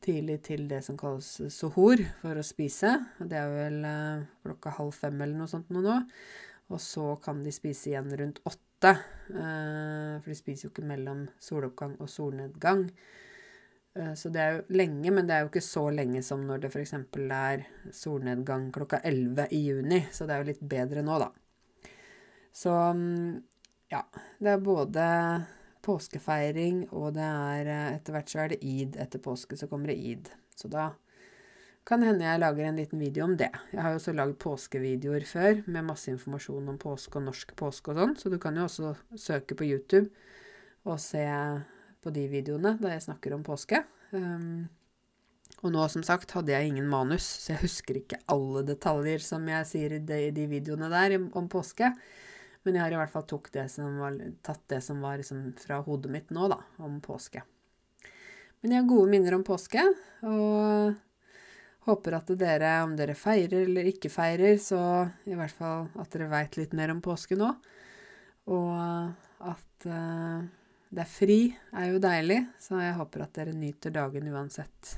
tidlig 0.03 0.39
til 0.47 0.67
det 0.69 0.79
som 0.85 0.97
kalles 0.99 1.27
sohor, 1.53 2.01
for 2.21 2.39
å 2.39 2.45
spise. 2.45 2.93
Og 3.19 3.29
det 3.31 3.39
er 3.39 3.51
vel 3.51 3.79
uh, 3.83 4.27
klokka 4.45 4.77
halv 4.79 4.95
fem 4.95 5.19
eller 5.19 5.41
noe 5.41 5.51
sånt 5.51 5.71
nå. 5.75 5.99
Og 6.69 6.81
så 6.81 7.15
kan 7.23 7.41
de 7.43 7.53
spise 7.53 7.91
igjen 7.91 8.11
rundt 8.13 8.43
åtte. 8.45 8.91
Eh, 9.33 10.19
for 10.21 10.29
de 10.29 10.35
spiser 10.37 10.67
jo 10.67 10.69
ikke 10.69 10.85
mellom 10.85 11.23
soloppgang 11.41 11.95
og 11.97 12.11
solnedgang. 12.13 12.83
Eh, 13.97 14.13
så 14.13 14.29
det 14.29 14.43
er 14.43 14.53
jo 14.53 14.77
lenge, 14.77 15.09
men 15.15 15.27
det 15.27 15.35
er 15.35 15.43
jo 15.43 15.49
ikke 15.49 15.65
så 15.65 15.87
lenge 15.89 16.21
som 16.25 16.45
når 16.45 16.61
det 16.63 16.69
f.eks. 16.69 16.93
er 16.93 17.65
solnedgang 17.89 18.69
klokka 18.75 19.01
11 19.01 19.49
i 19.57 19.63
juni. 19.65 20.03
Så 20.13 20.29
det 20.29 20.35
er 20.35 20.43
jo 20.43 20.51
litt 20.51 20.61
bedre 20.75 21.01
nå, 21.05 21.17
da. 21.25 21.31
Så 22.59 22.73
mm, 22.73 23.41
ja. 23.93 24.03
Det 24.39 24.51
er 24.51 24.63
både 24.63 25.03
påskefeiring, 25.85 26.87
og 26.91 27.13
det 27.15 27.25
er 27.25 27.69
eh, 27.71 27.91
etter 27.95 28.15
hvert 28.15 28.31
så 28.31 28.41
er 28.43 28.53
det 28.53 28.63
id. 28.65 28.97
Etter 28.99 29.21
påske 29.23 29.57
så 29.59 29.69
kommer 29.71 29.93
det 29.93 29.99
id. 29.99 30.31
Så 30.59 30.71
da 30.71 30.91
kan 31.87 32.03
hende 32.05 32.27
jeg 32.27 32.41
lager 32.41 32.67
en 32.67 32.77
liten 32.77 33.01
video 33.01 33.25
om 33.25 33.35
det. 33.39 33.49
Jeg 33.71 33.81
har 33.81 33.93
jo 33.93 34.01
også 34.01 34.13
lagd 34.13 34.35
påskevideoer 34.43 35.25
før 35.25 35.63
med 35.65 35.87
masse 35.87 36.11
informasjon 36.11 36.67
om 36.69 36.81
påske 36.81 37.17
og 37.17 37.29
norsk 37.29 37.55
påske 37.57 37.93
og 37.93 38.01
sånn, 38.01 38.17
så 38.19 38.29
du 38.29 38.37
kan 38.41 38.59
jo 38.59 38.67
også 38.67 38.91
søke 39.17 39.57
på 39.57 39.65
YouTube 39.65 40.11
og 40.85 40.99
se 41.01 41.23
på 42.03 42.13
de 42.13 42.27
videoene 42.31 42.75
da 42.79 42.93
jeg 42.93 43.07
snakker 43.07 43.33
om 43.35 43.45
påske. 43.47 43.81
Um, 44.11 44.67
og 45.63 45.73
nå, 45.73 45.87
som 45.91 46.05
sagt, 46.05 46.35
hadde 46.35 46.53
jeg 46.53 46.69
ingen 46.69 46.87
manus, 46.91 47.25
så 47.41 47.55
jeg 47.55 47.63
husker 47.65 47.99
ikke 47.99 48.21
alle 48.31 48.61
detaljer 48.67 49.23
som 49.23 49.47
jeg 49.49 49.67
sier 49.67 49.97
i 49.97 50.03
de, 50.03 50.19
de 50.35 50.45
videoene 50.51 50.91
der 50.91 51.17
om 51.19 51.49
påske. 51.51 51.89
Men 52.67 52.75
jeg 52.75 52.83
har 52.83 52.95
i 52.95 52.99
hvert 52.99 53.13
fall 53.13 53.27
det 53.53 53.67
var, 53.77 54.17
tatt 54.43 54.63
det 54.67 54.81
som 54.83 54.99
var 55.01 55.19
liksom 55.19 55.53
fra 55.61 55.79
hodet 55.85 56.11
mitt 56.11 56.33
nå, 56.35 56.49
da, 56.51 56.59
om 56.83 56.99
påske. 57.01 57.43
Men 58.59 58.73
jeg 58.73 58.81
har 58.81 58.89
gode 58.89 59.11
minner 59.13 59.37
om 59.37 59.45
påske, 59.47 59.85
og 60.27 60.97
håper 61.87 62.17
at 62.17 62.31
dere, 62.39 62.73
om 62.83 62.95
dere 62.99 63.15
feirer 63.15 63.63
eller 63.63 63.87
ikke 63.93 64.11
feirer, 64.11 64.57
så 64.61 64.81
i 65.29 65.37
hvert 65.39 65.55
fall 65.55 65.87
at 65.99 66.11
dere 66.13 66.29
veit 66.31 66.59
litt 66.59 66.75
mer 66.75 66.91
om 66.93 66.99
påske 67.03 67.37
nå. 67.39 67.53
Og 68.51 68.73
at 69.47 69.87
uh, 69.87 70.43
det 70.89 71.03
er 71.05 71.11
fri, 71.11 71.41
er 71.71 71.93
jo 71.93 72.01
deilig, 72.03 72.41
så 72.59 72.81
jeg 72.81 72.97
håper 72.99 73.23
at 73.23 73.35
dere 73.39 73.55
nyter 73.55 73.93
dagen 73.95 74.29
uansett 74.33 74.97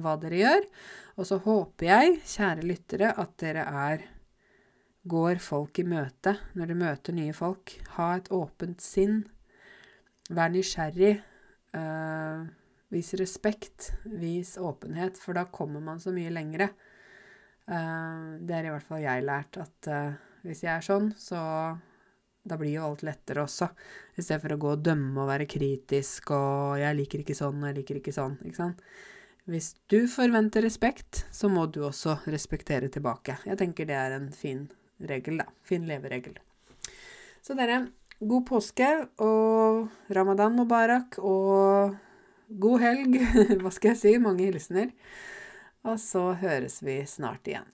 hva 0.00 0.16
dere 0.20 0.40
gjør. 0.40 0.66
Og 1.16 1.28
så 1.28 1.40
håper 1.44 1.88
jeg, 1.88 2.16
kjære 2.34 2.66
lyttere, 2.66 3.12
at 3.16 3.36
dere 3.40 3.64
er 3.64 4.08
går 5.08 5.40
folk 5.40 5.78
i 5.80 5.86
møte 5.88 6.36
når 6.58 6.70
de 6.70 6.78
møter 6.82 7.16
nye 7.16 7.34
folk. 7.36 7.74
Ha 7.96 8.14
et 8.18 8.30
åpent 8.34 8.82
sinn. 8.84 9.22
Vær 10.30 10.52
nysgjerrig. 10.52 11.18
Uh, 11.74 12.46
vis 12.92 13.12
respekt. 13.18 13.92
Vis 14.04 14.56
åpenhet, 14.60 15.18
for 15.20 15.38
da 15.38 15.46
kommer 15.50 15.82
man 15.84 16.02
så 16.02 16.12
mye 16.14 16.32
lengre. 16.34 16.70
Uh, 17.70 18.40
det 18.42 18.56
er 18.56 18.66
i 18.66 18.74
hvert 18.74 18.88
fall 18.88 19.04
jeg 19.04 19.26
lært, 19.26 19.60
at 19.62 19.90
uh, 19.92 20.18
hvis 20.44 20.64
jeg 20.66 20.74
er 20.74 20.84
sånn, 20.84 21.12
så 21.20 21.38
da 22.40 22.56
blir 22.56 22.72
jo 22.74 22.88
alt 22.88 23.04
lettere 23.06 23.44
også. 23.44 23.68
I 24.16 24.24
stedet 24.24 24.42
for 24.42 24.56
å 24.56 24.60
gå 24.60 24.74
og 24.74 24.84
dømme 24.84 25.22
og 25.22 25.28
være 25.28 25.48
kritisk 25.50 26.32
og 26.32 26.80
'jeg 26.80 26.96
liker 26.96 27.22
ikke 27.22 27.36
sånn' 27.36 27.66
'jeg 27.66 27.76
liker 27.76 28.00
ikke 28.00 28.16
sånn'. 28.16 28.38
Ikke 28.44 28.56
sant? 28.56 28.80
Hvis 29.44 29.74
du 29.88 30.06
forventer 30.08 30.62
respekt, 30.62 31.26
så 31.30 31.48
må 31.48 31.66
du 31.66 31.80
også 31.84 32.20
respektere 32.26 32.88
tilbake. 32.88 33.38
Jeg 33.44 33.58
tenker 33.58 33.84
det 33.84 33.96
er 33.96 34.12
en 34.16 34.30
fin 34.32 34.68
regel, 35.08 35.40
da. 35.42 35.48
Fin 35.66 35.86
leveregel. 35.88 36.36
Så 37.40 37.56
dere, 37.58 37.86
god 38.20 38.46
påske 38.48 38.88
og 39.24 39.88
ramadan 40.12 40.56
mubarak 40.58 41.18
og 41.18 41.96
god 42.48 42.84
helg. 42.84 43.20
Hva 43.62 43.72
skal 43.74 43.94
jeg 43.94 44.00
si? 44.02 44.16
Mange 44.22 44.50
hilsener. 44.50 44.92
Og 45.86 45.96
så 46.02 46.32
høres 46.40 46.80
vi 46.84 47.00
snart 47.08 47.48
igjen. 47.48 47.68